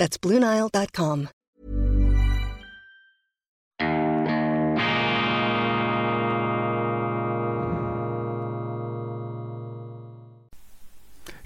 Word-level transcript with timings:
That's 0.00 0.18
BlueNile.com. 0.18 1.28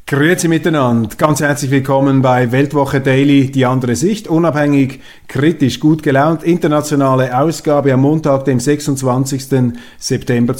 Grüezi 0.07 0.47
miteinander, 0.47 1.09
ganz 1.17 1.41
herzlich 1.41 1.73
willkommen 1.73 2.23
bei 2.23 2.53
Weltwoche 2.53 3.01
Daily, 3.01 3.51
die 3.51 3.67
andere 3.67 3.97
Sicht, 3.97 4.29
unabhängig, 4.29 5.01
kritisch, 5.27 5.81
gut 5.81 6.05
gelaunt, 6.05 6.45
internationale 6.45 7.37
Ausgabe 7.37 7.93
am 7.93 8.03
Montag, 8.03 8.45
dem 8.45 8.61
26. 8.61 9.73
September 9.99 10.55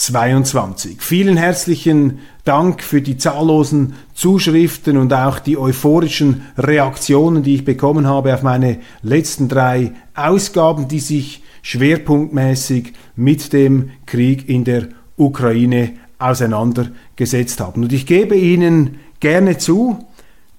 2022. 0.00 0.96
Vielen 1.02 1.36
herzlichen 1.36 2.20
Dank 2.44 2.82
für 2.82 3.02
die 3.02 3.18
zahllosen 3.18 3.92
Zuschriften 4.14 4.96
und 4.96 5.12
auch 5.12 5.38
die 5.38 5.58
euphorischen 5.58 6.42
Reaktionen, 6.56 7.42
die 7.42 7.56
ich 7.56 7.64
bekommen 7.66 8.06
habe 8.06 8.32
auf 8.32 8.42
meine 8.42 8.78
letzten 9.02 9.48
drei 9.48 9.92
Ausgaben, 10.14 10.88
die 10.88 11.00
sich 11.00 11.42
schwerpunktmäßig 11.60 12.94
mit 13.14 13.52
dem 13.52 13.90
Krieg 14.06 14.48
in 14.48 14.64
der 14.64 14.88
Ukraine 15.18 15.92
auseinandergesetzt 16.18 17.60
haben. 17.60 17.82
Und 17.82 17.92
ich 17.92 18.06
gebe 18.06 18.36
Ihnen 18.36 19.00
gerne 19.20 19.58
zu, 19.58 20.06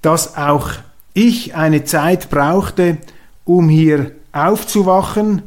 dass 0.03 0.37
auch 0.37 0.69
ich 1.15 1.55
eine 1.55 1.83
Zeit 1.83 2.29
brauchte, 2.29 2.99
um 3.43 3.69
hier 3.69 4.11
aufzuwachen, 4.33 5.41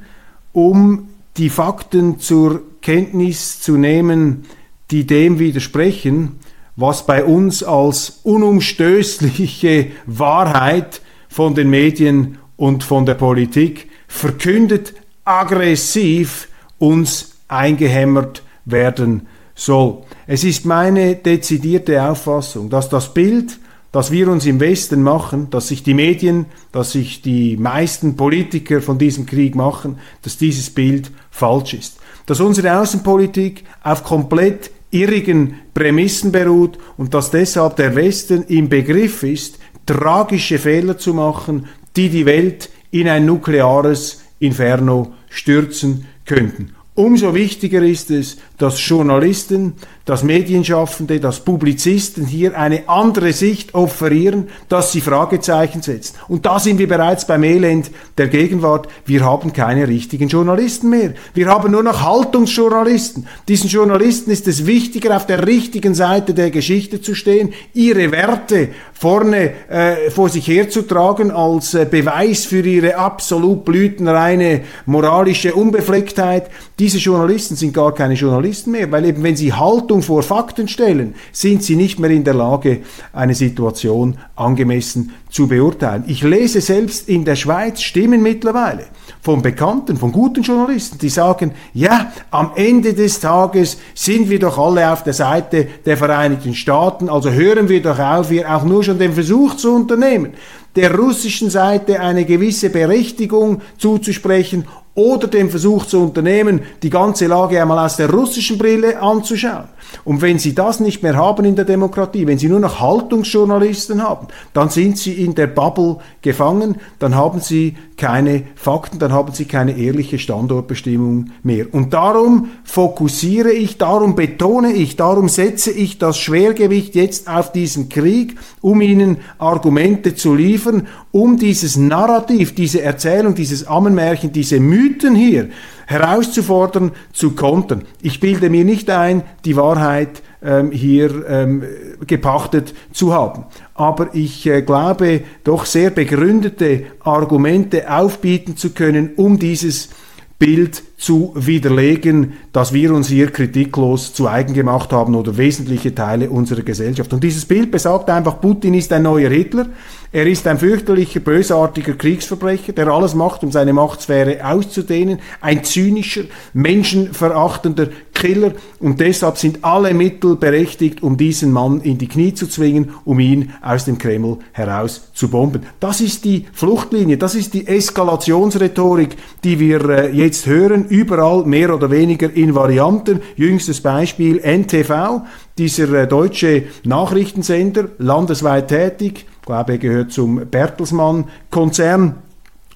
um 0.52 1.10
die 1.36 1.48
Fakten 1.48 2.18
zur 2.18 2.62
Kenntnis 2.84 3.62
zu 3.62 3.78
nehmen, 3.78 4.44
die 4.90 5.06
dem 5.06 5.38
widersprechen, 5.38 6.38
was 6.76 7.06
bei 7.06 7.24
uns 7.24 7.62
als 7.62 8.20
unumstößliche 8.24 9.86
Wahrheit 10.06 11.00
von 11.28 11.54
den 11.54 11.70
Medien 11.70 12.38
und 12.56 12.84
von 12.84 13.06
der 13.06 13.14
Politik 13.14 13.88
verkündet, 14.06 14.92
aggressiv 15.24 16.48
uns 16.78 17.36
eingehämmert 17.48 18.42
werden 18.66 19.28
soll. 19.54 20.02
Es 20.26 20.44
ist 20.44 20.66
meine 20.66 21.16
dezidierte 21.16 22.02
Auffassung, 22.02 22.68
dass 22.68 22.90
das 22.90 23.14
Bild, 23.14 23.58
das 23.92 24.10
wir 24.10 24.28
uns 24.28 24.44
im 24.44 24.60
Westen 24.60 25.02
machen, 25.02 25.48
dass 25.48 25.68
sich 25.68 25.84
die 25.84 25.94
Medien, 25.94 26.46
dass 26.70 26.92
sich 26.92 27.22
die 27.22 27.56
meisten 27.56 28.14
Politiker 28.16 28.82
von 28.82 28.98
diesem 28.98 29.24
Krieg 29.24 29.54
machen, 29.54 29.98
dass 30.20 30.36
dieses 30.36 30.68
Bild 30.68 31.10
falsch 31.30 31.72
ist. 31.72 31.98
Dass 32.26 32.40
unsere 32.40 32.78
Außenpolitik 32.78 33.64
auf 33.82 34.04
komplett 34.04 34.70
irrigen 34.90 35.60
Prämissen 35.74 36.32
beruht 36.32 36.78
und 36.96 37.12
dass 37.14 37.30
deshalb 37.30 37.76
der 37.76 37.94
Westen 37.96 38.44
im 38.44 38.68
Begriff 38.68 39.22
ist, 39.22 39.58
tragische 39.86 40.58
Fehler 40.58 40.96
zu 40.96 41.12
machen, 41.12 41.66
die 41.96 42.08
die 42.08 42.26
Welt 42.26 42.70
in 42.90 43.08
ein 43.08 43.26
nukleares 43.26 44.22
Inferno 44.38 45.12
stürzen 45.28 46.06
könnten. 46.24 46.74
Umso 46.94 47.34
wichtiger 47.34 47.82
ist 47.82 48.10
es, 48.10 48.36
dass 48.56 48.86
Journalisten, 48.86 49.74
dass 50.04 50.22
Medienschaffende, 50.22 51.18
dass 51.18 51.40
Publizisten 51.40 52.26
hier 52.26 52.58
eine 52.58 52.88
andere 52.88 53.32
Sicht 53.32 53.74
offerieren, 53.74 54.48
dass 54.68 54.92
sie 54.92 55.00
Fragezeichen 55.00 55.80
setzen. 55.80 56.16
Und 56.28 56.44
da 56.44 56.58
sind 56.58 56.78
wir 56.78 56.88
bereits 56.88 57.26
beim 57.26 57.42
Elend 57.42 57.90
der 58.18 58.28
Gegenwart. 58.28 58.88
Wir 59.06 59.24
haben 59.24 59.52
keine 59.52 59.88
richtigen 59.88 60.28
Journalisten 60.28 60.90
mehr. 60.90 61.14
Wir 61.32 61.48
haben 61.48 61.72
nur 61.72 61.82
noch 61.82 62.02
Haltungsjournalisten. 62.02 63.26
Diesen 63.48 63.70
Journalisten 63.70 64.30
ist 64.30 64.46
es 64.46 64.66
wichtiger, 64.66 65.16
auf 65.16 65.26
der 65.26 65.46
richtigen 65.46 65.94
Seite 65.94 66.34
der 66.34 66.50
Geschichte 66.50 67.00
zu 67.00 67.14
stehen, 67.14 67.54
ihre 67.72 68.12
Werte 68.12 68.68
vorne 68.92 69.52
äh, 69.68 70.10
vor 70.10 70.28
sich 70.28 70.46
herzutragen 70.46 71.30
als 71.30 71.74
äh, 71.74 71.86
Beweis 71.90 72.44
für 72.44 72.60
ihre 72.60 72.96
absolut 72.96 73.64
blütenreine 73.64 74.62
moralische 74.86 75.54
Unbeflecktheit. 75.54 76.50
Diese 76.78 76.98
Journalisten 76.98 77.56
sind 77.56 77.74
gar 77.74 77.94
keine 77.94 78.14
Journalisten 78.14 78.70
mehr, 78.70 78.90
weil 78.92 79.04
eben 79.04 79.22
wenn 79.22 79.36
sie 79.36 79.52
Haltung 79.52 79.93
vor 80.02 80.22
Fakten 80.22 80.68
stellen, 80.68 81.14
sind 81.32 81.62
sie 81.62 81.76
nicht 81.76 81.98
mehr 81.98 82.10
in 82.10 82.24
der 82.24 82.34
Lage, 82.34 82.82
eine 83.12 83.34
Situation 83.34 84.18
angemessen 84.36 85.12
zu 85.30 85.48
beurteilen. 85.48 86.04
Ich 86.06 86.22
lese 86.22 86.60
selbst 86.60 87.08
in 87.08 87.24
der 87.24 87.36
Schweiz 87.36 87.82
Stimmen 87.82 88.22
mittlerweile 88.22 88.86
von 89.20 89.40
Bekannten, 89.40 89.96
von 89.96 90.12
guten 90.12 90.42
Journalisten, 90.42 90.98
die 90.98 91.08
sagen, 91.08 91.52
ja, 91.72 92.12
am 92.30 92.52
Ende 92.56 92.92
des 92.92 93.20
Tages 93.20 93.78
sind 93.94 94.28
wir 94.28 94.38
doch 94.38 94.58
alle 94.58 94.92
auf 94.92 95.02
der 95.02 95.14
Seite 95.14 95.66
der 95.86 95.96
Vereinigten 95.96 96.54
Staaten, 96.54 97.08
also 97.08 97.30
hören 97.30 97.68
wir 97.68 97.80
doch 97.80 97.98
auf, 97.98 98.28
hier 98.28 98.54
auch 98.54 98.64
nur 98.64 98.84
schon 98.84 98.98
den 98.98 99.14
Versuch 99.14 99.56
zu 99.56 99.74
unternehmen, 99.74 100.34
der 100.76 100.94
russischen 100.94 101.50
Seite 101.50 102.00
eine 102.00 102.24
gewisse 102.24 102.68
Berechtigung 102.68 103.62
zuzusprechen 103.78 104.66
oder 104.94 105.26
den 105.26 105.50
Versuch 105.50 105.86
zu 105.86 106.00
unternehmen, 106.00 106.60
die 106.82 106.90
ganze 106.90 107.26
Lage 107.26 107.60
einmal 107.60 107.84
aus 107.84 107.96
der 107.96 108.10
russischen 108.10 108.58
Brille 108.58 109.00
anzuschauen. 109.00 109.64
Und 110.04 110.22
wenn 110.22 110.38
Sie 110.38 110.54
das 110.54 110.80
nicht 110.80 111.02
mehr 111.02 111.16
haben 111.16 111.44
in 111.44 111.56
der 111.56 111.64
Demokratie, 111.64 112.26
wenn 112.26 112.38
Sie 112.38 112.48
nur 112.48 112.60
noch 112.60 112.80
Haltungsjournalisten 112.80 114.02
haben, 114.02 114.28
dann 114.52 114.68
sind 114.70 114.98
Sie 114.98 115.12
in 115.12 115.34
der 115.34 115.48
Bubble 115.48 115.98
gefangen, 116.22 116.76
dann 116.98 117.14
haben 117.14 117.40
Sie 117.40 117.76
keine 117.96 118.44
Fakten, 118.54 118.98
dann 118.98 119.12
haben 119.12 119.32
Sie 119.32 119.44
keine 119.44 119.76
ehrliche 119.76 120.18
Standortbestimmung 120.18 121.30
mehr. 121.42 121.72
Und 121.72 121.92
darum 121.92 122.50
fokussiere 122.64 123.52
ich, 123.52 123.78
darum 123.78 124.14
betone 124.14 124.72
ich, 124.72 124.96
darum 124.96 125.28
setze 125.28 125.70
ich 125.70 125.98
das 125.98 126.18
Schwergewicht 126.18 126.94
jetzt 126.94 127.28
auf 127.28 127.52
diesen 127.52 127.88
Krieg, 127.88 128.36
um 128.64 128.80
Ihnen 128.80 129.18
Argumente 129.36 130.14
zu 130.14 130.34
liefern, 130.34 130.88
um 131.12 131.36
dieses 131.36 131.76
Narrativ, 131.76 132.54
diese 132.54 132.80
Erzählung, 132.80 133.34
dieses 133.34 133.66
Ammenmärchen, 133.66 134.32
diese 134.32 134.58
Mythen 134.58 135.14
hier 135.14 135.50
herauszufordern, 135.86 136.92
zu 137.12 137.32
kontern. 137.32 137.82
Ich 138.00 138.20
bilde 138.20 138.48
mir 138.48 138.64
nicht 138.64 138.88
ein, 138.88 139.22
die 139.44 139.54
Wahrheit 139.56 140.22
ähm, 140.42 140.70
hier 140.70 141.28
ähm, 141.28 141.62
gepachtet 142.06 142.72
zu 142.90 143.12
haben. 143.12 143.44
Aber 143.74 144.14
ich 144.14 144.46
äh, 144.46 144.62
glaube, 144.62 145.20
doch 145.44 145.66
sehr 145.66 145.90
begründete 145.90 146.86
Argumente 147.00 147.92
aufbieten 147.92 148.56
zu 148.56 148.70
können, 148.70 149.10
um 149.16 149.38
dieses 149.38 149.90
Bild 150.38 150.82
zu 150.96 151.32
widerlegen, 151.36 152.34
dass 152.52 152.72
wir 152.72 152.92
uns 152.92 153.08
hier 153.08 153.30
kritiklos 153.30 154.12
zu 154.12 154.28
eigen 154.28 154.52
gemacht 154.52 154.92
haben 154.92 155.14
oder 155.14 155.36
wesentliche 155.36 155.94
Teile 155.94 156.28
unserer 156.28 156.62
Gesellschaft. 156.62 157.12
Und 157.12 157.22
dieses 157.22 157.44
Bild 157.44 157.70
besagt 157.70 158.10
einfach, 158.10 158.40
Putin 158.40 158.74
ist 158.74 158.92
ein 158.92 159.04
neuer 159.04 159.30
Hitler, 159.30 159.66
er 160.14 160.28
ist 160.28 160.46
ein 160.46 160.60
fürchterlicher, 160.60 161.18
bösartiger 161.18 161.94
Kriegsverbrecher, 161.94 162.72
der 162.72 162.86
alles 162.86 163.16
macht, 163.16 163.42
um 163.42 163.50
seine 163.50 163.72
Machtsphäre 163.72 164.46
auszudehnen, 164.46 165.18
ein 165.40 165.64
zynischer, 165.64 166.22
menschenverachtender 166.52 167.88
Killer 168.12 168.52
und 168.78 169.00
deshalb 169.00 169.38
sind 169.38 169.64
alle 169.64 169.92
Mittel 169.92 170.36
berechtigt, 170.36 171.02
um 171.02 171.16
diesen 171.16 171.50
Mann 171.50 171.80
in 171.80 171.98
die 171.98 172.06
Knie 172.06 172.32
zu 172.32 172.46
zwingen, 172.46 172.92
um 173.04 173.18
ihn 173.18 173.54
aus 173.60 173.86
dem 173.86 173.98
Kreml 173.98 174.38
heraus 174.52 175.10
zu 175.14 175.28
bomben. 175.28 175.62
Das 175.80 176.00
ist 176.00 176.24
die 176.24 176.46
Fluchtlinie, 176.52 177.18
das 177.18 177.34
ist 177.34 177.52
die 177.52 177.66
Eskalationsrhetorik, 177.66 179.16
die 179.42 179.58
wir 179.58 179.88
äh, 179.88 180.10
jetzt 180.12 180.46
hören, 180.46 180.84
überall 180.86 181.44
mehr 181.44 181.74
oder 181.74 181.90
weniger 181.90 182.32
in 182.32 182.54
Varianten. 182.54 183.20
Jüngstes 183.34 183.80
Beispiel 183.80 184.38
NTV, 184.38 185.22
dieser 185.58 185.92
äh, 185.92 186.06
deutsche 186.06 186.66
Nachrichtensender, 186.84 187.88
landesweit 187.98 188.68
tätig, 188.68 189.26
glaube, 189.44 189.72
er 189.72 189.78
gehört 189.78 190.12
zum 190.12 190.46
Bertelsmann-Konzern. 190.46 192.16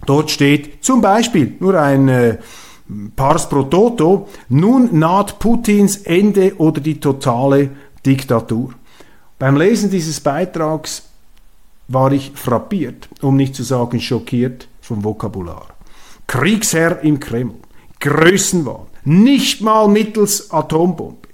Dort 0.07 0.31
steht 0.31 0.85
zum 0.85 1.01
Beispiel 1.01 1.57
nur 1.61 1.81
ein 1.81 2.09
äh, 2.09 2.39
Pars 3.17 3.49
pro 3.49 3.65
Toto, 3.65 4.29
nun 4.49 4.99
naht 4.99 5.39
Putins 5.39 5.99
Ende 5.99 6.57
oder 6.57 6.81
die 6.81 7.01
totale 7.01 7.71
Diktatur. 8.07 8.71
Beim 9.39 9.57
Lesen 9.57 9.91
dieses 9.91 10.21
Beitrags 10.21 11.03
war 11.89 12.13
ich 12.13 12.33
frappiert, 12.35 13.09
um 13.21 13.37
nicht 13.37 13.55
zu 13.55 13.63
sagen 13.63 14.01
schockiert 14.01 14.69
vom 14.81 15.05
Vokabular. 15.05 15.67
Kriegsherr 16.27 17.01
im 17.03 17.21
Kreml, 17.21 17.55
Größenwahn, 18.01 18.87
nicht 19.05 19.61
mal 19.61 19.89
mittels 19.89 20.51
Atombombe, 20.51 21.29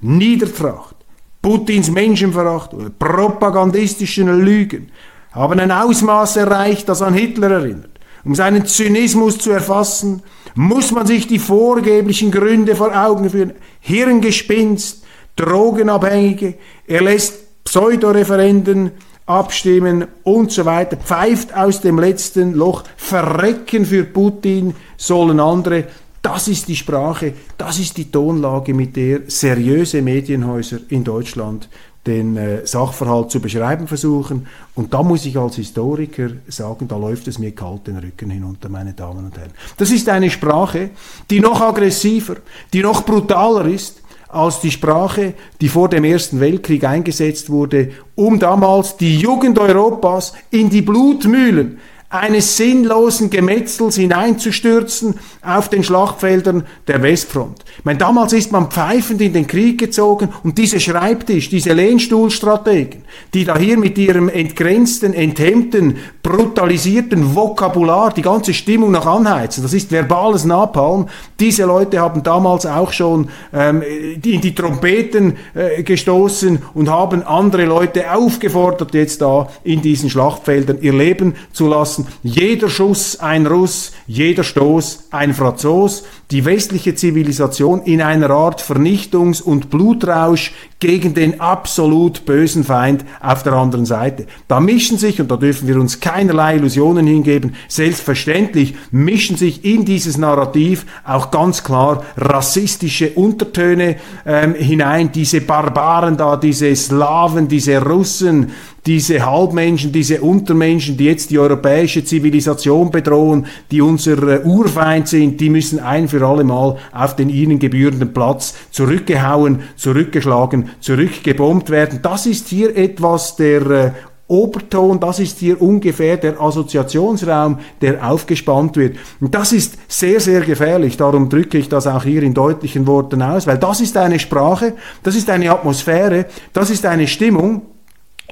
Niedertracht, 0.00 0.96
Putins 1.42 1.90
Menschenverachtung, 1.90 2.92
propagandistischen 2.98 4.44
Lügen, 4.44 4.92
haben 5.32 5.58
ein 5.58 5.72
Ausmaß 5.72 6.36
erreicht, 6.36 6.88
das 6.88 7.02
an 7.02 7.14
Hitler 7.14 7.50
erinnert. 7.50 7.90
Um 8.24 8.36
seinen 8.36 8.66
Zynismus 8.66 9.38
zu 9.38 9.50
erfassen, 9.50 10.22
muss 10.54 10.92
man 10.92 11.06
sich 11.06 11.26
die 11.26 11.40
vorgeblichen 11.40 12.30
Gründe 12.30 12.76
vor 12.76 12.94
Augen 12.94 13.28
führen. 13.28 13.54
Hirngespinst, 13.80 15.02
Drogenabhängige, 15.34 16.54
er 16.86 17.02
lässt 17.02 17.64
Pseudoreferenden 17.64 18.92
abstimmen 19.26 20.06
und 20.24 20.52
so 20.52 20.64
weiter, 20.64 20.96
pfeift 20.96 21.54
aus 21.56 21.80
dem 21.80 21.98
letzten 21.98 22.54
Loch, 22.54 22.84
verrecken 22.96 23.84
für 23.84 24.04
Putin 24.04 24.74
sollen 24.96 25.40
andere. 25.40 25.84
Das 26.22 26.46
ist 26.46 26.68
die 26.68 26.76
Sprache, 26.76 27.34
das 27.58 27.80
ist 27.80 27.96
die 27.96 28.10
Tonlage, 28.10 28.72
mit 28.72 28.94
der 28.94 29.22
seriöse 29.26 30.00
Medienhäuser 30.02 30.78
in 30.88 31.02
Deutschland 31.02 31.68
den 32.06 32.36
äh, 32.36 32.66
Sachverhalt 32.66 33.30
zu 33.30 33.40
beschreiben 33.40 33.86
versuchen. 33.86 34.46
Und 34.74 34.94
da 34.94 35.02
muss 35.02 35.26
ich 35.26 35.36
als 35.36 35.56
Historiker 35.56 36.30
sagen, 36.48 36.88
da 36.88 36.96
läuft 36.96 37.28
es 37.28 37.38
mir 37.38 37.52
kalt 37.52 37.86
den 37.86 37.98
Rücken 37.98 38.30
hinunter, 38.30 38.68
meine 38.68 38.92
Damen 38.92 39.26
und 39.26 39.36
Herren. 39.36 39.52
Das 39.76 39.90
ist 39.90 40.08
eine 40.08 40.30
Sprache, 40.30 40.90
die 41.30 41.40
noch 41.40 41.60
aggressiver, 41.60 42.36
die 42.72 42.82
noch 42.82 43.04
brutaler 43.04 43.66
ist 43.66 44.00
als 44.28 44.60
die 44.60 44.70
Sprache, 44.70 45.34
die 45.60 45.68
vor 45.68 45.88
dem 45.88 46.04
Ersten 46.04 46.40
Weltkrieg 46.40 46.84
eingesetzt 46.84 47.50
wurde, 47.50 47.90
um 48.14 48.38
damals 48.38 48.96
die 48.96 49.18
Jugend 49.18 49.58
Europas 49.58 50.32
in 50.50 50.70
die 50.70 50.82
Blutmühlen 50.82 51.78
eines 52.12 52.58
sinnlosen 52.58 53.30
Gemetzels 53.30 53.96
hineinzustürzen 53.96 55.14
auf 55.40 55.70
den 55.70 55.82
Schlachtfeldern 55.82 56.66
der 56.86 57.02
Westfront. 57.02 57.64
Meine, 57.84 57.98
damals 57.98 58.34
ist 58.34 58.52
man 58.52 58.70
pfeifend 58.70 59.22
in 59.22 59.32
den 59.32 59.46
Krieg 59.46 59.78
gezogen 59.78 60.28
und 60.44 60.58
diese 60.58 60.78
Schreibtisch, 60.78 61.48
diese 61.48 61.72
Lehnstuhlstrategen, 61.72 63.04
die 63.32 63.46
da 63.46 63.56
hier 63.56 63.78
mit 63.78 63.96
ihrem 63.96 64.28
entgrenzten, 64.28 65.14
enthemmten, 65.14 65.96
brutalisierten 66.22 67.34
Vokabular 67.34 68.12
die 68.12 68.22
ganze 68.22 68.52
Stimmung 68.52 68.90
noch 68.90 69.06
anheizen, 69.06 69.62
das 69.62 69.72
ist 69.72 69.90
verbales 69.90 70.44
Napalm, 70.44 71.08
diese 71.40 71.64
Leute 71.64 71.98
haben 71.98 72.22
damals 72.22 72.66
auch 72.66 72.92
schon 72.92 73.30
ähm, 73.54 73.82
in 73.82 74.40
die 74.42 74.54
Trompeten 74.54 75.38
äh, 75.54 75.82
gestoßen 75.82 76.58
und 76.74 76.90
haben 76.90 77.22
andere 77.22 77.64
Leute 77.64 78.12
aufgefordert, 78.12 78.92
jetzt 78.92 79.22
da 79.22 79.48
in 79.64 79.80
diesen 79.80 80.10
Schlachtfeldern 80.10 80.78
ihr 80.82 80.92
Leben 80.92 81.34
zu 81.52 81.68
lassen 81.68 82.01
lassen. 82.02 82.18
Jeder 82.22 82.68
Schuss 82.68 83.20
ein 83.20 83.46
Russ, 83.46 83.92
jeder 84.06 84.44
Stoß 84.44 85.08
ein 85.10 85.34
Franzos. 85.34 86.04
Die 86.30 86.44
westliche 86.44 86.94
Zivilisation 86.94 87.82
in 87.82 88.00
einer 88.00 88.30
Art 88.30 88.62
Vernichtungs- 88.62 89.42
und 89.42 89.70
Blutrausch 89.70 90.52
gegen 90.78 91.14
den 91.14 91.40
absolut 91.40 92.24
bösen 92.24 92.64
Feind 92.64 93.04
auf 93.20 93.42
der 93.42 93.52
anderen 93.52 93.86
Seite. 93.86 94.26
Da 94.48 94.58
mischen 94.58 94.98
sich, 94.98 95.20
und 95.20 95.30
da 95.30 95.36
dürfen 95.36 95.68
wir 95.68 95.76
uns 95.76 96.00
keinerlei 96.00 96.56
Illusionen 96.56 97.06
hingeben, 97.06 97.54
selbstverständlich 97.68 98.74
mischen 98.90 99.36
sich 99.36 99.64
in 99.64 99.84
dieses 99.84 100.16
Narrativ 100.16 100.86
auch 101.04 101.30
ganz 101.30 101.62
klar 101.62 102.02
rassistische 102.16 103.10
Untertöne 103.10 103.96
ähm, 104.26 104.54
hinein. 104.54 105.12
Diese 105.12 105.40
Barbaren 105.40 106.16
da, 106.16 106.36
diese 106.36 106.74
Slaven, 106.74 107.46
diese 107.46 107.80
Russen, 107.80 108.50
diese 108.86 109.24
Halbmenschen, 109.24 109.92
diese 109.92 110.20
Untermenschen, 110.22 110.96
die 110.96 111.04
jetzt 111.04 111.30
die 111.30 111.38
europäische 111.38 112.04
Zivilisation 112.04 112.90
bedrohen, 112.90 113.46
die 113.70 113.80
unser 113.80 114.20
äh, 114.22 114.44
Urfeind 114.44 115.06
sind, 115.06 115.40
die 115.40 115.50
müssen 115.50 115.78
ein 115.78 116.08
für 116.08 116.26
alle 116.26 116.42
Mal 116.42 116.76
auf 116.92 117.14
den 117.14 117.28
ihnen 117.28 117.60
gebührenden 117.60 118.12
Platz 118.12 118.54
zurückgehauen, 118.72 119.60
zurückgeschlagen, 119.76 120.70
zurückgebombt 120.80 121.70
werden. 121.70 122.00
Das 122.02 122.26
ist 122.26 122.48
hier 122.48 122.76
etwas 122.76 123.36
der 123.36 123.70
äh, 123.70 123.90
Oberton, 124.26 124.98
das 124.98 125.18
ist 125.20 125.38
hier 125.38 125.60
ungefähr 125.60 126.16
der 126.16 126.40
Assoziationsraum, 126.40 127.58
der 127.82 128.10
aufgespannt 128.10 128.76
wird. 128.76 128.96
Und 129.20 129.34
das 129.34 129.52
ist 129.52 129.76
sehr, 129.88 130.20
sehr 130.20 130.40
gefährlich. 130.40 130.96
Darum 130.96 131.28
drücke 131.28 131.58
ich 131.58 131.68
das 131.68 131.86
auch 131.86 132.02
hier 132.02 132.22
in 132.22 132.32
deutlichen 132.32 132.86
Worten 132.86 133.20
aus, 133.20 133.46
weil 133.46 133.58
das 133.58 133.80
ist 133.80 133.96
eine 133.96 134.18
Sprache, 134.18 134.72
das 135.02 135.16
ist 135.16 135.28
eine 135.28 135.50
Atmosphäre, 135.50 136.26
das 136.52 136.70
ist 136.70 136.86
eine 136.86 137.06
Stimmung, 137.08 137.62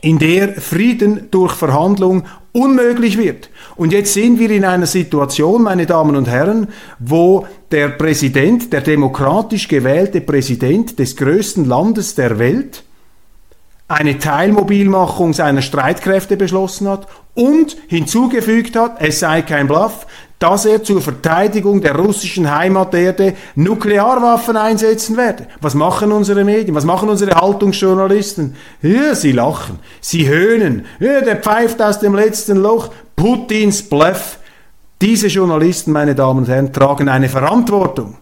in 0.02 0.19
der 0.19 0.55
Frieden 0.55 1.29
durch 1.31 1.55
Verhandlung 1.55 2.25
unmöglich 2.52 3.19
wird. 3.19 3.50
Und 3.76 3.93
jetzt 3.93 4.14
sind 4.14 4.38
wir 4.38 4.50
in 4.50 4.64
einer 4.64 4.87
Situation, 4.87 5.62
meine 5.62 5.87
Damen 5.87 6.17
und 6.17 6.29
Herren, 6.29 6.69
wo 6.99 7.47
der 7.70 7.88
Präsident, 7.88 8.73
der 8.73 8.81
demokratisch 8.81 9.69
gewählte 9.69 10.20
Präsident 10.20 10.99
des 10.99 11.17
größten 11.17 11.64
Landes 11.64 12.14
der 12.14 12.38
Welt, 12.38 12.82
eine 13.88 14.19
Teilmobilmachung 14.19 15.32
seiner 15.32 15.62
Streitkräfte 15.62 16.37
beschlossen 16.37 16.88
hat 16.88 17.08
und 17.35 17.76
hinzugefügt 17.88 18.76
hat, 18.76 18.97
es 19.00 19.19
sei 19.19 19.43
kein 19.43 19.67
Bluff, 19.67 20.06
dass 20.40 20.64
er 20.64 20.82
zur 20.82 21.02
Verteidigung 21.02 21.82
der 21.82 21.94
russischen 21.94 22.50
Heimaterde 22.50 23.34
Nuklearwaffen 23.54 24.56
einsetzen 24.56 25.16
werde. 25.16 25.46
Was 25.60 25.75
machen 25.75 26.10
unsere 26.10 26.44
Medien? 26.44 26.75
Was 26.75 26.87
machen 26.87 27.10
unsere 27.10 27.38
Haltungsjournalisten? 27.38 28.56
Ja, 28.81 29.14
sie 29.14 29.32
lachen, 29.32 29.78
sie 30.00 30.26
höhnen. 30.26 30.87
Ja, 30.98 31.20
der 31.20 31.37
pfeift 31.37 31.81
aus 31.82 32.00
dem 32.00 32.14
letzten 32.14 32.56
Loch. 32.56 32.88
Putins 33.14 33.82
Bluff. 33.82 34.38
Diese 35.02 35.28
Journalisten, 35.28 35.92
meine 35.92 36.14
Damen 36.14 36.40
und 36.40 36.48
Herren, 36.48 36.72
tragen 36.72 37.10
eine 37.10 37.28
Verantwortung 37.28 38.16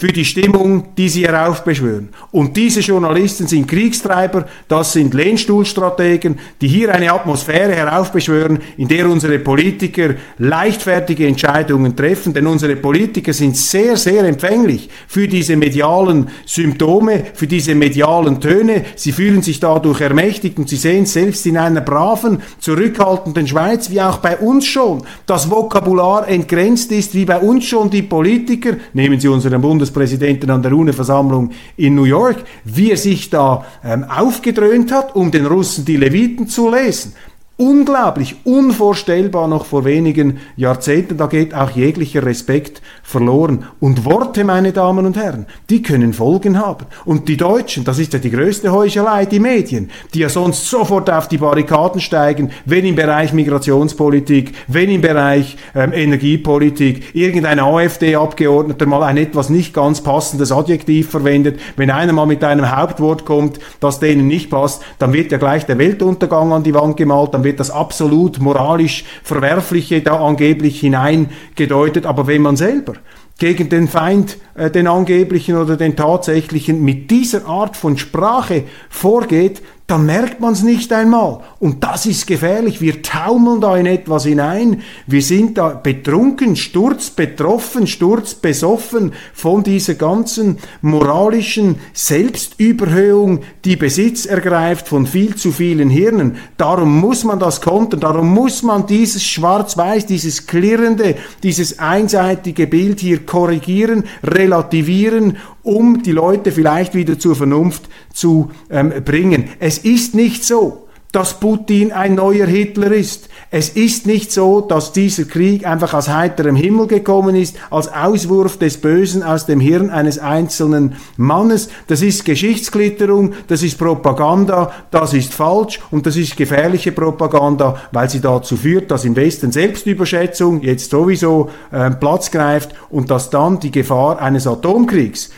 für 0.00 0.08
die 0.08 0.24
Stimmung, 0.24 0.94
die 0.96 1.10
sie 1.10 1.26
heraufbeschwören. 1.26 2.08
Und 2.30 2.56
diese 2.56 2.80
Journalisten 2.80 3.46
sind 3.46 3.68
Kriegstreiber, 3.68 4.46
das 4.66 4.94
sind 4.94 5.12
Lehnstuhlstrategen, 5.12 6.38
die 6.58 6.68
hier 6.68 6.94
eine 6.94 7.12
Atmosphäre 7.12 7.74
heraufbeschwören, 7.74 8.60
in 8.78 8.88
der 8.88 9.06
unsere 9.06 9.38
Politiker 9.38 10.14
leichtfertige 10.38 11.26
Entscheidungen 11.26 11.94
treffen, 11.94 12.32
denn 12.32 12.46
unsere 12.46 12.76
Politiker 12.76 13.34
sind 13.34 13.58
sehr, 13.58 13.98
sehr 13.98 14.24
empfänglich 14.24 14.88
für 15.06 15.28
diese 15.28 15.54
medialen 15.54 16.28
Symptome, 16.46 17.24
für 17.34 17.46
diese 17.46 17.74
medialen 17.74 18.40
Töne. 18.40 18.86
Sie 18.96 19.12
fühlen 19.12 19.42
sich 19.42 19.60
dadurch 19.60 20.00
ermächtigt 20.00 20.56
und 20.56 20.70
sie 20.70 20.76
sehen 20.76 21.04
selbst 21.04 21.44
in 21.44 21.58
einer 21.58 21.82
braven, 21.82 22.40
zurückhaltenden 22.58 23.46
Schweiz, 23.46 23.90
wie 23.90 24.00
auch 24.00 24.16
bei 24.16 24.38
uns 24.38 24.64
schon, 24.64 25.02
das 25.26 25.50
Vokabular 25.50 26.26
entgrenzt 26.26 26.90
ist, 26.90 27.14
wie 27.14 27.26
bei 27.26 27.38
uns 27.38 27.66
schon 27.66 27.90
die 27.90 28.00
Politiker, 28.00 28.78
nehmen 28.94 29.20
Sie 29.20 29.28
unseren 29.28 29.60
Bundes 29.60 29.89
Bundespräsidenten 29.90 30.50
an 30.50 30.62
der 30.62 30.72
UNO-Versammlung 30.72 31.50
in 31.76 31.94
New 31.94 32.04
York, 32.04 32.36
wie 32.64 32.90
er 32.90 32.96
sich 32.96 33.30
da 33.30 33.64
ähm, 33.84 34.04
aufgedröhnt 34.04 34.92
hat, 34.92 35.14
um 35.14 35.30
den 35.30 35.46
Russen 35.46 35.84
die 35.84 35.96
Leviten 35.96 36.48
zu 36.48 36.70
lesen 36.70 37.14
unglaublich, 37.60 38.36
unvorstellbar 38.44 39.46
noch 39.46 39.66
vor 39.66 39.84
wenigen 39.84 40.38
Jahrzehnten. 40.56 41.18
Da 41.18 41.26
geht 41.26 41.54
auch 41.54 41.70
jeglicher 41.70 42.24
Respekt 42.24 42.80
verloren. 43.02 43.66
Und 43.80 44.06
Worte, 44.06 44.44
meine 44.44 44.72
Damen 44.72 45.04
und 45.04 45.18
Herren, 45.18 45.44
die 45.68 45.82
können 45.82 46.14
Folgen 46.14 46.58
haben. 46.58 46.86
Und 47.04 47.28
die 47.28 47.36
Deutschen, 47.36 47.84
das 47.84 47.98
ist 47.98 48.14
ja 48.14 48.18
die 48.18 48.30
größte 48.30 48.72
Heuchelei, 48.72 49.26
die 49.26 49.40
Medien, 49.40 49.90
die 50.14 50.20
ja 50.20 50.30
sonst 50.30 50.70
sofort 50.70 51.10
auf 51.10 51.28
die 51.28 51.36
Barrikaden 51.36 52.00
steigen, 52.00 52.50
wenn 52.64 52.86
im 52.86 52.94
Bereich 52.94 53.34
Migrationspolitik, 53.34 54.54
wenn 54.66 54.90
im 54.90 55.02
Bereich 55.02 55.58
ähm, 55.74 55.92
Energiepolitik 55.92 57.14
irgendein 57.14 57.60
AfD-Abgeordneter 57.60 58.86
mal 58.86 59.02
ein 59.02 59.18
etwas 59.18 59.50
nicht 59.50 59.74
ganz 59.74 60.00
passendes 60.00 60.50
Adjektiv 60.50 61.10
verwendet. 61.10 61.60
Wenn 61.76 61.90
einer 61.90 62.14
mal 62.14 62.26
mit 62.26 62.42
einem 62.42 62.74
Hauptwort 62.74 63.26
kommt, 63.26 63.58
das 63.80 64.00
denen 64.00 64.28
nicht 64.28 64.48
passt, 64.48 64.82
dann 64.98 65.12
wird 65.12 65.30
ja 65.30 65.36
gleich 65.36 65.66
der 65.66 65.76
Weltuntergang 65.76 66.54
an 66.54 66.62
die 66.62 66.72
Wand 66.72 66.96
gemalt, 66.96 67.34
dann 67.34 67.49
wird 67.50 67.58
das 67.58 67.72
absolut 67.72 68.38
moralisch 68.40 69.04
Verwerfliche 69.24 70.02
da 70.02 70.24
angeblich 70.24 70.78
hineingedeutet, 70.78 72.06
aber 72.06 72.28
wenn 72.28 72.42
man 72.42 72.56
selber 72.56 72.94
gegen 73.38 73.68
den 73.68 73.88
Feind, 73.88 74.36
äh, 74.54 74.70
den 74.70 74.86
angeblichen 74.86 75.56
oder 75.56 75.76
den 75.76 75.96
tatsächlichen, 75.96 76.84
mit 76.84 77.10
dieser 77.10 77.46
Art 77.46 77.76
von 77.76 77.98
Sprache 77.98 78.64
vorgeht, 78.88 79.62
dann 79.90 80.06
merkt 80.06 80.38
man 80.38 80.52
es 80.52 80.62
nicht 80.62 80.92
einmal. 80.92 81.40
Und 81.58 81.82
das 81.82 82.06
ist 82.06 82.28
gefährlich. 82.28 82.80
Wir 82.80 83.02
taumeln 83.02 83.60
da 83.60 83.76
in 83.76 83.86
etwas 83.86 84.24
hinein. 84.24 84.82
Wir 85.08 85.20
sind 85.20 85.58
da 85.58 85.70
betrunken, 85.70 86.54
sturzbetroffen, 86.54 87.88
sturzbesoffen 87.88 89.12
von 89.34 89.64
dieser 89.64 89.94
ganzen 89.94 90.58
moralischen 90.80 91.80
Selbstüberhöhung, 91.92 93.40
die 93.64 93.74
Besitz 93.74 94.26
ergreift 94.26 94.86
von 94.86 95.06
viel 95.06 95.34
zu 95.34 95.50
vielen 95.50 95.90
Hirnen. 95.90 96.36
Darum 96.56 97.00
muss 97.00 97.24
man 97.24 97.40
das 97.40 97.60
kontern. 97.60 97.98
Darum 97.98 98.32
muss 98.32 98.62
man 98.62 98.86
dieses 98.86 99.24
Schwarz-Weiß, 99.24 100.06
dieses 100.06 100.46
klirrende, 100.46 101.16
dieses 101.42 101.80
einseitige 101.80 102.68
Bild 102.68 103.00
hier 103.00 103.26
korrigieren, 103.26 104.04
relativieren 104.22 105.36
um 105.62 106.02
die 106.02 106.12
Leute 106.12 106.52
vielleicht 106.52 106.94
wieder 106.94 107.18
zur 107.18 107.36
Vernunft 107.36 107.88
zu 108.12 108.50
ähm, 108.70 108.92
bringen. 109.04 109.44
Es 109.58 109.79
ist 109.80 110.14
nicht 110.14 110.44
so, 110.44 110.86
dass 111.12 111.40
Putin 111.40 111.90
ein 111.90 112.14
neuer 112.14 112.46
Hitler 112.46 112.92
ist. 112.92 113.28
Es 113.50 113.70
ist 113.70 114.06
nicht 114.06 114.30
so, 114.30 114.60
dass 114.60 114.92
dieser 114.92 115.24
Krieg 115.24 115.66
einfach 115.66 115.92
aus 115.92 116.08
heiterem 116.08 116.54
Himmel 116.54 116.86
gekommen 116.86 117.34
ist, 117.34 117.56
als 117.70 117.92
Auswurf 117.92 118.58
des 118.58 118.80
Bösen 118.80 119.24
aus 119.24 119.44
dem 119.44 119.58
Hirn 119.58 119.90
eines 119.90 120.20
einzelnen 120.20 120.94
Mannes. 121.16 121.68
Das 121.88 122.00
ist 122.02 122.24
Geschichtsklitterung, 122.24 123.32
das 123.48 123.64
ist 123.64 123.76
Propaganda, 123.76 124.70
das 124.92 125.12
ist 125.12 125.34
falsch 125.34 125.80
und 125.90 126.06
das 126.06 126.16
ist 126.16 126.36
gefährliche 126.36 126.92
Propaganda, 126.92 127.76
weil 127.90 128.08
sie 128.08 128.20
dazu 128.20 128.56
führt, 128.56 128.90
dass 128.92 129.04
im 129.04 129.16
Westen 129.16 129.50
Selbstüberschätzung 129.50 130.62
jetzt 130.62 130.90
sowieso 130.90 131.50
äh, 131.72 131.90
Platz 131.90 132.30
greift 132.30 132.70
und 132.88 133.10
dass 133.10 133.30
dann 133.30 133.58
die 133.58 133.72
Gefahr 133.72 134.20
eines 134.20 134.46
Atomkriegs 134.46 135.30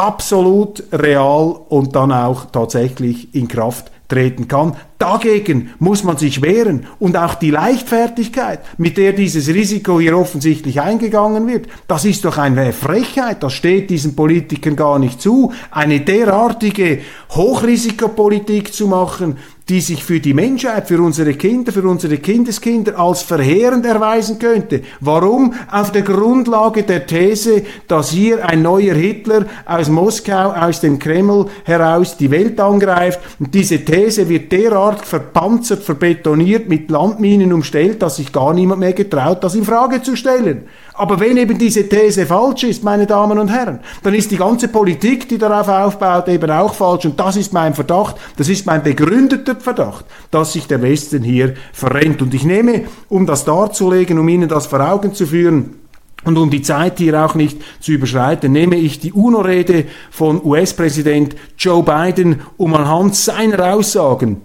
absolut 0.00 0.82
real 0.92 1.54
und 1.68 1.94
dann 1.94 2.10
auch 2.10 2.46
tatsächlich 2.46 3.34
in 3.34 3.48
Kraft 3.48 3.90
treten 4.08 4.48
kann. 4.48 4.74
Dagegen 4.98 5.70
muss 5.78 6.04
man 6.04 6.16
sich 6.16 6.42
wehren 6.42 6.86
und 6.98 7.16
auch 7.16 7.34
die 7.34 7.50
Leichtfertigkeit, 7.50 8.60
mit 8.78 8.96
der 8.96 9.12
dieses 9.12 9.48
Risiko 9.48 10.00
hier 10.00 10.16
offensichtlich 10.16 10.80
eingegangen 10.80 11.46
wird, 11.46 11.68
das 11.86 12.06
ist 12.06 12.24
doch 12.24 12.38
eine 12.38 12.72
Frechheit, 12.72 13.42
das 13.42 13.52
steht 13.52 13.90
diesen 13.90 14.16
Politikern 14.16 14.74
gar 14.74 14.98
nicht 14.98 15.20
zu, 15.20 15.52
eine 15.70 16.00
derartige 16.00 17.00
Hochrisikopolitik 17.30 18.72
zu 18.72 18.88
machen, 18.88 19.36
die 19.70 19.80
sich 19.80 20.02
für 20.02 20.18
die 20.18 20.34
Menschheit, 20.34 20.88
für 20.88 21.00
unsere 21.00 21.34
Kinder, 21.34 21.70
für 21.70 21.86
unsere 21.86 22.18
Kindeskinder 22.18 22.98
als 22.98 23.22
verheerend 23.22 23.86
erweisen 23.86 24.40
könnte. 24.40 24.82
Warum? 24.98 25.54
Auf 25.70 25.92
der 25.92 26.02
Grundlage 26.02 26.82
der 26.82 27.06
These, 27.06 27.62
dass 27.86 28.10
hier 28.10 28.44
ein 28.44 28.62
neuer 28.62 28.94
Hitler 28.94 29.46
aus 29.64 29.88
Moskau, 29.88 30.50
aus 30.50 30.80
dem 30.80 30.98
Kreml 30.98 31.46
heraus 31.62 32.16
die 32.16 32.32
Welt 32.32 32.58
angreift. 32.58 33.20
Und 33.38 33.54
diese 33.54 33.84
These 33.84 34.28
wird 34.28 34.50
derart 34.50 35.06
verpanzert, 35.06 35.84
verbetoniert, 35.84 36.68
mit 36.68 36.90
Landminen 36.90 37.52
umstellt, 37.52 38.02
dass 38.02 38.16
sich 38.16 38.32
gar 38.32 38.52
niemand 38.52 38.80
mehr 38.80 38.92
getraut, 38.92 39.44
das 39.44 39.54
in 39.54 39.64
Frage 39.64 40.02
zu 40.02 40.16
stellen. 40.16 40.64
Aber 40.94 41.20
wenn 41.20 41.36
eben 41.36 41.56
diese 41.56 41.88
These 41.88 42.26
falsch 42.26 42.64
ist, 42.64 42.84
meine 42.84 43.06
Damen 43.06 43.38
und 43.38 43.48
Herren, 43.48 43.80
dann 44.02 44.14
ist 44.14 44.30
die 44.30 44.36
ganze 44.36 44.68
Politik, 44.68 45.28
die 45.28 45.38
darauf 45.38 45.68
aufbaut, 45.68 46.28
eben 46.28 46.50
auch 46.50 46.74
falsch. 46.74 47.06
Und 47.06 47.18
das 47.18 47.36
ist 47.36 47.52
mein 47.52 47.74
Verdacht, 47.74 48.16
das 48.36 48.48
ist 48.48 48.66
mein 48.66 48.82
begründeter 48.82 49.56
Verdacht, 49.56 50.04
dass 50.30 50.52
sich 50.52 50.66
der 50.66 50.82
Westen 50.82 51.22
hier 51.22 51.54
verrennt. 51.72 52.22
Und 52.22 52.34
ich 52.34 52.44
nehme, 52.44 52.84
um 53.08 53.26
das 53.26 53.44
darzulegen, 53.44 54.18
um 54.18 54.28
Ihnen 54.28 54.48
das 54.48 54.66
vor 54.66 54.80
Augen 54.80 55.14
zu 55.14 55.26
führen, 55.26 55.76
und 56.22 56.36
um 56.36 56.50
die 56.50 56.60
Zeit 56.60 56.98
hier 56.98 57.24
auch 57.24 57.34
nicht 57.34 57.62
zu 57.80 57.92
überschreiten, 57.92 58.52
nehme 58.52 58.76
ich 58.76 59.00
die 59.00 59.10
UNO-Rede 59.10 59.86
von 60.10 60.44
US-Präsident 60.44 61.34
Joe 61.56 61.82
Biden, 61.82 62.42
um 62.58 62.74
anhand 62.74 63.16
seiner 63.16 63.72
Aussagen 63.74 64.42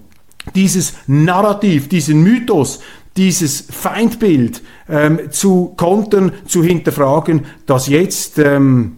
dieses 0.53 0.93
Narrativ, 1.07 1.89
diesen 1.89 2.21
Mythos 2.23 2.79
dieses 3.17 3.65
Feindbild 3.69 4.61
ähm, 4.89 5.31
zu 5.31 5.73
kontern, 5.75 6.31
zu 6.45 6.63
hinterfragen, 6.63 7.45
das 7.65 7.87
jetzt 7.87 8.39
ähm, 8.39 8.97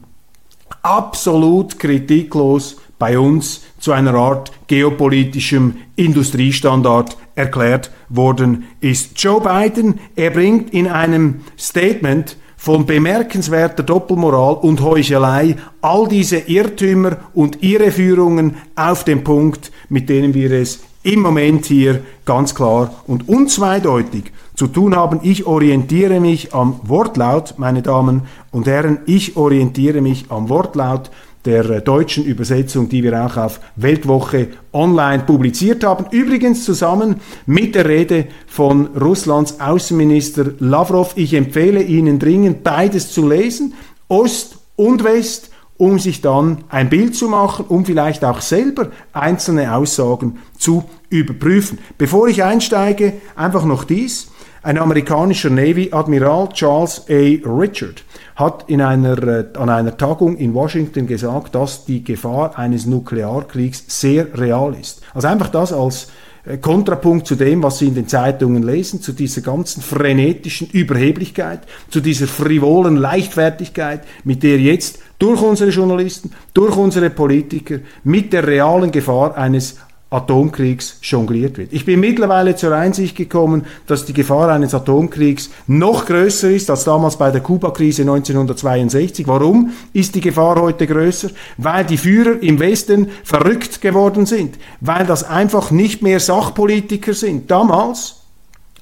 absolut 0.82 1.80
kritiklos 1.80 2.78
bei 3.00 3.18
uns 3.20 3.62
zu 3.80 3.92
einer 3.92 4.16
Art 4.16 4.52
geopolitischem 4.68 5.78
Industriestandard 5.96 7.18
erklärt 7.36 7.92
worden 8.10 8.66
ist. 8.82 9.22
Joe 9.22 9.42
Biden, 9.42 10.00
er 10.16 10.32
bringt 10.32 10.74
in 10.74 10.88
einem 10.88 11.42
Statement 11.58 12.38
von 12.58 12.88
bemerkenswerter 12.88 13.84
Doppelmoral 13.84 14.56
und 14.56 14.82
Heuchelei 14.82 15.56
all 15.82 16.08
diese 16.08 16.38
Irrtümer 16.40 17.18
und 17.34 17.62
Irreführungen 17.62 18.58
auf 18.76 19.04
den 19.04 19.24
Punkt, 19.24 19.72
mit 19.90 20.10
denen 20.10 20.34
wir 20.34 20.52
es 20.52 20.80
im 21.04 21.22
Moment 21.22 21.68
hier 21.68 22.02
ganz 22.26 22.56
klar 22.56 23.04
und 23.06 23.30
unzweideutig 23.30 24.32
zu 24.58 24.68
tun 24.68 24.96
haben. 24.96 25.20
Ich 25.24 25.46
orientiere 25.46 26.20
mich 26.20 26.54
am 26.54 26.82
Wortlaut, 26.84 27.54
meine 27.58 27.84
Damen 27.84 28.24
und 28.52 28.68
Herren, 28.68 29.00
ich 29.06 29.38
orientiere 29.38 30.02
mich 30.02 30.26
am 30.30 30.50
Wortlaut 30.50 31.12
der 31.46 31.70
äh, 31.70 31.82
deutschen 31.82 32.26
Übersetzung, 32.26 32.90
die 32.90 33.04
wir 33.04 33.26
auch 33.26 33.38
auf 33.38 33.62
Weltwoche 33.76 34.50
online 34.74 35.24
publiziert 35.24 35.84
haben. 35.84 36.08
Übrigens 36.12 36.66
zusammen 36.66 37.22
mit 37.46 37.76
der 37.76 37.88
Rede 37.88 38.26
von 38.48 38.88
Russlands 39.00 39.62
Außenminister 39.62 40.48
Lavrov. 40.60 41.14
Ich 41.16 41.36
empfehle 41.36 41.84
Ihnen 41.84 42.18
dringend, 42.18 42.64
beides 42.64 43.12
zu 43.12 43.30
lesen, 43.30 43.76
Ost 44.10 44.58
und 44.76 45.04
West 45.04 45.52
um 45.78 46.00
sich 46.00 46.22
dann 46.22 46.64
ein 46.70 46.90
Bild 46.90 47.16
zu 47.16 47.30
machen, 47.30 47.66
um 47.70 47.86
vielleicht 47.86 48.26
auch 48.26 48.42
selber 48.42 48.90
einzelne 49.14 49.76
Aussagen 49.76 50.40
zu 50.58 50.84
überprüfen. 51.10 51.78
Bevor 52.00 52.28
ich 52.28 52.44
einsteige, 52.44 53.14
einfach 53.36 53.64
noch 53.64 53.84
dies. 53.84 54.30
Ein 54.64 54.80
amerikanischer 54.80 55.50
Navy-Admiral 55.50 56.50
Charles 56.50 57.06
A. 57.10 57.48
Richard 57.48 58.04
hat 58.36 58.66
in 58.68 58.82
einer, 58.82 59.22
äh, 59.28 59.46
an 59.58 59.70
einer 59.70 59.98
Tagung 59.98 60.38
in 60.38 60.54
Washington 60.54 61.06
gesagt, 61.06 61.56
dass 61.56 61.86
die 61.86 62.04
Gefahr 62.04 62.58
eines 62.58 62.86
Nuklearkriegs 62.86 63.86
sehr 63.88 64.38
real 64.38 64.76
ist. 64.80 65.02
Also 65.14 65.28
einfach 65.28 65.50
das 65.50 65.72
als 65.72 66.08
äh, 66.44 66.58
Kontrapunkt 66.58 67.28
zu 67.28 67.36
dem, 67.36 67.62
was 67.62 67.78
Sie 67.78 67.88
in 67.88 67.96
den 67.96 68.08
Zeitungen 68.08 68.64
lesen, 68.64 69.02
zu 69.02 69.14
dieser 69.14 69.42
ganzen 69.42 69.82
frenetischen 69.82 70.70
Überheblichkeit, 70.70 71.62
zu 71.90 72.02
dieser 72.02 72.28
frivolen 72.28 72.96
Leichtfertigkeit, 72.96 74.02
mit 74.24 74.42
der 74.42 74.60
jetzt 74.60 75.00
durch 75.20 75.42
unsere 75.42 75.70
Journalisten, 75.70 76.32
durch 76.54 76.76
unsere 76.76 77.10
Politiker 77.10 77.80
mit 78.04 78.34
der 78.34 78.46
realen 78.46 78.92
Gefahr 78.92 79.38
eines 79.38 79.78
Atomkriegs 80.10 81.00
jongliert 81.02 81.58
wird. 81.58 81.74
Ich 81.74 81.86
bin 81.86 82.00
mittlerweile 82.00 82.56
zur 82.56 82.74
Einsicht 82.74 83.18
gekommen, 83.18 83.66
dass 83.88 84.06
die 84.06 84.14
Gefahr 84.14 84.50
eines 84.50 84.74
Atomkriegs 84.74 85.50
noch 85.68 86.06
größer 86.06 86.50
ist 86.50 86.70
als 86.70 86.86
damals 86.86 87.18
bei 87.18 87.30
der 87.30 87.42
Kuba-Krise 87.42 88.04
1962. 88.04 89.28
Warum 89.28 89.72
ist 89.92 90.16
die 90.16 90.22
Gefahr 90.22 90.62
heute 90.62 90.88
größer? 90.88 91.30
Weil 91.58 91.84
die 91.86 91.98
Führer 91.98 92.42
im 92.42 92.60
Westen 92.60 93.10
verrückt 93.24 93.82
geworden 93.82 94.26
sind, 94.26 94.58
weil 94.80 95.06
das 95.06 95.26
einfach 95.26 95.72
nicht 95.72 96.02
mehr 96.02 96.22
Sachpolitiker 96.22 97.14
sind. 97.14 97.52
Damals 97.52 98.17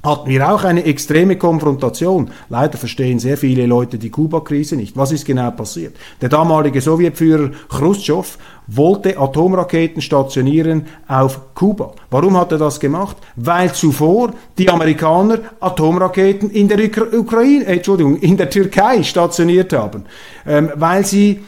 hatten 0.06 0.30
wir 0.30 0.50
auch 0.50 0.64
eine 0.64 0.86
extreme 0.86 1.36
Konfrontation. 1.36 2.30
Leider 2.50 2.78
verstehen 2.78 3.20
sehr 3.20 3.38
viele 3.38 3.66
Leute 3.66 3.98
die 3.98 4.10
Kuba-Krise 4.10 4.76
nicht. 4.76 4.96
Was 4.96 5.12
ist 5.12 5.26
genau 5.26 5.52
passiert? 5.52 5.96
Der 6.22 6.30
damalige 6.30 6.80
Sowjetführer 6.80 7.50
Khrushchev 7.70 8.38
wollte 8.68 9.18
Atomraketen 9.18 10.02
stationieren 10.02 10.86
auf 11.08 11.54
Kuba. 11.56 11.94
Warum 12.10 12.38
hat 12.38 12.52
er 12.52 12.58
das 12.58 12.80
gemacht? 12.80 13.18
Weil 13.36 13.74
zuvor 13.74 14.34
die 14.58 14.70
Amerikaner 14.70 15.40
Atomraketen 15.60 16.50
in 16.52 16.68
der 16.68 16.80
Ukraine, 17.14 17.66
äh, 17.66 17.76
Entschuldigung, 17.78 18.18
in 18.18 18.38
der 18.38 18.50
Türkei 18.50 19.04
stationiert 19.04 19.74
haben, 19.74 20.06
ähm, 20.46 20.72
weil 20.76 21.06
sie 21.06 21.42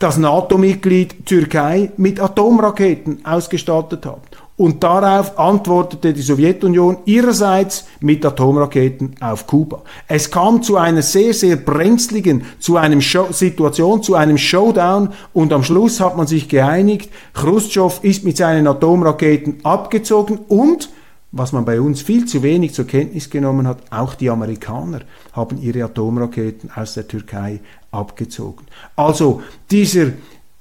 das 0.00 0.16
NATO-Mitglied 0.16 1.26
Türkei 1.26 1.92
mit 1.98 2.20
Atomraketen 2.20 3.24
ausgestattet 3.24 4.06
haben. 4.06 4.22
Und 4.60 4.82
darauf 4.84 5.38
antwortete 5.38 6.12
die 6.12 6.20
Sowjetunion 6.20 6.98
ihrerseits 7.06 7.86
mit 8.00 8.26
Atomraketen 8.26 9.14
auf 9.18 9.46
Kuba. 9.46 9.80
Es 10.06 10.30
kam 10.30 10.62
zu 10.62 10.76
einer 10.76 11.00
sehr, 11.00 11.32
sehr 11.32 11.56
brenzligen 11.56 12.44
zu 12.58 12.76
einem 12.76 13.00
Situation, 13.00 14.02
zu 14.02 14.16
einem 14.16 14.36
Showdown 14.36 15.14
und 15.32 15.54
am 15.54 15.64
Schluss 15.64 15.98
hat 15.98 16.18
man 16.18 16.26
sich 16.26 16.46
geeinigt, 16.50 17.10
Khrushchev 17.32 18.00
ist 18.02 18.22
mit 18.22 18.36
seinen 18.36 18.66
Atomraketen 18.66 19.60
abgezogen 19.62 20.40
und 20.48 20.90
was 21.32 21.52
man 21.52 21.64
bei 21.64 21.80
uns 21.80 22.02
viel 22.02 22.26
zu 22.26 22.42
wenig 22.42 22.74
zur 22.74 22.86
Kenntnis 22.86 23.30
genommen 23.30 23.66
hat, 23.66 23.78
auch 23.88 24.14
die 24.14 24.28
Amerikaner 24.28 25.00
haben 25.32 25.56
ihre 25.62 25.84
Atomraketen 25.84 26.70
aus 26.76 26.92
der 26.92 27.08
Türkei 27.08 27.60
abgezogen. 27.92 28.66
Also 28.94 29.40
dieser, 29.70 30.08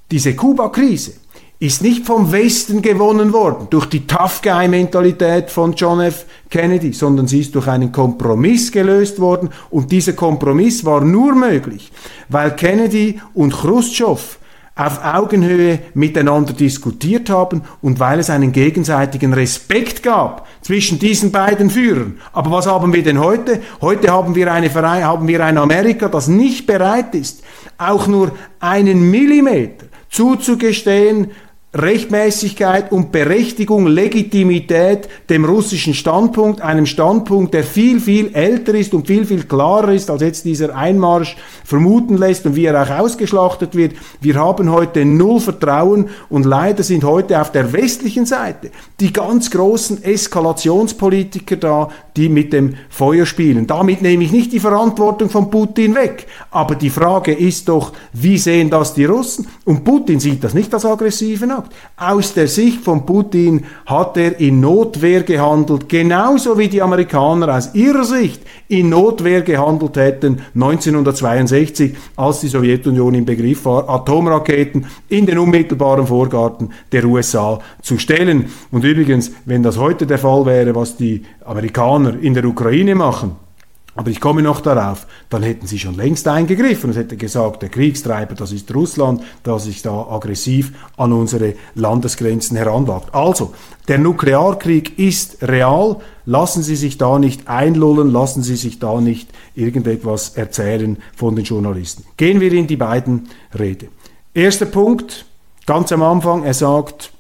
diese 0.10 0.38
Kuba-Krise, 0.38 1.16
ist 1.60 1.82
nicht 1.82 2.06
vom 2.06 2.32
Westen 2.32 2.82
gewonnen 2.82 3.34
worden, 3.34 3.68
durch 3.70 3.88
die 3.88 4.08
Tough 4.08 4.42
Guy-Mentalität 4.42 5.52
von 5.52 5.74
John 5.74 6.00
F. 6.00 6.26
Kennedy, 6.50 6.94
sondern 6.94 7.28
sie 7.28 7.42
ist 7.42 7.54
durch 7.54 7.68
einen 7.68 7.92
Kompromiss 7.92 8.72
gelöst 8.72 9.20
worden 9.20 9.50
und 9.70 9.92
dieser 9.92 10.14
Kompromiss 10.14 10.86
war 10.86 11.02
nur 11.02 11.36
möglich, 11.36 11.92
weil 12.30 12.56
Kennedy 12.56 13.20
und 13.34 13.54
Khrushchev 13.54 14.38
auf 14.74 15.04
Augenhöhe 15.04 15.80
miteinander 15.94 16.54
diskutiert 16.54 17.30
haben 17.30 17.64
und 17.82 18.00
weil 18.00 18.20
es 18.20 18.30
einen 18.30 18.54
gegenseitigen 18.54 19.34
Respekt 19.34 20.02
gab 20.02 20.48
zwischen 20.62 21.00
diesen 21.00 21.34
beiden 21.34 21.70
Führern. 21.70 22.22
Aber 22.32 22.52
was 22.52 22.68
haben 22.68 22.94
wir 22.94 23.04
denn 23.04 23.20
heute? 23.20 23.62
Heute 23.82 24.10
haben 24.14 24.36
wir, 24.36 24.50
eine 24.50 24.74
haben 24.74 25.28
wir 25.28 25.44
ein 25.44 25.58
Amerika, 25.58 26.08
das 26.08 26.30
nicht 26.30 26.66
bereit 26.66 27.14
ist, 27.14 27.44
auch 27.78 28.08
nur 28.08 28.32
einen 28.62 29.12
Millimeter 29.12 29.88
zuzugestehen, 30.10 31.32
Rechtmäßigkeit 31.72 32.92
und 32.92 33.12
Berechtigung, 33.12 33.86
Legitimität 33.86 35.08
dem 35.30 35.46
russischen 35.46 35.94
Standpunkt, 35.94 36.62
einem 36.62 36.88
Standpunkt, 36.88 37.54
der 37.54 37.64
viel, 37.64 38.00
viel 38.00 38.34
älter 38.34 38.74
ist 38.74 38.96
und 38.96 39.06
viel, 39.06 39.24
viel 39.24 39.44
klarer 39.44 39.94
ist, 39.94 40.10
als 40.10 40.24
jetzt 40.24 40.46
dieser 40.46 40.76
Einmarsch 40.76 41.38
vermuten 41.64 42.18
lässt 42.18 42.48
und 42.48 42.56
wie 42.56 42.66
er 42.66 42.82
auch 42.82 43.04
ausgeschlachtet 43.04 43.76
wird. 43.76 43.94
Wir 44.20 44.34
haben 44.34 44.72
heute 44.72 45.06
null 45.06 45.40
Vertrauen 45.40 46.10
und 46.30 46.48
leider 46.48 46.82
sind 46.82 47.04
heute 47.04 47.40
auf 47.40 47.52
der 47.52 47.72
westlichen 47.72 48.26
Seite 48.26 48.72
die 49.00 49.14
ganz 49.14 49.52
großen 49.52 50.04
Eskalationspolitiker 50.04 51.58
da, 51.58 51.90
die 52.18 52.30
mit 52.30 52.52
dem 52.52 52.78
Feuer 52.90 53.28
spielen. 53.28 53.68
Damit 53.68 54.02
nehme 54.02 54.24
ich 54.24 54.32
nicht 54.32 54.52
die 54.54 54.60
Verantwortung 54.60 55.30
von 55.30 55.52
Putin 55.52 55.94
weg, 55.94 56.26
aber 56.50 56.74
die 56.74 56.90
Frage 56.90 57.32
ist 57.32 57.70
doch, 57.70 57.94
wie 58.12 58.40
sehen 58.40 58.72
das 58.72 58.96
die 58.96 59.06
Russen? 59.06 59.48
Und 59.66 59.84
Putin 59.84 60.20
sieht 60.20 60.44
das 60.44 60.56
nicht 60.56 60.74
als 60.74 60.86
aggressiven 60.86 61.59
Akt. 61.60 61.74
Aus 61.98 62.34
der 62.34 62.48
Sicht 62.48 62.84
von 62.84 63.06
Putin 63.06 63.66
hat 63.86 64.18
er 64.18 64.40
in 64.40 64.60
Notwehr 64.60 65.24
gehandelt, 65.24 65.90
genauso 65.90 66.58
wie 66.58 66.68
die 66.68 66.82
Amerikaner 66.82 67.56
aus 67.56 67.74
ihrer 67.76 68.04
Sicht 68.04 68.42
in 68.68 68.90
Notwehr 68.90 69.42
gehandelt 69.42 69.98
hätten 69.98 70.42
1962, 70.56 71.96
als 72.16 72.40
die 72.42 72.48
Sowjetunion 72.48 73.16
im 73.16 73.26
Begriff 73.26 73.66
war, 73.66 73.90
Atomraketen 73.90 74.86
in 75.10 75.26
den 75.26 75.40
unmittelbaren 75.40 76.08
Vorgarten 76.08 76.72
der 76.92 77.06
USA 77.06 77.60
zu 77.82 77.98
stellen. 77.98 78.46
Und 78.72 78.84
übrigens, 78.84 79.32
wenn 79.46 79.64
das 79.64 79.78
heute 79.78 80.06
der 80.06 80.20
Fall 80.20 80.46
wäre, 80.46 80.76
was 80.76 80.96
die 80.96 81.24
Amerikaner 81.44 82.20
in 82.22 82.34
der 82.34 82.46
Ukraine 82.46 82.96
machen, 82.96 83.49
aber 83.96 84.12
ich 84.12 84.22
komme 84.22 84.42
noch 84.42 84.62
darauf, 84.62 85.08
dann 85.30 85.44
hätten 85.44 85.68
sie 85.68 85.80
schon 85.80 85.96
längst 85.96 86.28
eingegriffen 86.28 86.92
und 86.92 86.96
hätte 86.96 87.18
gesagt, 87.18 87.64
der 87.64 87.70
Kriegstreiber, 87.70 88.36
das 88.36 88.52
ist 88.52 88.74
Russland, 88.74 89.22
das 89.44 89.66
sich 89.66 89.82
da 89.82 90.08
aggressiv 90.10 90.72
an 90.96 91.12
unsere 91.12 91.56
Landesgrenzen 91.76 92.56
heranwagt. 92.56 93.14
Also, 93.14 93.54
der 93.88 93.98
Nuklearkrieg 93.98 95.00
ist 95.00 95.42
real. 95.42 95.98
Lassen 96.26 96.62
Sie 96.62 96.76
sich 96.76 96.98
da 96.98 97.18
nicht 97.18 97.48
einlullen, 97.48 98.12
lassen 98.12 98.44
Sie 98.44 98.56
sich 98.56 98.78
da 98.78 99.02
nicht 99.02 99.32
irgendetwas 99.56 100.30
erzählen 100.36 100.98
von 101.16 101.36
den 101.36 101.46
Journalisten. 101.46 102.06
Gehen 102.16 102.40
wir 102.40 102.54
in 102.54 102.68
die 102.68 102.78
beiden 102.78 103.30
Rede. 103.58 103.88
Erster 104.34 104.68
Punkt, 104.68 105.26
ganz 105.66 105.92
am 105.92 106.04
Anfang, 106.04 106.44
er 106.44 106.54
sagt, 106.54 107.12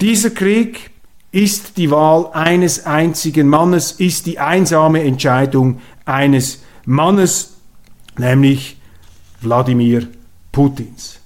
dieser 0.00 0.30
Krieg 0.30 0.90
ist 1.32 1.76
die 1.76 1.90
Wahl 1.90 2.30
eines 2.32 2.86
einzigen 2.86 3.48
Mannes, 3.48 3.92
ist 3.92 4.26
die 4.26 4.38
einsame 4.38 5.02
Entscheidung 5.02 5.80
eines 6.04 6.62
Mannes, 6.84 7.56
nämlich 8.18 8.76
Wladimir 9.40 10.08
Putins. 10.50 11.20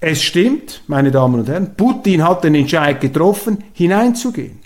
Es 0.00 0.22
stimmt, 0.22 0.82
meine 0.86 1.10
Damen 1.10 1.40
und 1.40 1.48
Herren, 1.48 1.74
Putin 1.76 2.22
hat 2.22 2.44
den 2.44 2.54
Entscheid 2.54 3.00
getroffen, 3.00 3.64
hineinzugehen. 3.72 4.60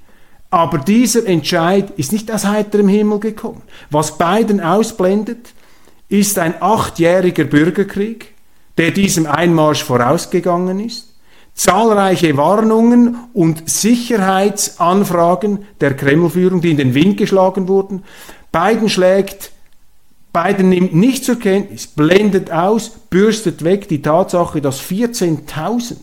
Aber 0.51 0.79
dieser 0.79 1.27
Entscheid 1.27 1.91
ist 1.97 2.13
nicht 2.13 2.31
aus 2.31 2.47
heiterem 2.47 2.89
Himmel 2.89 3.21
gekommen. 3.21 3.63
Was 3.91 4.17
Biden 4.19 4.61
ausblendet, 4.61 5.53
ist 6.09 6.39
ein 6.39 6.55
achtjähriger 6.61 7.45
Bürgerkrieg, 7.45 8.35
der 8.79 8.91
diesem 8.93 9.27
Einmarsch 9.27 9.85
vorausgegangen 9.85 10.81
ist, 10.81 11.08
zahlreiche 11.59 12.37
Warnungen 12.37 13.17
und 13.35 13.69
Sicherheitsanfragen 13.69 15.67
der 15.81 15.95
Kremlführung, 15.97 16.61
die 16.61 16.71
in 16.71 16.77
den 16.77 16.95
Wind 16.95 17.17
geschlagen 17.17 17.67
wurden, 17.67 18.05
Biden 18.53 18.89
schlägt, 18.89 19.51
Biden 20.33 20.69
nimmt 20.69 20.95
nicht 20.95 21.25
zur 21.25 21.39
Kenntnis, 21.39 21.89
blendet 21.89 22.53
aus, 22.53 22.91
bürstet 23.11 23.65
weg 23.65 23.89
die 23.89 24.03
Tatsache, 24.03 24.61
dass 24.61 24.81
14.000 24.81 25.97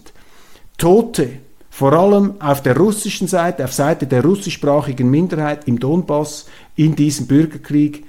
Tote 0.78 1.30
vor 1.70 1.94
allem 1.94 2.36
auf 2.40 2.62
der 2.62 2.76
russischen 2.76 3.28
Seite, 3.28 3.64
auf 3.64 3.74
Seite 3.74 4.08
der 4.08 4.24
russischsprachigen 4.24 5.10
Minderheit 5.10 5.68
im 5.68 5.80
Donbass 5.80 6.48
in 6.76 6.96
diesem 6.96 7.28
Bürgerkrieg 7.28 8.05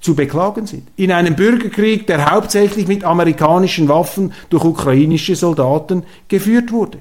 zu 0.00 0.14
beklagen 0.14 0.66
sind. 0.66 0.88
In 0.96 1.12
einem 1.12 1.34
Bürgerkrieg, 1.34 2.06
der 2.06 2.30
hauptsächlich 2.30 2.86
mit 2.86 3.04
amerikanischen 3.04 3.88
Waffen 3.88 4.32
durch 4.50 4.64
ukrainische 4.64 5.36
Soldaten 5.36 6.04
geführt 6.28 6.72
wurde. 6.72 6.98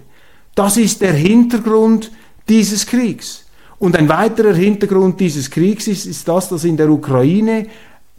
Das 0.55 0.77
ist 0.77 1.01
der 1.01 1.13
Hintergrund 1.13 2.11
dieses 2.47 2.85
Kriegs. 2.85 3.45
Und 3.77 3.97
ein 3.97 4.07
weiterer 4.07 4.53
Hintergrund 4.53 5.19
dieses 5.19 5.51
Kriegs 5.51 5.87
ist, 5.87 6.05
ist 6.05 6.27
das, 6.27 6.49
dass 6.49 6.63
in 6.63 6.77
der 6.77 6.89
Ukraine 6.89 7.67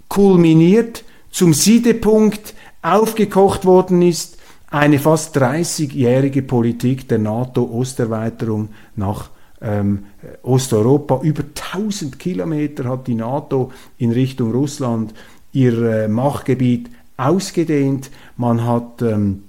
kulminiert, 0.09 1.05
zum 1.31 1.55
Siedepunkt 1.55 2.55
aufgekocht 2.83 3.65
worden 3.65 4.03
ist, 4.03 4.37
eine 4.71 4.99
fast 4.99 5.37
30-jährige 5.37 6.43
Politik 6.43 7.09
der 7.09 7.19
NATO-Osterweiterung 7.19 8.69
nach 8.95 9.31
ähm, 9.67 10.07
Osteuropa. 10.43 11.21
Über 11.23 11.43
1000 11.43 12.19
Kilometer 12.19 12.85
hat 12.85 13.07
die 13.07 13.15
NATO 13.15 13.73
in 13.99 14.13
Richtung 14.13 14.53
Russland 14.53 15.13
ihr 15.53 15.83
äh, 15.83 16.09
Machtgebiet 16.09 16.91
ausgedehnt. 17.17 18.11
Man 18.37 18.65
hat 18.65 19.03
ähm, 19.03 19.43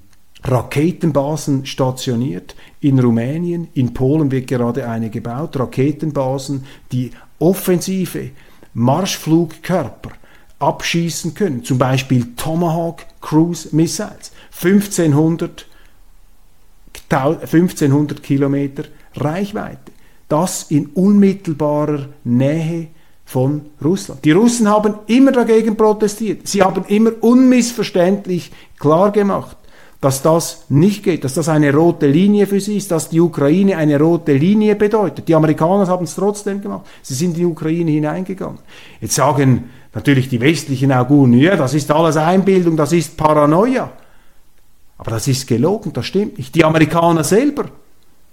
Raketenbasen 0.43 1.65
stationiert 1.65 2.56
in 2.80 2.99
Rumänien, 2.99 3.67
in 3.73 3.93
Polen 3.93 4.32
wird 4.32 4.47
gerade 4.47 4.88
eine 4.88 5.10
gebaut, 5.10 5.60
Raketenbasen, 5.60 6.65
die 6.91 7.12
offensive 7.39 8.30
Marschflugkörper 8.73 10.12
abschießen 10.60 11.34
können, 11.34 11.63
zum 11.63 11.77
Beispiel 11.77 12.34
Tomahawk 12.36 13.06
Cruise 13.21 13.75
Missiles, 13.75 14.32
1500, 14.62 15.65
1500 17.10 18.23
Kilometer 18.23 18.86
Reichweite. 19.15 19.87
Das 20.27 20.63
in 20.69 20.87
unmittelbarer 20.87 22.07
Nähe 22.23 22.87
von 23.27 23.61
Russland. 23.83 24.23
Die 24.23 24.31
Russen 24.31 24.69
haben 24.69 24.95
immer 25.07 25.31
dagegen 25.31 25.75
protestiert. 25.75 26.47
Sie 26.47 26.63
haben 26.63 26.85
immer 26.87 27.11
unmissverständlich 27.21 28.51
klargemacht, 28.79 29.57
dass 29.99 30.21
das 30.21 30.65
nicht 30.69 31.03
geht, 31.03 31.23
dass 31.23 31.33
das 31.33 31.49
eine 31.49 31.73
rote 31.73 32.07
Linie 32.07 32.47
für 32.47 32.61
sie 32.61 32.77
ist, 32.77 32.91
dass 32.91 33.09
die 33.09 33.19
Ukraine 33.19 33.77
eine 33.77 33.99
rote 33.99 34.33
Linie 34.33 34.75
bedeutet. 34.75 35.27
Die 35.27 35.35
Amerikaner 35.35 35.87
haben 35.87 36.05
es 36.05 36.15
trotzdem 36.15 36.61
gemacht. 36.61 36.85
Sie 37.01 37.15
sind 37.15 37.31
in 37.31 37.35
die 37.35 37.45
Ukraine 37.45 37.91
hineingegangen. 37.91 38.59
Jetzt 39.01 39.15
sagen 39.15 39.69
natürlich 39.93 40.29
die 40.29 40.39
westlichen 40.39 40.91
Auguren, 40.91 41.33
ja, 41.33 41.55
das 41.55 41.73
ist 41.73 41.91
alles 41.91 42.15
Einbildung, 42.15 42.77
das 42.77 42.93
ist 42.93 43.17
Paranoia. 43.17 43.91
Aber 44.99 45.11
das 45.11 45.27
ist 45.27 45.47
gelogen, 45.47 45.91
das 45.93 46.05
stimmt 46.05 46.37
nicht. 46.37 46.55
Die 46.55 46.63
Amerikaner 46.63 47.23
selber, 47.23 47.65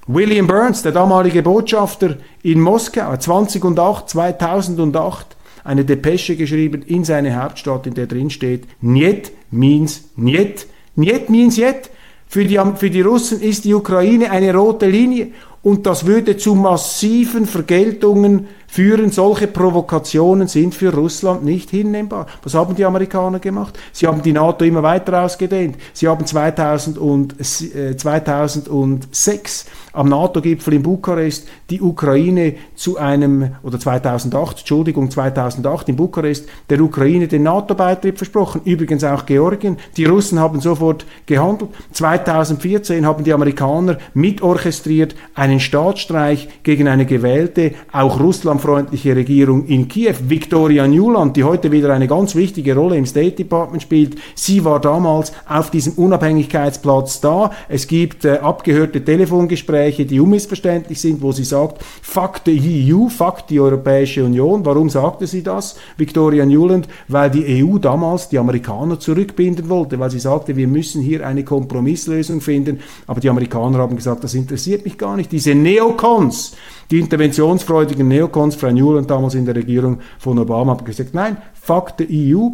William 0.06 0.46
Burns, 0.46 0.82
der 0.82 0.92
damalige 0.92 1.42
Botschafter 1.42 2.16
in 2.42 2.60
Moskau, 2.60 3.16
2008, 3.16 4.10
2008, 4.10 5.36
eine 5.64 5.84
Depesche 5.84 6.36
geschrieben 6.36 6.82
in 6.82 7.04
seine 7.04 7.42
Hauptstadt, 7.42 7.86
in 7.86 7.94
der 7.94 8.06
drin 8.06 8.28
steht, 8.28 8.64
Niet 8.80 9.32
means 9.50 10.02
Niet 10.16 10.66
Niet 10.94 11.28
means 11.30 11.56
Niet. 11.56 11.90
Für 12.26 12.44
die, 12.44 12.60
für 12.76 12.90
die 12.90 13.00
Russen 13.00 13.40
ist 13.40 13.64
die 13.64 13.74
Ukraine 13.74 14.30
eine 14.30 14.52
rote 14.52 14.86
Linie 14.86 15.32
und 15.64 15.86
das 15.86 16.06
würde 16.06 16.36
zu 16.36 16.54
massiven 16.54 17.46
Vergeltungen 17.46 18.46
führen. 18.74 19.10
Solche 19.10 19.46
Provokationen 19.46 20.46
sind 20.46 20.74
für 20.74 20.92
Russland 20.92 21.44
nicht 21.44 21.70
hinnehmbar. 21.70 22.26
Was 22.42 22.54
haben 22.54 22.74
die 22.74 22.84
Amerikaner 22.84 23.38
gemacht? 23.38 23.78
Sie 23.92 24.06
haben 24.06 24.20
die 24.20 24.32
NATO 24.32 24.64
immer 24.64 24.82
weiter 24.82 25.22
ausgedehnt. 25.22 25.76
Sie 25.92 26.06
haben 26.06 26.26
2000 26.26 26.98
und, 26.98 27.36
äh, 27.40 27.96
2006 27.96 29.66
am 29.92 30.08
NATO-Gipfel 30.08 30.74
in 30.74 30.82
Bukarest 30.82 31.46
die 31.70 31.80
Ukraine 31.80 32.56
zu 32.74 32.98
einem, 32.98 33.52
oder 33.62 33.78
2008, 33.78 34.58
Entschuldigung, 34.58 35.10
2008 35.10 35.88
in 35.88 35.96
Bukarest, 35.96 36.48
der 36.68 36.80
Ukraine 36.80 37.28
den 37.28 37.44
NATO-Beitritt 37.44 38.18
versprochen. 38.18 38.62
Übrigens 38.64 39.04
auch 39.04 39.24
Georgien. 39.24 39.78
Die 39.96 40.04
Russen 40.04 40.40
haben 40.40 40.60
sofort 40.60 41.06
gehandelt. 41.26 41.70
2014 41.92 43.06
haben 43.06 43.22
die 43.22 43.32
Amerikaner 43.32 43.98
mitorchestriert 44.14 45.14
einen 45.54 45.60
Staatsstreich 45.60 46.48
gegen 46.62 46.88
eine 46.88 47.06
gewählte, 47.06 47.72
auch 47.92 48.20
russlandfreundliche 48.20 49.16
Regierung 49.16 49.66
in 49.66 49.88
Kiew. 49.88 50.14
Victoria 50.28 50.86
Newland, 50.86 51.36
die 51.36 51.44
heute 51.44 51.72
wieder 51.72 51.92
eine 51.92 52.08
ganz 52.08 52.34
wichtige 52.34 52.74
Rolle 52.74 52.96
im 52.96 53.06
State 53.06 53.36
Department 53.36 53.82
spielt, 53.82 54.16
sie 54.34 54.64
war 54.64 54.80
damals 54.80 55.32
auf 55.48 55.70
diesem 55.70 55.94
Unabhängigkeitsplatz 55.94 57.20
da. 57.20 57.50
Es 57.68 57.86
gibt 57.86 58.24
äh, 58.24 58.38
abgehörte 58.38 59.04
Telefongespräche 59.04 59.64
Gespräche, 59.64 60.04
die 60.04 60.20
unmissverständlich 60.20 61.00
sind, 61.00 61.22
wo 61.22 61.32
sie 61.32 61.44
sagt, 61.44 61.82
fuck 62.02 62.40
the 62.44 62.92
EU, 62.92 63.08
fuck 63.08 63.46
die 63.48 63.60
Europäische 63.60 64.24
Union. 64.24 64.64
Warum 64.64 64.90
sagte 64.90 65.26
sie 65.26 65.42
das, 65.42 65.76
Victoria 65.96 66.44
Newland? 66.44 66.88
Weil 67.08 67.30
die 67.30 67.64
EU 67.64 67.78
damals 67.78 68.28
die 68.28 68.38
Amerikaner 68.38 68.98
zurückbinden 69.00 69.68
wollte, 69.68 69.98
weil 69.98 70.10
sie 70.10 70.18
sagte, 70.18 70.56
wir 70.56 70.68
müssen 70.68 71.02
hier 71.02 71.26
eine 71.26 71.44
Kompromisslösung 71.44 72.40
finden. 72.40 72.80
Aber 73.06 73.20
die 73.20 73.30
Amerikaner 73.30 73.78
haben 73.78 73.96
gesagt, 73.96 74.24
das 74.24 74.34
interessiert 74.34 74.84
mich 74.84 74.98
gar 74.98 75.16
nicht. 75.16 75.32
Diese 75.44 75.56
Neocons, 75.56 76.56
die 76.90 77.00
interventionsfreudigen 77.00 78.08
Neocons, 78.08 78.54
Frau 78.56 78.70
Newland 78.70 79.10
damals 79.10 79.34
in 79.34 79.44
der 79.44 79.54
Regierung 79.54 79.98
von 80.18 80.38
Obama, 80.38 80.72
haben 80.72 80.86
gesagt, 80.86 81.12
nein, 81.12 81.36
fuck 81.52 81.92
the 81.98 82.34
EU, 82.34 82.48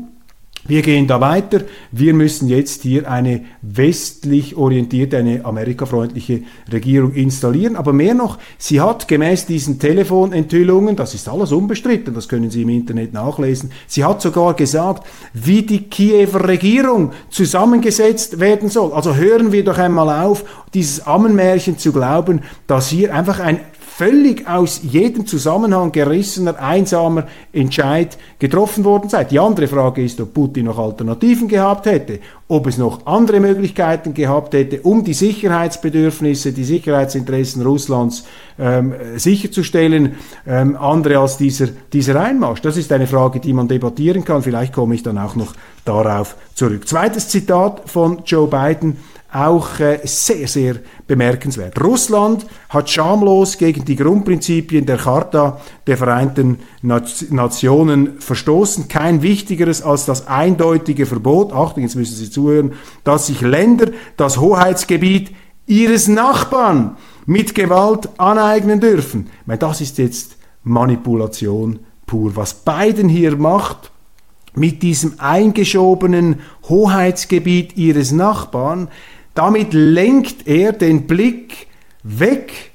wir 0.67 0.83
gehen 0.83 1.07
da 1.07 1.21
weiter. 1.21 1.63
Wir 1.91 2.13
müssen 2.15 2.49
jetzt 2.49 2.83
hier 2.83 3.11
eine 3.11 3.45
westlich 3.63 4.57
orientierte, 4.57 5.17
eine 5.17 5.45
amerikafreundliche 5.45 6.43
Regierung 6.71 7.13
installieren. 7.15 7.77
Aber 7.77 7.93
mehr 7.93 8.15
noch, 8.15 8.39
sie 8.59 8.81
hat 8.81 9.09
gemäß 9.09 9.47
diesen 9.47 9.79
Telefonenthüllungen, 9.79 10.97
das 10.97 11.15
ist 11.15 11.29
alles 11.29 11.53
unbestritten, 11.53 12.15
das 12.15 12.29
können 12.29 12.51
Sie 12.51 12.63
im 12.63 12.69
Internet 12.69 13.13
nachlesen, 13.13 13.71
sie 13.87 14.05
hat 14.05 14.21
sogar 14.21 14.55
gesagt, 14.55 15.07
wie 15.33 15.63
die 15.63 15.85
Kiewer 15.85 16.47
Regierung 16.47 17.13
zusammengesetzt 17.31 18.39
werden 18.41 18.69
soll. 18.69 18.93
Also 18.93 19.15
hören 19.15 19.53
wir 19.53 19.65
doch 19.65 19.79
einmal 19.79 20.25
auf, 20.25 20.45
dieses 20.75 21.07
Ammenmärchen 21.07 21.79
zu 21.79 21.93
glauben, 21.93 22.43
dass 22.67 22.89
hier 22.89 23.15
einfach 23.15 23.41
ein 23.41 23.61
völlig 24.01 24.49
aus 24.49 24.81
jedem 24.83 25.27
Zusammenhang 25.27 25.93
gerissener, 25.93 26.59
einsamer 26.59 27.27
Entscheid 27.53 28.17
getroffen 28.39 28.83
worden 28.83 29.11
sei. 29.11 29.25
Die 29.25 29.39
andere 29.39 29.69
Frage 29.69 30.03
ist, 30.03 30.19
ob 30.23 30.33
Putin 30.33 30.65
noch 30.65 30.79
Alternativen 30.79 31.49
gehabt 31.49 31.85
hätte, 31.85 32.21
ob 32.49 32.67
es 32.67 32.79
noch 32.79 33.05
andere 33.05 33.41
Möglichkeiten 33.41 34.15
gehabt 34.15 34.55
hätte, 34.55 34.81
um 34.81 35.05
die 35.05 35.13
Sicherheitsbedürfnisse, 35.13 36.55
die 36.55 36.65
Sicherheitsinteressen 36.65 37.63
Russlands 37.63 38.25
ähm, 38.59 38.95
sicherzustellen, 39.17 40.15
ähm, 40.47 40.79
andere 40.79 41.19
als 41.19 41.37
dieser, 41.37 41.69
dieser 41.93 42.19
Einmarsch. 42.19 42.63
Das 42.63 42.79
ist 42.79 42.91
eine 42.93 43.07
Frage, 43.07 43.39
die 43.39 43.53
man 43.53 43.69
debattieren 43.69 44.25
kann. 44.25 44.43
Vielleicht 44.43 44.73
komme 44.73 44.95
ich 44.95 45.03
dann 45.03 45.19
auch 45.19 45.37
noch 45.37 45.53
darauf 45.85 46.37
zurück. 46.55 46.89
Zweites 46.89 47.29
Zitat 47.29 47.83
von 47.85 48.23
Joe 48.25 48.49
Biden 48.49 48.97
auch 49.33 49.79
äh, 49.81 50.01
sehr, 50.05 50.49
sehr 50.49 50.77
bemerkenswert. 51.07 51.81
Russland 51.81 52.47
hat 52.69 52.91
schamlos 52.91 53.59
gegen 53.59 53.85
die 53.85 53.97
Grundprinzipien 53.97 54.87
der 54.87 54.99
Charta 54.99 55.61
der 55.87 55.97
Vereinten 55.97 56.59
Nationen 56.83 58.21
verstoßen. 58.21 58.89
Kein 58.89 59.23
wichtigeres 59.23 59.83
als 59.83 60.07
das 60.07 60.27
eindeutige 60.27 61.07
Verbot, 61.07 61.53
Achtung, 61.53 61.83
jetzt 61.83 61.97
müssen 61.97 62.17
Sie 62.17 62.31
zuhören, 62.31 62.73
dass 63.05 63.27
sich 63.27 63.41
Länder 63.41 63.89
das 64.17 64.39
Hoheitsgebiet 64.39 65.31
ihres 65.67 66.09
Nachbarn 66.09 66.97
mit 67.27 67.55
Gewalt 67.55 68.09
aneignen 68.19 68.81
dürfen. 68.81 69.31
Meine, 69.47 69.59
das 69.59 69.81
ist 69.81 69.99
jetzt 69.99 70.37
Manipulation 70.65 71.79
pur. 72.07 72.35
Was 72.35 72.55
Biden 72.55 73.09
hier 73.09 73.37
macht, 73.37 73.91
mit 74.55 74.83
diesem 74.83 75.15
eingeschobenen 75.19 76.41
Hoheitsgebiet 76.69 77.77
ihres 77.77 78.11
Nachbarn, 78.13 78.89
damit 79.35 79.73
lenkt 79.73 80.47
er 80.47 80.73
den 80.73 81.07
Blick 81.07 81.69
weg 82.03 82.73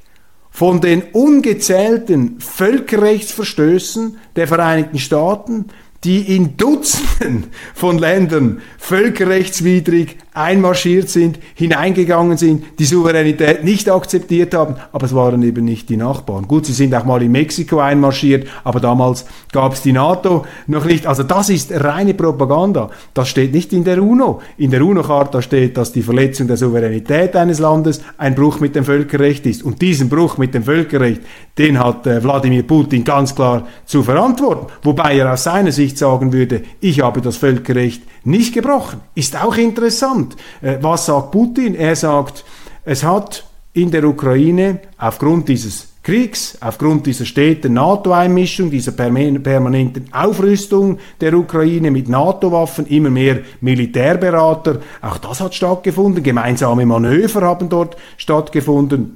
von 0.50 0.80
den 0.80 1.04
ungezählten 1.12 2.40
Völkerrechtsverstößen 2.40 4.18
der 4.36 4.48
Vereinigten 4.48 5.00
Staaten, 5.00 5.66
die 6.06 6.36
in 6.36 6.56
Dutzenden 6.56 7.48
von 7.74 7.98
Ländern 7.98 8.62
völkerrechtswidrig 8.78 10.18
einmarschiert 10.36 11.10
sind, 11.10 11.40
hineingegangen 11.56 12.38
sind, 12.38 12.66
die 12.78 12.86
Souveränität 12.86 13.64
nicht 13.64 13.90
akzeptiert 13.90 14.54
haben, 14.54 14.76
aber 14.92 15.06
es 15.06 15.16
waren 15.16 15.42
eben 15.44 15.64
nicht 15.64 15.90
die 15.90 15.98
Nachbarn. 15.98 16.48
Gut, 16.48 16.66
sie 16.66 16.74
sind 16.74 16.94
auch 16.94 17.06
mal 17.06 17.24
in 17.24 17.32
Mexiko 17.32 17.80
einmarschiert, 17.80 18.48
aber 18.66 18.82
damals 18.82 19.26
gab 19.54 19.74
es 19.74 19.82
die 19.82 19.94
NATO 19.94 20.46
noch 20.68 20.86
nicht. 20.86 21.08
Also 21.08 21.24
das 21.24 21.50
ist 21.50 21.72
reine 21.72 22.14
Propaganda. 22.14 22.90
Das 23.14 23.30
steht 23.30 23.54
nicht 23.54 23.72
in 23.72 23.86
der 23.86 24.04
UNO. 24.04 24.42
In 24.58 24.72
der 24.72 24.82
UNO-Charta 24.84 25.42
steht, 25.42 25.78
dass 25.78 25.94
die 25.94 26.04
Verletzung 26.04 26.48
der 26.48 26.58
Souveränität 26.58 27.36
eines 27.38 27.60
Landes 27.60 28.02
ein 28.18 28.36
Bruch 28.36 28.60
mit 28.60 28.76
dem 28.76 28.84
Völkerrecht 28.84 29.46
ist. 29.46 29.64
Und 29.64 29.82
diesen 29.82 30.10
Bruch 30.10 30.38
mit 30.38 30.54
dem 30.54 30.64
Völkerrecht, 30.64 31.22
den 31.58 31.80
hat 31.80 32.06
äh, 32.06 32.22
Wladimir 32.22 32.64
Putin 32.64 33.06
ganz 33.06 33.34
klar 33.34 33.66
zu 33.86 34.04
verantworten. 34.04 34.68
Wobei 34.84 35.18
er 35.18 35.32
aus 35.32 35.46
seiner 35.46 35.72
Sicht 35.72 35.95
sagen 35.98 36.34
würde, 36.34 36.64
ich 36.80 37.02
habe 37.02 37.22
das 37.22 37.38
Völkerrecht 37.38 38.04
nicht 38.24 38.54
gebrochen. 38.54 39.02
Ist 39.16 39.42
auch 39.42 39.58
interessant. 39.58 40.36
Äh, 40.62 40.78
was 40.82 41.06
sagt 41.06 41.32
Putin? 41.32 41.76
Er 41.76 41.96
sagt, 41.96 42.46
es 42.84 43.04
hat 43.04 43.46
in 43.74 43.92
der 43.92 44.06
Ukraine 44.06 44.80
aufgrund 44.98 45.50
dieses 45.50 45.96
Kriegs, 46.06 46.56
aufgrund 46.62 47.08
dieser 47.08 47.26
steten 47.26 47.74
NATO-Einmischung, 47.74 48.70
dieser 48.70 48.92
permanenten 48.92 50.06
Aufrüstung 50.14 51.00
der 51.20 51.34
Ukraine 51.34 51.90
mit 51.90 52.08
NATO-Waffen, 52.08 52.86
immer 52.86 53.10
mehr 53.10 53.40
Militärberater, 53.60 54.82
auch 55.02 55.18
das 55.18 55.42
hat 55.42 55.56
stattgefunden, 55.56 56.22
gemeinsame 56.22 56.86
Manöver 56.86 57.42
haben 57.42 57.70
dort 57.70 57.98
stattgefunden, 58.18 59.16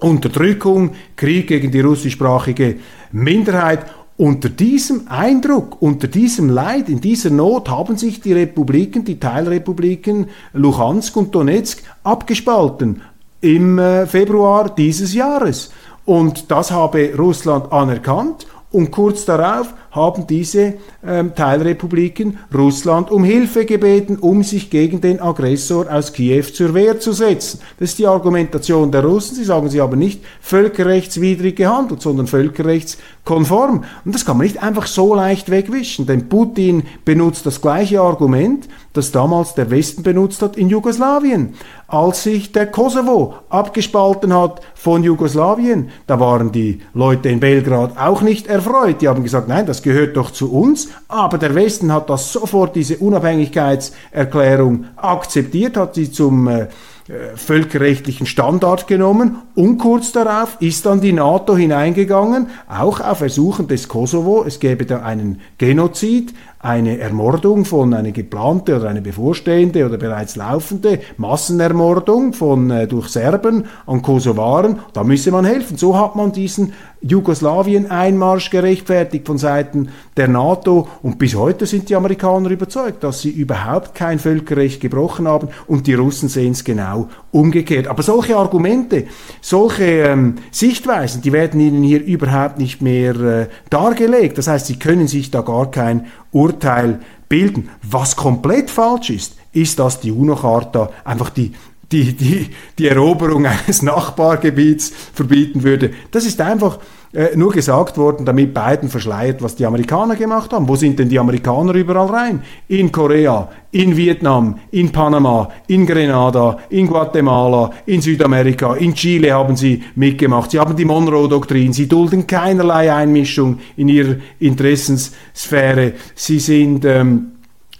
Unterdrückung, 0.00 0.90
Krieg 1.14 1.46
gegen 1.46 1.70
die 1.70 1.80
russischsprachige 1.80 2.78
Minderheit 3.12 3.86
unter 4.16 4.48
diesem 4.48 5.08
Eindruck, 5.08 5.82
unter 5.82 6.06
diesem 6.06 6.48
Leid, 6.48 6.88
in 6.88 7.00
dieser 7.00 7.30
Not 7.30 7.68
haben 7.68 7.96
sich 7.96 8.20
die 8.20 8.32
Republiken, 8.32 9.04
die 9.04 9.18
Teilrepubliken 9.18 10.28
Luhansk 10.52 11.16
und 11.16 11.34
Donetsk 11.34 11.82
abgespalten 12.04 13.02
im 13.40 13.78
äh, 13.78 14.06
Februar 14.06 14.72
dieses 14.74 15.14
Jahres. 15.14 15.70
Und 16.04 16.50
das 16.50 16.70
habe 16.70 17.14
Russland 17.16 17.72
anerkannt 17.72 18.46
und 18.70 18.90
kurz 18.90 19.24
darauf 19.24 19.74
haben 19.94 20.26
diese 20.26 20.74
ähm, 21.06 21.34
Teilrepubliken 21.34 22.38
Russland 22.52 23.10
um 23.10 23.22
Hilfe 23.22 23.64
gebeten, 23.64 24.16
um 24.16 24.42
sich 24.42 24.68
gegen 24.68 25.00
den 25.00 25.20
Aggressor 25.20 25.90
aus 25.90 26.12
Kiew 26.12 26.42
zur 26.52 26.74
Wehr 26.74 26.98
zu 26.98 27.12
setzen. 27.12 27.60
Das 27.78 27.90
ist 27.90 27.98
die 27.98 28.06
Argumentation 28.06 28.90
der 28.90 29.04
Russen. 29.04 29.36
Sie 29.36 29.44
sagen, 29.44 29.70
sie 29.70 29.80
haben 29.80 29.98
nicht 29.98 30.22
völkerrechtswidrig 30.40 31.56
gehandelt, 31.56 32.02
sondern 32.02 32.26
völkerrechtskonform. 32.26 33.84
Und 34.04 34.14
das 34.14 34.24
kann 34.24 34.36
man 34.36 34.46
nicht 34.46 34.62
einfach 34.62 34.86
so 34.86 35.14
leicht 35.14 35.50
wegwischen, 35.50 36.06
denn 36.06 36.28
Putin 36.28 36.82
benutzt 37.04 37.46
das 37.46 37.60
gleiche 37.60 38.00
Argument, 38.00 38.68
das 38.92 39.12
damals 39.12 39.54
der 39.54 39.70
Westen 39.70 40.02
benutzt 40.02 40.42
hat 40.42 40.56
in 40.56 40.68
Jugoslawien 40.68 41.54
als 41.94 42.24
sich 42.24 42.50
der 42.50 42.66
Kosovo 42.66 43.34
abgespalten 43.48 44.34
hat 44.34 44.60
von 44.74 45.04
Jugoslawien. 45.04 45.90
Da 46.06 46.18
waren 46.18 46.50
die 46.50 46.80
Leute 46.92 47.28
in 47.28 47.38
Belgrad 47.38 47.96
auch 47.96 48.20
nicht 48.20 48.48
erfreut. 48.48 49.00
Die 49.00 49.08
haben 49.08 49.22
gesagt, 49.22 49.46
nein, 49.48 49.64
das 49.66 49.82
gehört 49.84 50.16
doch 50.16 50.32
zu 50.32 50.52
uns. 50.52 50.88
Aber 51.06 51.38
der 51.38 51.54
Westen 51.54 51.92
hat 51.92 52.10
das 52.10 52.32
sofort, 52.32 52.74
diese 52.74 52.96
Unabhängigkeitserklärung 52.96 54.86
akzeptiert, 54.96 55.76
hat 55.76 55.94
sie 55.94 56.10
zum 56.10 56.48
äh, 56.48 56.66
äh, 57.06 57.36
völkerrechtlichen 57.36 58.26
Standard 58.26 58.86
genommen 58.86 59.42
und 59.54 59.76
kurz 59.76 60.12
darauf 60.12 60.56
ist 60.60 60.86
dann 60.86 61.02
die 61.02 61.12
NATO 61.12 61.54
hineingegangen, 61.54 62.46
auch 62.66 63.00
auf 63.00 63.20
Ersuchen 63.20 63.68
des 63.68 63.88
Kosovo. 63.88 64.42
Es 64.46 64.58
gäbe 64.58 64.86
da 64.86 65.02
einen 65.02 65.42
Genozid, 65.58 66.32
eine 66.64 66.98
Ermordung 66.98 67.66
von 67.66 67.92
eine 67.92 68.10
geplante 68.12 68.76
oder 68.76 68.88
eine 68.88 69.02
bevorstehende 69.02 69.84
oder 69.84 69.98
bereits 69.98 70.34
laufende 70.34 70.98
Massenermordung 71.18 72.32
von 72.32 72.70
äh, 72.70 72.86
durch 72.86 73.08
Serben 73.08 73.66
an 73.86 74.00
Kosovaren. 74.00 74.78
Da 74.94 75.04
müsse 75.04 75.30
man 75.30 75.44
helfen. 75.44 75.76
So 75.76 75.98
hat 75.98 76.16
man 76.16 76.32
diesen 76.32 76.72
Jugoslawien-Einmarsch 77.02 78.48
gerechtfertigt 78.48 79.26
von 79.26 79.36
Seiten 79.36 79.90
der 80.16 80.28
NATO 80.28 80.88
und 81.02 81.18
bis 81.18 81.34
heute 81.34 81.66
sind 81.66 81.90
die 81.90 81.96
Amerikaner 81.96 82.48
überzeugt, 82.48 83.04
dass 83.04 83.20
sie 83.20 83.30
überhaupt 83.30 83.94
kein 83.94 84.18
Völkerrecht 84.18 84.80
gebrochen 84.80 85.28
haben 85.28 85.48
und 85.66 85.86
die 85.86 85.92
Russen 85.92 86.30
sehen 86.30 86.52
es 86.52 86.64
genau 86.64 87.08
umgekehrt. 87.34 87.88
Aber 87.88 88.02
solche 88.02 88.36
Argumente, 88.36 89.06
solche 89.40 89.84
ähm, 89.84 90.36
Sichtweisen, 90.52 91.20
die 91.20 91.32
werden 91.32 91.60
ihnen 91.60 91.82
hier 91.82 92.02
überhaupt 92.02 92.58
nicht 92.58 92.80
mehr 92.80 93.16
äh, 93.16 93.46
dargelegt. 93.70 94.38
Das 94.38 94.46
heißt, 94.46 94.66
sie 94.66 94.78
können 94.78 95.08
sich 95.08 95.30
da 95.30 95.40
gar 95.40 95.70
kein 95.70 96.06
Urteil 96.30 97.00
bilden. 97.28 97.68
Was 97.82 98.14
komplett 98.14 98.70
falsch 98.70 99.10
ist, 99.10 99.36
ist, 99.52 99.78
dass 99.80 100.00
die 100.00 100.12
UNO-Charta 100.12 100.90
einfach 101.04 101.30
die 101.30 101.52
die, 101.92 102.14
die, 102.14 102.50
die 102.78 102.88
Eroberung 102.88 103.46
eines 103.66 103.82
Nachbargebiets 103.82 104.92
verbieten 105.12 105.62
würde. 105.62 105.90
Das 106.10 106.24
ist 106.26 106.40
einfach 106.40 106.78
äh, 107.14 107.36
nur 107.36 107.52
gesagt 107.52 107.96
worden, 107.96 108.26
damit 108.26 108.52
Biden 108.52 108.88
verschleiert, 108.88 109.40
was 109.40 109.54
die 109.54 109.64
Amerikaner 109.64 110.16
gemacht 110.16 110.52
haben. 110.52 110.68
Wo 110.68 110.74
sind 110.74 110.98
denn 110.98 111.08
die 111.08 111.18
Amerikaner 111.18 111.72
überall 111.74 112.08
rein? 112.08 112.42
In 112.66 112.90
Korea, 112.90 113.48
in 113.70 113.96
Vietnam, 113.96 114.58
in 114.72 114.90
Panama, 114.90 115.48
in 115.68 115.86
Grenada, 115.86 116.58
in 116.70 116.88
Guatemala, 116.88 117.70
in 117.86 118.00
Südamerika, 118.00 118.74
in 118.74 118.94
Chile 118.94 119.32
haben 119.32 119.56
sie 119.56 119.84
mitgemacht. 119.94 120.50
Sie 120.50 120.58
haben 120.58 120.74
die 120.74 120.84
Monroe-Doktrin. 120.84 121.72
Sie 121.72 121.86
dulden 121.86 122.26
keinerlei 122.26 122.92
Einmischung 122.92 123.60
in 123.76 123.88
ihre 123.88 124.18
Interessenssphäre. 124.40 125.92
Sie 126.16 126.40
sind 126.40 126.84
ähm, 126.84 127.33